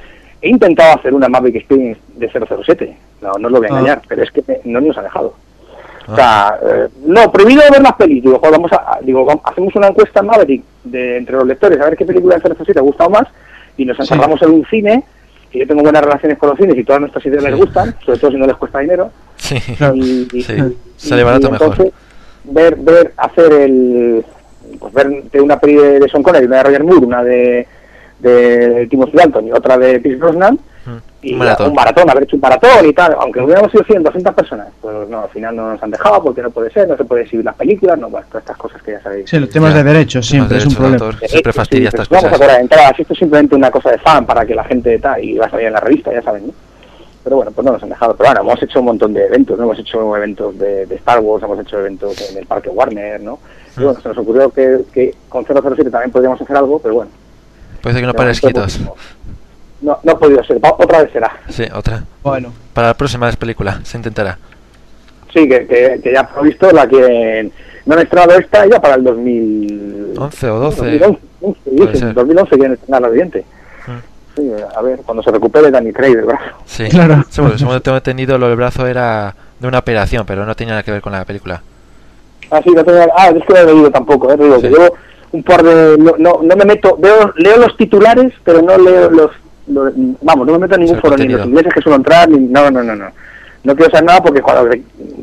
He 0.42 0.50
intentado 0.50 0.98
hacer 0.98 1.14
una 1.14 1.30
Maverick 1.30 1.58
Experience 1.58 2.00
de 2.16 2.28
007, 2.30 2.98
no, 3.22 3.34
no 3.40 3.48
os 3.48 3.52
lo 3.52 3.60
voy 3.60 3.68
a 3.68 3.74
Ah. 3.76 3.80
engañar, 3.80 4.02
pero 4.08 4.24
es 4.24 4.32
que 4.32 4.44
no 4.66 4.82
nos 4.82 4.98
ha 4.98 5.04
dejado. 5.04 5.34
Ah. 6.08 6.12
O 6.12 6.16
sea, 6.16 6.60
eh, 6.66 6.88
no, 7.06 7.32
prohibido 7.32 7.62
ver 7.72 7.82
las 7.82 7.94
pelis. 7.94 8.24
Digo, 8.24 8.40
joder, 8.40 8.54
vamos 8.54 8.72
a, 8.74 8.98
digo, 9.04 9.24
vam- 9.26 9.42
hacemos 9.44 9.76
una 9.76 9.88
encuesta 9.90 10.20
en 10.22 10.26
Maverick 10.26 10.64
de, 10.84 11.18
entre 11.18 11.36
los 11.36 11.46
lectores 11.46 11.80
a 11.80 11.86
ver 11.86 11.96
qué 11.96 12.06
película 12.06 12.38
de 12.38 12.56
007 12.56 12.80
ha 12.80 12.82
gustado 12.82 13.10
más 13.12 13.28
y 13.78 13.86
nos 13.86 14.00
encerramos 14.00 14.42
en 14.42 14.50
un 14.52 14.66
cine 14.66 15.04
que 15.52 15.60
yo 15.60 15.68
tengo 15.68 15.82
buenas 15.84 16.02
relaciones 16.04 16.38
con 16.40 16.50
los 16.50 16.58
cines 16.58 16.78
y 16.78 16.84
todas 16.84 17.02
nuestras 17.02 17.26
ideas 17.26 17.44
Sí. 17.44 17.50
les 17.52 17.60
gustan, 17.60 17.96
sobre 18.06 18.18
todo 18.20 18.32
si 18.32 18.38
no 18.38 18.48
les 18.48 18.56
cuesta 18.56 18.80
dinero. 18.80 19.12
sí. 19.36 19.58
Y, 19.94 20.28
y- 20.34 20.42
Sí, 20.44 20.54
y- 20.54 20.78
sale 21.10 21.24
barato 21.24 21.52
mejor. 21.52 21.68
entonces, 21.72 21.94
ver, 22.46 22.76
ver, 22.78 23.14
hacer 23.18 23.52
el, 23.54 24.26
pues 24.80 24.94
ver 24.94 25.24
de 25.24 25.42
una 25.42 25.60
peli 25.60 25.76
de, 25.76 26.00
de 26.00 26.10
Sean 26.10 26.24
Connery, 26.24 26.46
una 26.46 26.58
de 26.58 26.64
Roger 26.64 26.84
Moore, 26.84 27.06
una 27.06 27.24
de, 27.24 27.68
de 28.20 28.88
Timothy 28.90 29.18
Dalton 29.18 29.48
y 29.48 29.52
otra 29.52 29.78
de 29.78 30.00
Pierce 30.00 30.20
Brosnan, 30.20 30.60
y 31.24 31.34
Un 31.34 31.40
maratón. 31.40 31.68
un 31.70 31.76
maratón, 31.76 32.10
haber 32.10 32.24
hecho 32.24 32.36
un 32.36 32.42
maratón 32.42 32.86
y 32.90 32.94
tal, 32.94 33.16
aunque 33.20 33.40
hubiéramos 33.42 33.72
sido 33.72 33.84
100, 33.84 34.02
200 34.02 34.34
personas, 34.34 34.68
pues 34.82 35.08
no, 35.08 35.22
al 35.22 35.30
final 35.30 35.56
no 35.56 35.72
nos 35.74 35.84
han 35.84 35.92
dejado 35.92 36.24
porque 36.24 36.42
no 36.42 36.50
puede 36.50 36.72
ser, 36.72 36.88
no 36.88 36.98
se 36.98 37.06
puede 37.06 37.22
exhibir 37.24 37.46
las 37.46 37.54
películas, 37.56 38.00
no, 38.00 38.10
bueno, 38.10 38.26
todas 38.28 38.42
estas 38.42 38.58
cosas 38.58 38.82
que 38.82 38.94
ya 38.94 39.02
sabéis. 39.02 39.30
Sí, 39.30 39.38
los 39.40 39.50
temas 39.52 39.72
Ya. 39.76 39.84
de 39.84 39.94
derechos 39.94 40.26
siempre 40.26 40.58
de 40.58 40.64
es 40.64 40.66
un 40.68 40.76
problema. 40.76 41.12
Siempre 41.28 41.54
fastidia 41.54 41.92
Sí, 41.92 41.96
estas 41.96 42.08
pues 42.08 42.22
Vamos 42.22 42.26
a 42.26 42.30
cosas. 42.32 42.40
cobrar 42.48 42.62
entradas, 42.62 43.00
esto 43.00 43.14
es 43.14 43.20
simplemente 43.20 43.56
una 43.56 43.70
cosa 43.70 43.92
de 43.92 44.00
fan 44.00 44.26
para 44.26 44.44
que 44.48 44.56
la 44.56 44.64
gente 44.64 44.98
tal, 44.98 45.24
y 45.24 45.38
va 45.38 45.46
a 45.46 45.50
salir 45.52 45.68
en 45.68 45.74
la 45.74 45.80
revista, 45.80 46.12
ya 46.12 46.24
saben, 46.24 46.48
¿no? 46.48 46.54
Pero 47.24 47.36
bueno, 47.36 47.52
pues 47.52 47.64
no 47.66 47.74
nos 47.74 47.84
han 47.84 47.90
dejado. 47.90 48.16
Pero 48.16 48.30
bueno, 48.30 48.42
hemos 48.52 48.64
hecho 48.64 48.80
un 48.80 48.86
montón 48.86 49.14
de 49.14 49.26
eventos, 49.26 49.58
¿no? 49.58 49.66
Hemos 49.66 49.80
hecho 49.80 50.16
eventos 50.18 50.58
de, 50.58 50.86
de 50.88 50.96
Star 50.96 51.20
Wars, 51.20 51.44
hemos 51.44 51.60
hecho 51.60 51.80
eventos 51.80 52.32
en 52.32 52.38
el 52.40 52.46
Parque 52.48 52.70
Warner, 52.70 53.22
¿no? 53.22 53.40
Y 53.78 53.84
bueno, 53.84 54.00
se 54.02 54.10
nos 54.10 54.18
ocurrió 54.18 54.50
que, 54.50 54.80
que 54.94 55.16
con 55.30 55.46
007 55.46 55.90
también 55.90 56.12
podríamos 56.12 56.42
hacer 56.42 56.56
algo, 56.58 56.80
pero 56.80 56.96
bueno. 56.96 57.12
Parece 57.82 58.02
que 58.02 58.08
no 58.08 58.14
para 58.14 58.32
esquitos. 58.32 58.78
pues, 58.78 59.00
No, 59.82 59.98
no 60.04 60.12
ha 60.12 60.20
podido 60.20 60.44
ser, 60.44 60.60
otra 60.62 61.04
vez 61.04 61.12
será. 61.14 61.32
Sí, 61.50 61.64
otra. 61.74 62.04
Bueno, 62.24 62.52
Para 62.74 62.88
la 62.88 62.94
próxima 62.96 63.32
película, 63.32 63.80
se 63.84 63.98
intentará. 63.98 64.38
Sí, 65.34 65.48
que, 65.48 65.66
que, 65.66 66.00
que 66.04 66.12
ya 66.14 66.30
he 66.40 66.44
visto 66.44 66.70
la 66.72 66.88
que 66.88 67.50
no 67.86 67.94
han 67.94 68.00
estrenado 68.02 68.38
esta 68.38 68.66
ya 68.68 68.82
para 68.82 68.96
el 68.96 69.04
2000... 69.04 70.14
11 70.18 70.50
o 70.50 70.60
12. 70.60 70.82
2011, 71.00 71.20
11, 71.42 71.60
Puede 71.64 71.92
dicen, 71.92 72.08
ser. 72.08 72.14
2011 72.14 72.56
quieren 72.56 72.74
estrenar 72.74 73.02
la 73.02 73.10
siguiente. 73.10 73.46
Sí, 74.36 74.50
a 74.76 74.82
ver, 74.82 75.00
cuando 75.06 75.22
se 75.24 75.32
recupere 75.32 75.70
Danny 75.72 75.92
Craig 75.92 76.16
del 76.16 76.26
brazo. 76.26 76.44
Sí, 76.66 76.88
Claro. 76.90 77.24
Seguro, 77.30 77.58
según 77.58 77.82
tengo 77.82 77.98
entendido, 77.98 78.38
lo 78.38 78.48
del 78.48 78.56
brazo 78.56 78.88
era 78.88 79.36
de 79.60 79.68
una 79.68 79.80
operación, 79.80 80.26
pero 80.26 80.46
no 80.46 80.56
tenía 80.56 80.72
nada 80.74 80.84
que 80.84 80.92
ver 80.92 81.02
con 81.02 81.12
la 81.12 81.26
película. 81.26 81.62
Ah, 82.50 82.62
sí, 82.64 82.70
no 82.72 82.84
tenía... 82.84 83.08
Ah, 83.18 83.28
es 83.30 83.44
que 83.46 83.54
no 83.54 83.60
he 83.60 83.66
leído 83.66 83.92
tampoco, 83.92 84.32
¿eh? 84.32 84.38
Digo, 84.38 84.56
que 84.60 84.68
Sí. 84.70 84.74
llevo 84.74 84.96
un 85.34 85.44
par 85.44 85.64
de... 85.64 85.98
No, 85.98 86.14
no, 86.18 86.40
no 86.44 86.56
me 86.56 86.66
meto... 86.66 86.98
Veo, 86.98 87.34
leo 87.38 87.58
los 87.58 87.76
titulares, 87.78 88.34
pero 88.44 88.62
no 88.62 88.78
leo 88.78 89.10
los... 89.10 89.32
los- 89.68 89.94
vamos, 90.22 90.48
no 90.48 90.54
me 90.54 90.60
meto 90.60 90.76
en 90.76 90.82
ningún 90.82 91.00
foro, 91.02 91.16
ni 91.18 91.28
los 91.28 91.46
ingleses 91.46 91.74
que 91.74 91.82
suelo 91.82 91.98
entrar, 91.98 92.28
ni... 92.30 92.40
No, 92.40 92.70
no, 92.72 92.84
no, 92.84 92.96
no. 92.96 93.06
No 93.64 93.76
quiero 93.76 93.92
saber 93.92 94.06
nada 94.06 94.22
porque 94.24 94.42
cuando 94.42 94.70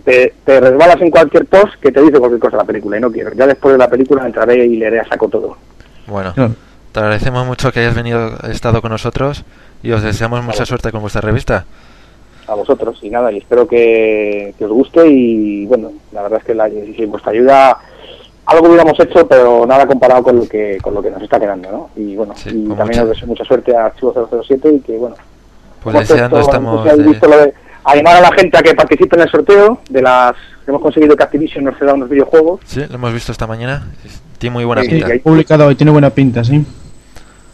te, 0.05 0.33
te 0.45 0.61
resbalas 0.61 1.01
en 1.01 1.11
cualquier 1.11 1.45
post 1.47 1.75
que 1.81 1.91
te 1.91 2.01
dice 2.03 2.19
cualquier 2.19 2.41
cosa 2.41 2.57
de 2.57 2.63
la 2.63 2.67
película 2.67 2.97
y 2.97 3.01
no 3.01 3.11
quiero. 3.11 3.33
Ya 3.35 3.47
después 3.47 3.73
de 3.73 3.79
la 3.79 3.89
película 3.89 4.25
entraré 4.25 4.65
y 4.65 4.77
leeré 4.77 5.01
a 5.01 5.09
saco 5.09 5.29
todo. 5.29 5.57
Bueno, 6.07 6.33
Claro. 6.35 6.53
Te 6.93 7.01
agradecemos 7.01 7.47
mucho 7.47 7.71
que 7.73 7.81
hayas 7.81 7.95
venido, 7.95 8.33
estado 8.51 8.81
con 8.83 8.91
nosotros 8.91 9.45
y 9.83 9.93
os 9.93 10.03
deseamos 10.03 10.43
mucha 10.45 10.65
suerte 10.67 10.91
con 10.91 11.01
vuestra 11.01 11.21
revista. 11.21 11.65
a 12.47 12.55
vosotros 12.55 12.99
y 13.03 13.11
nada, 13.11 13.31
y 13.31 13.39
espero 13.39 13.69
que, 13.69 14.55
que 14.59 14.65
os 14.65 14.71
guste 14.73 15.07
y 15.07 15.67
bueno, 15.67 15.91
la 16.13 16.23
verdad 16.23 16.39
es 16.41 16.45
que 16.47 16.55
la, 16.55 16.69
sin 16.69 17.11
vuestra 17.11 17.33
ayuda 17.33 17.79
algo 18.47 18.69
hubiéramos 18.69 18.99
hecho, 18.99 19.29
pero 19.29 19.67
nada 19.67 19.87
comparado 19.87 20.23
con 20.23 20.37
lo 20.37 20.49
que 20.49 20.79
con 20.81 20.95
lo 20.95 21.03
que 21.03 21.11
nos 21.11 21.23
está 21.23 21.39
quedando, 21.39 21.71
¿no? 21.71 21.91
Y 21.97 22.17
bueno, 22.17 22.33
Sí, 22.35 22.49
y 22.49 22.69
también 22.69 22.87
mucha- 22.87 23.03
os 23.03 23.09
deseo 23.11 23.27
mucha 23.29 23.45
suerte 23.45 23.77
a 23.77 23.85
Archivo 23.87 24.15
007 24.43 24.73
y 24.73 24.81
que 24.81 24.97
bueno, 24.97 25.17
Pues 25.83 25.99
deseando 26.09 26.41
estamos 26.41 26.77
no 26.77 26.83
sé 26.85 26.89
si 26.97 27.01
habéis 27.03 27.21
de- 27.21 27.29
lo 27.29 27.37
de 27.39 27.55
animar 27.85 28.17
a 28.17 28.21
la 28.23 28.33
gente 28.33 28.57
a 28.57 28.63
que 28.63 28.75
participe 28.75 29.17
en 29.17 29.23
el 29.23 29.29
sorteo 29.31 29.81
de 29.91 30.01
las 30.01 30.35
hemos 30.67 30.81
conseguido 30.81 31.15
que 31.15 31.23
Activision 31.25 31.65
nos 31.65 31.79
ceda 31.79 31.93
unos 31.93 32.09
videojuegos 32.09 32.61
Sí, 32.65 32.81
lo 32.89 32.95
hemos 32.95 33.13
visto 33.13 33.31
esta 33.33 33.47
mañana. 33.47 33.87
Tiene 34.39 34.55
muy 34.55 34.65
buena 34.65 34.83
Sí, 34.83 34.89
pinta. 34.91 35.07
sí, 35.07 35.13
hay- 35.13 35.19
Publicado 35.19 35.67
hoy, 35.67 35.75
tiene 35.75 35.91
buena 35.93 36.11
pinta, 36.11 36.45
sí. 36.45 36.65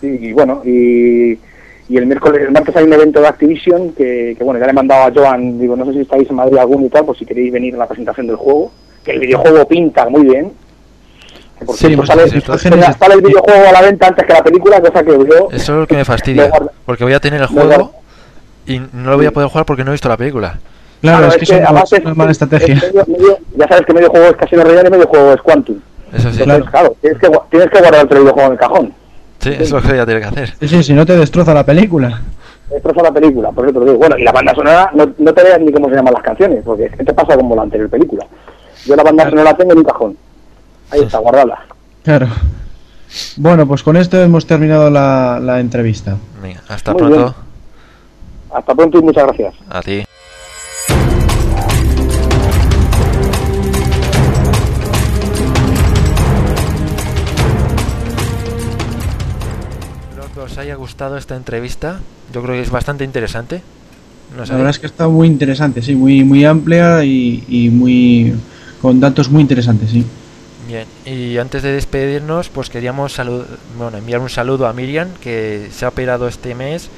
y, 0.03 0.07
y 0.07 0.33
bueno, 0.33 0.61
y, 0.65 1.33
y 1.89 1.97
el 1.97 2.07
miércoles, 2.07 2.43
el 2.43 2.51
martes 2.53 2.77
hay 2.77 2.85
un 2.85 2.93
evento 2.93 3.21
de 3.21 3.27
Activision 3.29 3.93
que, 3.93 4.35
que, 4.37 4.45
bueno, 4.45 4.61
ya 4.61 4.67
le 4.67 4.73
he 4.73 4.75
mandado 4.75 5.05
a 5.05 5.13
Joan, 5.15 5.59
digo, 5.59 5.77
no 5.77 5.87
sé 5.87 5.93
si 5.95 6.01
estáis 6.01 6.29
en 6.29 6.37
Madrid 6.37 6.59
alguno 6.59 6.87
y 6.87 6.89
tal, 6.91 7.05
pues 7.07 7.19
si 7.19 7.25
queréis 7.27 7.53
venir 7.53 7.75
a 7.75 7.79
la 7.79 7.87
presentación 7.87 8.27
del 8.27 8.37
juego, 8.37 8.71
que 9.05 9.13
el 9.13 9.21
videojuego 9.21 9.67
pinta 9.67 10.09
muy 10.09 10.23
bien. 10.25 10.53
Que 11.59 11.65
por 11.65 11.77
Sí, 11.77 11.87
cierto, 11.87 11.95
hemos 11.95 12.07
sale, 12.09 12.25
visto 12.25 12.53
imágenes. 12.53 12.97
sale 12.99 13.15
el 13.15 13.21
videojuego 13.23 13.69
a 13.69 13.73
la 13.73 13.83
venta 13.83 14.09
antes 14.09 14.27
que 14.27 14.33
la 14.33 14.43
película, 14.43 14.81
cosa 14.81 15.03
que 15.05 15.11
yo... 15.13 15.49
Eso 15.53 15.73
es 15.75 15.79
lo 15.81 15.87
que 15.87 15.95
me 15.97 16.05
fastidia, 16.05 16.51
porque 16.85 17.05
voy 17.05 17.13
a 17.13 17.21
tener 17.21 17.41
el 17.41 17.47
juego 17.47 17.93
y 18.67 18.79
no 18.81 19.11
lo 19.11 19.17
voy 19.17 19.27
a 19.27 19.31
poder 19.31 19.49
jugar 19.49 19.65
porque 19.65 19.85
no 19.85 19.91
he 19.91 19.95
visto 19.95 20.09
la 20.09 20.17
película. 20.17 20.59
Claro, 21.01 21.29
es 21.29 21.37
que 21.37 21.45
eso 21.45 21.55
además 21.55 21.93
es 21.93 22.01
una 22.05 22.15
mala 22.15 22.31
estrategia. 22.33 22.75
es 22.77 22.83
medio- 22.95 23.05
medio- 23.07 23.39
ya 23.57 23.69
sabes 23.69 23.87
que 23.87 23.93
medio 23.93 24.09
juego 24.11 24.27
es 24.27 24.37
Casino 24.37 24.65
Royale 24.65 24.89
y 24.89 24.91
medio 24.91 25.07
juego 25.07 25.33
es 25.35 25.41
Quantum. 25.43 25.79
Eso 26.15 26.33
sí, 26.33 26.43
Entonces, 26.43 26.71
claro, 26.71 26.97
tienes, 27.01 27.19
que, 27.19 27.31
tienes 27.51 27.71
que 27.71 27.79
guardar 27.81 28.05
otro 28.05 28.21
videojuego 28.21 28.47
en 28.47 28.53
el 28.53 28.59
cajón. 28.59 28.95
sí, 29.41 29.49
eso 29.51 29.63
es 29.63 29.71
lo 29.73 29.83
que 29.83 29.89
voy 29.89 29.99
a 29.99 30.07
tener 30.07 30.23
que 30.23 30.29
hacer. 30.29 30.55
Sí, 30.61 30.69
sí, 30.69 30.83
si 30.83 30.93
no 30.95 31.05
te 31.05 31.17
destroza 31.17 31.53
la 31.55 31.65
película. 31.67 32.21
Destroza 32.71 33.03
la 33.03 33.13
película, 33.13 33.51
por 33.53 33.65
eso 33.67 33.75
te 33.75 33.79
lo 33.81 33.85
digo. 33.87 33.99
Bueno, 33.99 34.17
y 34.17 34.23
la 34.25 34.33
banda 34.33 34.55
sonora, 34.55 34.91
no, 34.95 35.13
no 35.19 35.35
te 35.35 35.43
veas 35.43 35.61
ni 35.61 35.73
cómo 35.73 35.89
se 35.89 35.95
llaman 35.97 36.15
las 36.15 36.23
canciones, 36.23 36.63
porque 36.65 36.85
es 36.85 36.93
que 36.97 37.05
te 37.05 37.13
pasa 37.13 37.37
como 37.37 37.55
la 37.57 37.63
anterior 37.63 37.91
película. 37.91 38.27
Yo 38.87 38.97
la 38.97 39.03
banda 39.03 39.25
sonora 39.25 39.45
la 39.51 39.57
tengo 39.57 39.73
en 39.73 39.79
un 39.79 39.85
cajón. 39.85 40.17
Ahí 40.91 41.01
está, 41.03 41.19
guardada. 41.19 41.59
Claro. 42.05 42.29
Bueno, 43.37 43.67
pues 43.67 43.83
con 43.83 43.97
esto 43.97 44.21
hemos 44.21 44.47
terminado 44.47 44.91
la, 44.91 45.39
la 45.41 45.61
entrevista. 45.61 46.17
Venga, 46.43 46.61
hasta 46.69 46.93
Muy 46.93 46.99
pronto. 47.01 47.17
bien. 47.17 47.35
Hasta 48.53 48.75
pronto 48.75 48.99
y 48.99 49.03
muchas 49.03 49.25
gracias. 49.27 49.55
A 49.71 49.83
ti. 49.83 50.05
Os 60.45 60.59
haya 60.59 60.75
gustado 60.77 61.17
esta 61.17 61.37
entrevista. 61.37 62.01
Yo 62.33 62.43
creo 62.43 62.55
que 62.55 62.63
es 62.63 62.71
bastante 62.71 63.05
interesante. 63.05 63.63
No 64.37 64.45
La 64.45 64.55
verdad 64.55 64.71
es 64.71 64.79
que 64.79 64.87
está 64.87 65.07
muy 65.09 65.29
interesante, 65.29 65.83
sí, 65.83 65.95
muy, 65.95 66.25
muy 66.25 66.45
amplia 66.45 67.05
y, 67.05 67.45
y 67.49 67.69
muy 67.71 68.35
con 68.81 68.99
datos 69.01 69.29
muy 69.31 69.43
interesantes, 69.43 69.91
sí. 69.91 70.05
Bien, 70.67 70.87
y 71.05 71.37
antes 71.37 71.63
de 71.63 71.73
despedirnos, 71.73 72.49
pues 72.49 72.71
queríamos 72.71 73.19
salu- 73.19 73.45
bueno, 73.79 73.99
enviar 73.99 74.21
un 74.21 74.31
saludo 74.31 74.67
a 74.67 74.73
Miriam, 74.73 75.09
que 75.21 75.69
se 75.73 75.85
ha 75.85 75.89
operado 75.89 76.27
este 76.27 76.55
mes 76.55 76.89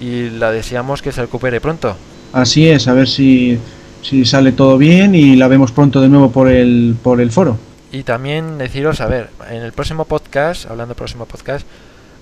y 0.00 0.30
la 0.30 0.52
deseamos 0.52 1.02
que 1.02 1.10
se 1.12 1.22
recupere 1.22 1.60
pronto. 1.60 1.96
Así 2.32 2.68
es, 2.68 2.86
a 2.86 2.92
ver 2.94 3.08
si, 3.08 3.58
si 4.02 4.24
sale 4.24 4.52
todo 4.52 4.78
bien 4.78 5.14
y 5.14 5.36
la 5.36 5.48
vemos 5.48 5.72
pronto 5.72 6.00
de 6.00 6.08
nuevo 6.08 6.30
por 6.30 6.48
el, 6.48 6.96
por 7.02 7.20
el 7.20 7.30
foro. 7.32 7.58
Y 7.92 8.04
también 8.04 8.58
deciros, 8.58 9.00
a 9.00 9.06
ver, 9.06 9.30
en 9.50 9.62
el 9.62 9.72
próximo 9.72 10.04
podcast, 10.04 10.64
hablando 10.70 10.94
del 10.94 10.98
próximo 10.98 11.26
podcast, 11.26 11.66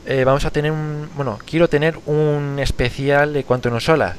eh, 0.07 0.25
vamos 0.25 0.45
a 0.45 0.51
tener 0.51 0.73
un, 0.73 1.09
bueno, 1.17 1.39
quiero 1.45 1.69
tener 1.69 1.99
un 2.07 2.59
especial 2.59 3.33
de 3.33 3.45
Quantum 3.45 3.81
Solar, 3.81 4.17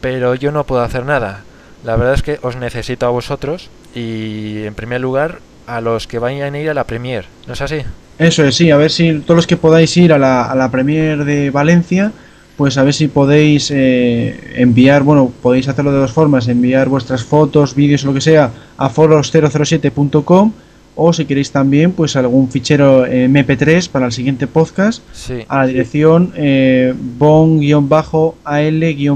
pero 0.00 0.34
yo 0.34 0.52
no 0.52 0.64
puedo 0.64 0.82
hacer 0.82 1.04
nada. 1.04 1.42
La 1.84 1.96
verdad 1.96 2.14
es 2.14 2.22
que 2.22 2.38
os 2.42 2.56
necesito 2.56 3.06
a 3.06 3.10
vosotros 3.10 3.70
y, 3.94 4.64
en 4.64 4.74
primer 4.74 5.00
lugar, 5.00 5.38
a 5.66 5.80
los 5.80 6.06
que 6.06 6.18
vayan 6.18 6.54
a 6.54 6.58
ir 6.58 6.70
a 6.70 6.74
la 6.74 6.84
premier, 6.84 7.26
¿no 7.46 7.52
es 7.52 7.60
así? 7.60 7.82
Eso 8.18 8.44
es, 8.44 8.54
sí, 8.54 8.70
a 8.70 8.76
ver 8.76 8.90
si 8.90 9.20
todos 9.20 9.36
los 9.36 9.46
que 9.46 9.56
podáis 9.56 9.94
ir 9.96 10.12
a 10.12 10.18
la, 10.18 10.44
a 10.44 10.54
la 10.54 10.70
Premier 10.70 11.24
de 11.24 11.50
Valencia, 11.50 12.12
pues 12.56 12.78
a 12.78 12.82
ver 12.82 12.94
si 12.94 13.08
podéis 13.08 13.70
eh, 13.70 14.54
enviar, 14.56 15.02
bueno, 15.02 15.30
podéis 15.42 15.68
hacerlo 15.68 15.92
de 15.92 15.98
dos 15.98 16.12
formas, 16.12 16.48
enviar 16.48 16.88
vuestras 16.88 17.24
fotos, 17.24 17.74
vídeos 17.74 18.04
lo 18.04 18.14
que 18.14 18.22
sea 18.22 18.50
a 18.78 18.88
foros007.com 18.88 20.52
o 20.96 21.12
si 21.12 21.26
queréis 21.26 21.52
también, 21.52 21.92
pues 21.92 22.16
algún 22.16 22.48
fichero 22.50 23.04
eh, 23.06 23.28
MP3 23.28 23.88
para 23.90 24.06
el 24.06 24.12
siguiente 24.12 24.46
podcast 24.46 25.02
Sí. 25.12 25.44
a 25.46 25.58
la 25.58 25.66
dirección 25.66 26.32
eh, 26.34 26.94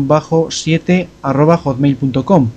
bon-al-7 0.00 1.06
arroba 1.22 1.56
hotmail.com. 1.56 2.48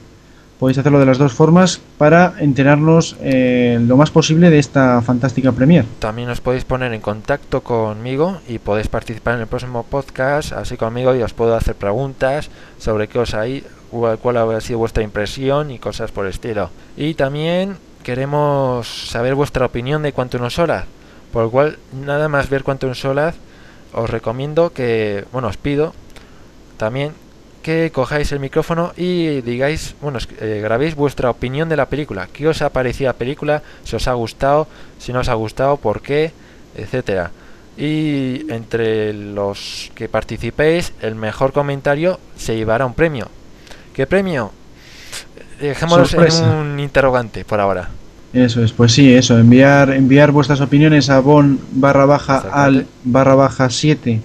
Podéis 0.60 0.78
hacerlo 0.78 1.00
de 1.00 1.06
las 1.06 1.18
dos 1.18 1.34
formas 1.34 1.82
para 1.98 2.36
enterarnos 2.40 3.18
eh, 3.22 3.78
lo 3.86 3.98
más 3.98 4.12
posible 4.12 4.50
de 4.50 4.60
esta 4.60 5.02
fantástica 5.02 5.52
premier. 5.52 5.84
También 6.00 6.30
os 6.30 6.40
podéis 6.40 6.64
poner 6.64 6.94
en 6.94 7.02
contacto 7.02 7.62
conmigo 7.62 8.38
y 8.48 8.60
podéis 8.60 8.88
participar 8.88 9.36
en 9.36 9.42
el 9.42 9.48
próximo 9.48 9.84
podcast, 9.84 10.54
así 10.54 10.78
conmigo 10.78 11.14
y 11.16 11.22
os 11.22 11.34
puedo 11.34 11.56
hacer 11.56 11.76
preguntas 11.76 12.50
sobre 12.78 13.10
qué 13.10 13.20
os 13.20 13.34
hay, 13.34 13.64
cuál, 13.92 14.18
cuál 14.20 14.38
ha 14.38 14.62
sido 14.62 14.80
vuestra 14.80 15.04
impresión 15.04 15.70
y 15.70 15.80
cosas 15.80 16.12
por 16.12 16.26
el 16.26 16.32
estilo. 16.32 16.70
Y 16.96 17.16
también 17.16 17.76
queremos 18.04 18.88
saber 19.10 19.34
vuestra 19.34 19.66
opinión 19.66 20.04
de 20.04 20.14
Quantum 20.14 20.50
Solar, 20.50 20.86
por 21.32 21.44
lo 21.44 21.52
cual 21.52 21.80
nada 21.94 22.30
más 22.30 22.50
ver 22.50 22.64
Quantum 22.64 22.94
Solar 22.94 23.34
os 23.94 24.10
recomiendo 24.10 24.72
que, 24.72 25.26
bueno, 25.32 25.48
os 25.48 25.58
pido 25.58 25.94
también 26.78 27.14
que 27.64 27.92
cojáis 27.94 28.32
el 28.34 28.40
micrófono 28.40 28.92
y 28.98 29.42
digáis, 29.42 29.96
bueno, 30.02 30.20
eh, 30.42 30.60
grabéis 30.62 30.96
vuestra 30.96 31.30
opinión 31.30 31.70
de 31.70 31.78
la 31.78 31.88
película. 31.88 32.28
¿Qué 32.32 32.48
os 32.48 32.62
ha 32.62 32.70
parecido 32.70 33.10
la 33.10 33.18
película? 33.18 33.64
Si 33.86 33.96
os 33.96 34.08
ha 34.08 34.14
gustado, 34.14 34.68
si 35.00 35.14
no 35.14 35.22
os 35.22 35.30
ha 35.30 35.34
gustado, 35.34 35.78
por 35.78 36.02
qué, 36.02 36.34
etcétera. 36.76 37.32
Y 37.78 38.52
entre 38.52 39.14
los 39.14 39.92
que 39.96 40.10
participéis, 40.10 40.94
el 41.02 41.16
mejor 41.16 41.54
comentario 41.54 42.20
se 42.36 42.56
llevará 42.56 42.86
un 42.86 42.94
premio. 42.94 43.30
¿Qué 43.94 44.06
premio? 44.06 44.52
Dejémoslo 45.60 46.06
Sorpresa. 46.06 46.44
en 46.44 46.50
un 46.72 46.80
interrogante 46.80 47.46
por 47.46 47.60
ahora. 47.60 47.90
Eso 48.34 48.64
es, 48.64 48.72
pues 48.72 48.92
sí, 48.92 49.14
eso, 49.14 49.38
enviar, 49.38 49.92
enviar 49.92 50.32
vuestras 50.32 50.60
opiniones 50.60 51.10
a 51.10 51.20
bon 51.20 51.60
barra 51.72 52.06
baja 52.06 52.44
al 52.52 52.88
barra 53.04 53.36
baja 53.36 53.70
7 53.70 54.20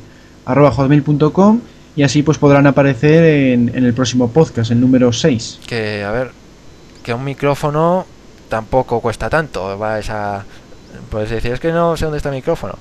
arroba 0.46 0.70
hotmail.com 0.70 1.60
y 1.94 2.02
así 2.04 2.22
pues 2.22 2.38
podrán 2.38 2.66
aparecer 2.66 3.22
en, 3.24 3.70
en 3.74 3.84
el 3.84 3.92
próximo 3.92 4.30
podcast, 4.30 4.70
el 4.70 4.80
número 4.80 5.12
6. 5.12 5.60
que 5.66 6.02
a 6.04 6.10
ver 6.10 6.30
que 7.02 7.12
un 7.12 7.22
micrófono 7.24 8.06
tampoco 8.48 9.00
cuesta 9.02 9.28
tanto 9.28 9.76
vais 9.76 10.08
a 10.08 10.42
puedes 11.10 11.28
decir 11.28 11.52
es 11.52 11.60
que 11.60 11.70
no 11.70 11.94
sé 11.98 12.06
dónde 12.06 12.16
está 12.16 12.30
el 12.30 12.36
micrófono 12.36 12.76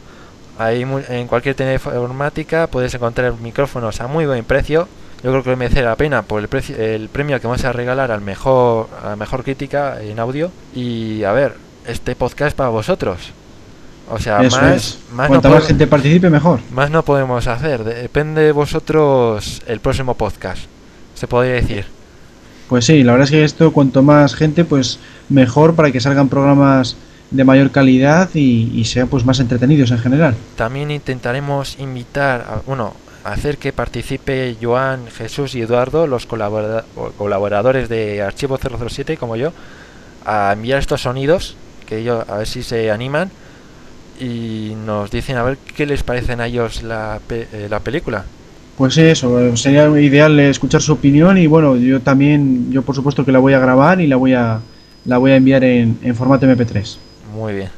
mu- 0.86 1.02
en 1.10 1.28
cualquier 1.28 1.56
tienda 1.56 1.74
informática 1.74 2.68
puedes 2.68 2.94
encontrar 2.94 3.34
micrófonos 3.42 4.00
a 4.00 4.08
muy 4.08 4.26
buen 4.26 4.46
precio 4.46 4.88
yo 5.24 5.32
creo 5.32 5.44
que 5.44 5.56
merece 5.56 5.82
la 5.82 5.96
pena 5.96 6.22
por 6.22 6.42
el 6.42 6.48
precio 6.48 6.76
el 6.78 7.10
premio 7.10 7.40
que 7.40 7.48
vamos 7.48 7.64
a 7.66 7.72
regalar 7.74 8.12
al 8.12 8.22
mejor 8.22 8.88
a 9.04 9.10
la 9.10 9.16
mejor 9.16 9.44
crítica 9.44 10.02
en 10.02 10.20
audio 10.20 10.52
y 10.76 11.24
a 11.24 11.32
ver 11.32 11.56
este 11.86 12.16
podcast 12.16 12.50
es 12.50 12.54
para 12.54 12.70
vosotros 12.70 13.34
o 14.10 14.20
sea 14.20 14.44
Eso 14.44 14.62
más 14.62 14.76
es. 14.76 15.00
más 15.12 15.30
no 15.30 15.42
más 15.42 15.66
gente 15.66 15.88
participe, 15.88 16.30
mejor. 16.30 16.60
más 16.72 16.90
no 16.92 17.04
podemos 17.04 17.48
hacer 17.48 17.84
depende 17.84 18.42
de 18.42 18.52
vosotros 18.52 19.62
el 19.68 19.80
próximo 19.80 20.14
podcast 20.16 20.64
se 21.16 21.28
podría 21.28 21.54
decir 21.56 21.86
Pues 22.68 22.86
sí, 22.86 23.04
la 23.04 23.14
verdad 23.14 23.26
es 23.26 23.32
que 23.32 23.44
esto, 23.44 23.72
cuanto 23.72 24.04
más 24.04 24.36
gente, 24.36 24.66
pues 24.66 25.00
mejor 25.30 25.74
para 25.76 25.92
que 25.92 26.00
salgan 26.02 26.28
programas 26.30 26.98
de 27.32 27.44
mayor 27.44 27.72
calidad 27.72 28.30
y, 28.34 28.72
y 28.74 28.86
sean 28.86 29.08
pues 29.08 29.26
más 29.26 29.40
entretenidos 29.40 29.92
en 29.92 30.00
general. 30.00 30.36
También 30.56 30.92
intentaremos 30.92 31.78
invitar, 31.80 32.42
a, 32.42 32.62
bueno, 32.66 32.94
hacer 33.32 33.58
que 33.58 33.74
participe 33.74 34.56
Joan, 34.62 35.08
Jesús 35.08 35.56
y 35.56 35.62
Eduardo, 35.62 36.08
los 36.08 36.26
colaboradores 36.26 37.90
de 37.90 38.22
Archivo 38.22 38.58
007 38.58 39.18
como 39.18 39.36
yo, 39.36 39.52
a 40.26 40.52
enviar 40.54 40.80
estos 40.80 41.02
sonidos, 41.02 41.56
que 41.86 42.00
ellos 42.00 42.26
a 42.28 42.38
ver 42.38 42.48
si 42.48 42.64
se 42.64 42.92
animan 42.92 43.32
y 44.20 44.74
nos 44.86 45.12
dicen 45.12 45.38
a 45.38 45.44
ver 45.44 45.58
qué 45.76 45.86
les 45.86 46.04
parecen 46.04 46.42
a 46.42 46.48
ellos 46.48 46.84
la, 46.84 47.20
pe- 47.28 47.48
eh, 47.54 47.68
la 47.70 47.80
película. 47.80 48.26
Pues 48.78 48.98
eso, 48.98 49.56
sería 49.58 49.88
ideal 50.00 50.40
escuchar 50.40 50.82
su 50.82 50.94
opinión 50.94 51.38
y 51.38 51.48
bueno, 51.48 51.76
yo 51.78 52.00
también, 52.02 52.72
yo 52.72 52.82
por 52.84 52.96
supuesto 52.96 53.26
que 53.26 53.32
la 53.32 53.40
voy 53.40 53.54
a 53.54 53.60
grabar 53.60 54.02
y 54.02 54.08
la 54.08 54.16
voy 54.18 54.34
a, 54.34 54.60
la 55.06 55.18
voy 55.18 55.32
a 55.32 55.36
enviar 55.36 55.64
en, 55.64 55.98
en 56.04 56.16
formato 56.16 56.46
MP3. 56.46 56.98
Muy 57.34 57.54
bien. 57.54 57.70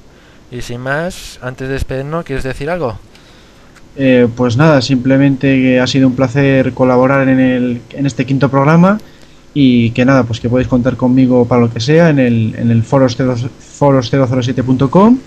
Y 0.51 0.61
sin 0.61 0.81
más, 0.81 1.39
antes 1.41 1.67
de 1.67 1.75
despedirnos, 1.75 2.25
¿quieres 2.25 2.43
decir 2.43 2.69
algo? 2.69 2.97
Eh, 3.95 4.27
pues 4.35 4.55
nada, 4.55 4.81
simplemente 4.81 5.55
que 5.55 5.79
ha 5.79 5.87
sido 5.87 6.07
un 6.07 6.15
placer 6.15 6.73
colaborar 6.73 7.27
en, 7.27 7.39
el, 7.39 7.81
en 7.91 8.05
este 8.05 8.25
quinto 8.25 8.49
programa 8.49 8.99
y 9.53 9.91
que 9.91 10.05
nada, 10.05 10.23
pues 10.23 10.39
que 10.39 10.49
podéis 10.49 10.67
contar 10.67 10.95
conmigo 10.95 11.45
para 11.45 11.61
lo 11.61 11.73
que 11.73 11.79
sea 11.79 12.09
en 12.09 12.19
el, 12.19 12.55
en 12.57 12.71
el 12.71 12.83
foros, 12.83 13.17
007com 13.19 15.17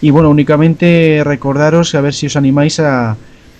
y 0.00 0.10
bueno, 0.10 0.30
únicamente 0.30 1.22
recordaros 1.24 1.94
a 1.94 2.00
ver 2.00 2.12
si 2.12 2.26
os 2.26 2.36
animáis 2.36 2.80
a, 2.80 3.16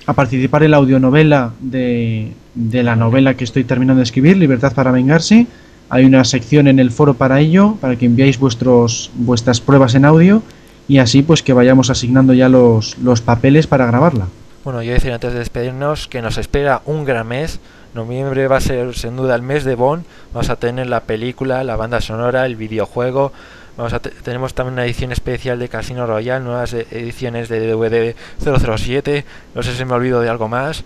a 0.07 0.13
participar 0.13 0.65
en 0.65 0.73
la 0.73 0.77
audionovela 0.79 1.53
de, 1.61 2.33
de 2.55 2.83
la 2.83 2.97
novela 2.97 3.35
que 3.35 3.45
estoy 3.45 3.65
terminando 3.65 3.99
de 3.99 4.05
escribir, 4.05 4.37
Libertad 4.37 4.75
para 4.75 4.93
Vengarse. 4.93 5.47
Hay 5.89 6.05
una 6.05 6.25
sección 6.25 6.69
en 6.69 6.79
el 6.79 6.91
foro 6.91 7.15
para 7.15 7.41
ello, 7.41 7.77
para 7.81 7.97
que 7.97 8.07
enviáis 8.07 8.39
vuestros, 8.39 9.11
vuestras 9.15 9.61
pruebas 9.61 9.95
en 9.95 10.05
audio 10.05 10.43
y 10.89 10.99
así 10.99 11.23
pues 11.23 11.43
que 11.43 11.53
vayamos 11.53 11.91
asignando 11.91 12.35
ya 12.35 12.49
los, 12.49 12.99
los 12.99 13.21
papeles 13.21 13.67
para 13.67 13.87
grabarla. 13.87 14.27
Bueno, 14.65 14.81
yo 14.83 14.93
decir 14.93 15.13
antes 15.13 15.33
de 15.33 15.41
despedirnos 15.41 16.07
que 16.07 16.23
nos 16.23 16.39
espera 16.39 16.83
un 16.87 17.05
gran 17.05 17.27
mes. 17.27 17.59
Noviembre 17.95 18.47
va 18.47 18.59
a 18.59 18.61
ser 18.61 18.95
sin 18.95 19.17
duda 19.17 19.35
el 19.35 19.43
mes 19.43 19.65
de 19.65 19.75
Bond. 19.75 20.05
Vamos 20.33 20.51
a 20.51 20.57
tener 20.57 20.87
la 20.87 21.01
película, 21.01 21.65
la 21.65 21.77
banda 21.77 22.01
sonora, 22.01 22.47
el 22.47 22.55
videojuego. 22.55 23.33
Vamos 23.77 23.93
a 23.93 23.99
tenemos 23.99 24.55
también 24.55 24.75
una 24.75 24.85
edición 24.85 25.11
especial 25.11 25.59
de 25.59 25.69
Casino 25.69 26.07
Royale, 26.07 26.45
nuevas 26.45 26.75
e-, 26.75 26.87
ediciones 26.93 27.49
de 27.49 27.73
DVD 27.73 28.15
007. 28.39 29.25
No 29.55 29.63
sé 29.63 29.75
si 29.75 29.85
me 29.85 29.95
olvido 29.95 30.21
de 30.21 30.29
algo 30.29 30.47
más. 30.49 30.85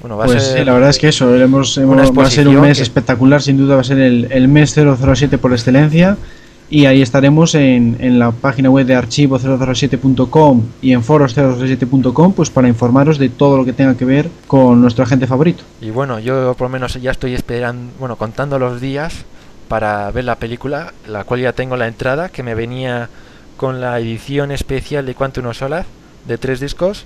Bueno, 0.00 0.16
va 0.16 0.24
pues 0.24 0.38
a 0.38 0.40
ser 0.40 0.66
la 0.66 0.72
verdad 0.72 0.88
es 0.88 0.98
que 0.98 1.08
eso, 1.08 1.34
hemos, 1.34 1.76
hemos 1.76 2.18
va 2.18 2.24
a 2.24 2.30
ser 2.30 2.48
un 2.48 2.58
mes 2.60 2.78
que... 2.78 2.82
espectacular, 2.82 3.42
sin 3.42 3.58
duda 3.58 3.74
va 3.74 3.82
a 3.82 3.84
ser 3.84 3.98
el, 3.98 4.28
el 4.30 4.48
mes 4.48 4.74
007 4.74 5.36
por 5.36 5.52
excelencia 5.52 6.16
y 6.70 6.86
ahí 6.86 7.02
estaremos 7.02 7.54
en, 7.56 7.96
en 7.98 8.18
la 8.20 8.30
página 8.30 8.70
web 8.70 8.86
de 8.86 8.96
archivo007.com 8.96 10.62
y 10.80 10.92
en 10.92 11.02
foros007.com 11.02 12.32
pues 12.32 12.48
para 12.48 12.68
informaros 12.68 13.18
de 13.18 13.28
todo 13.28 13.56
lo 13.56 13.64
que 13.64 13.72
tenga 13.72 13.96
que 13.96 14.04
ver 14.04 14.30
con 14.46 14.80
nuestro 14.80 15.02
agente 15.02 15.26
favorito. 15.26 15.64
Y 15.80 15.90
bueno, 15.90 16.20
yo 16.20 16.54
por 16.56 16.66
lo 16.66 16.72
menos 16.72 16.94
ya 16.94 17.10
estoy 17.10 17.34
esperando, 17.34 17.92
bueno, 17.98 18.14
contando 18.16 18.58
los 18.58 18.80
días 18.80 19.24
para 19.68 20.10
ver 20.12 20.24
la 20.24 20.36
película, 20.36 20.94
la 21.08 21.24
cual 21.24 21.40
ya 21.40 21.52
tengo 21.52 21.76
la 21.76 21.88
entrada 21.88 22.28
que 22.28 22.42
me 22.44 22.54
venía 22.54 23.08
con 23.56 23.80
la 23.80 23.98
edición 23.98 24.52
especial 24.52 25.04
de 25.04 25.14
Quantum 25.14 25.52
Solar 25.52 25.84
de 26.26 26.38
tres 26.38 26.60
discos 26.60 27.04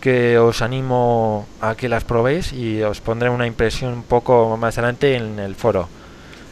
que 0.00 0.38
os 0.38 0.62
animo 0.62 1.46
a 1.60 1.74
que 1.74 1.88
las 1.88 2.04
probéis 2.04 2.52
y 2.52 2.82
os 2.82 3.00
pondré 3.00 3.28
una 3.28 3.46
impresión 3.46 3.92
un 3.92 4.02
poco 4.02 4.56
más 4.56 4.78
adelante 4.78 5.16
en 5.16 5.38
el 5.38 5.54
foro. 5.54 5.88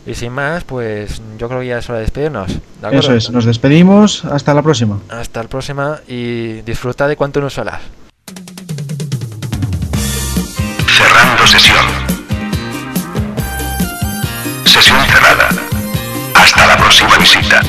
Y 0.07 0.15
sin 0.15 0.33
más, 0.33 0.65
pues 0.65 1.23
yo 1.39 1.49
creo 1.49 1.61
que 1.61 1.67
ya 1.69 1.79
es 1.79 1.89
hora 1.89 1.99
de 1.99 2.05
despedirnos. 2.05 2.49
¿de 2.81 2.99
Eso 2.99 3.15
es, 3.15 3.31
nos 3.31 3.45
despedimos. 3.47 4.25
Hasta 4.25 4.53
la 4.53 4.63
próxima. 4.63 5.01
Hasta 5.09 5.43
la 5.43 5.49
próxima 5.49 6.01
y 6.07 6.61
disfruta 6.63 7.09
de 7.09 7.17
cuánto 7.17 7.41
nos 7.41 7.55
solas. 7.55 7.81
Cerrando 10.87 11.47
sesión. 11.47 11.85
Sesión 14.65 15.01
cerrada. 15.07 15.49
Hasta 16.35 16.67
la 16.67 16.77
próxima 16.77 17.17
visita. 17.19 17.63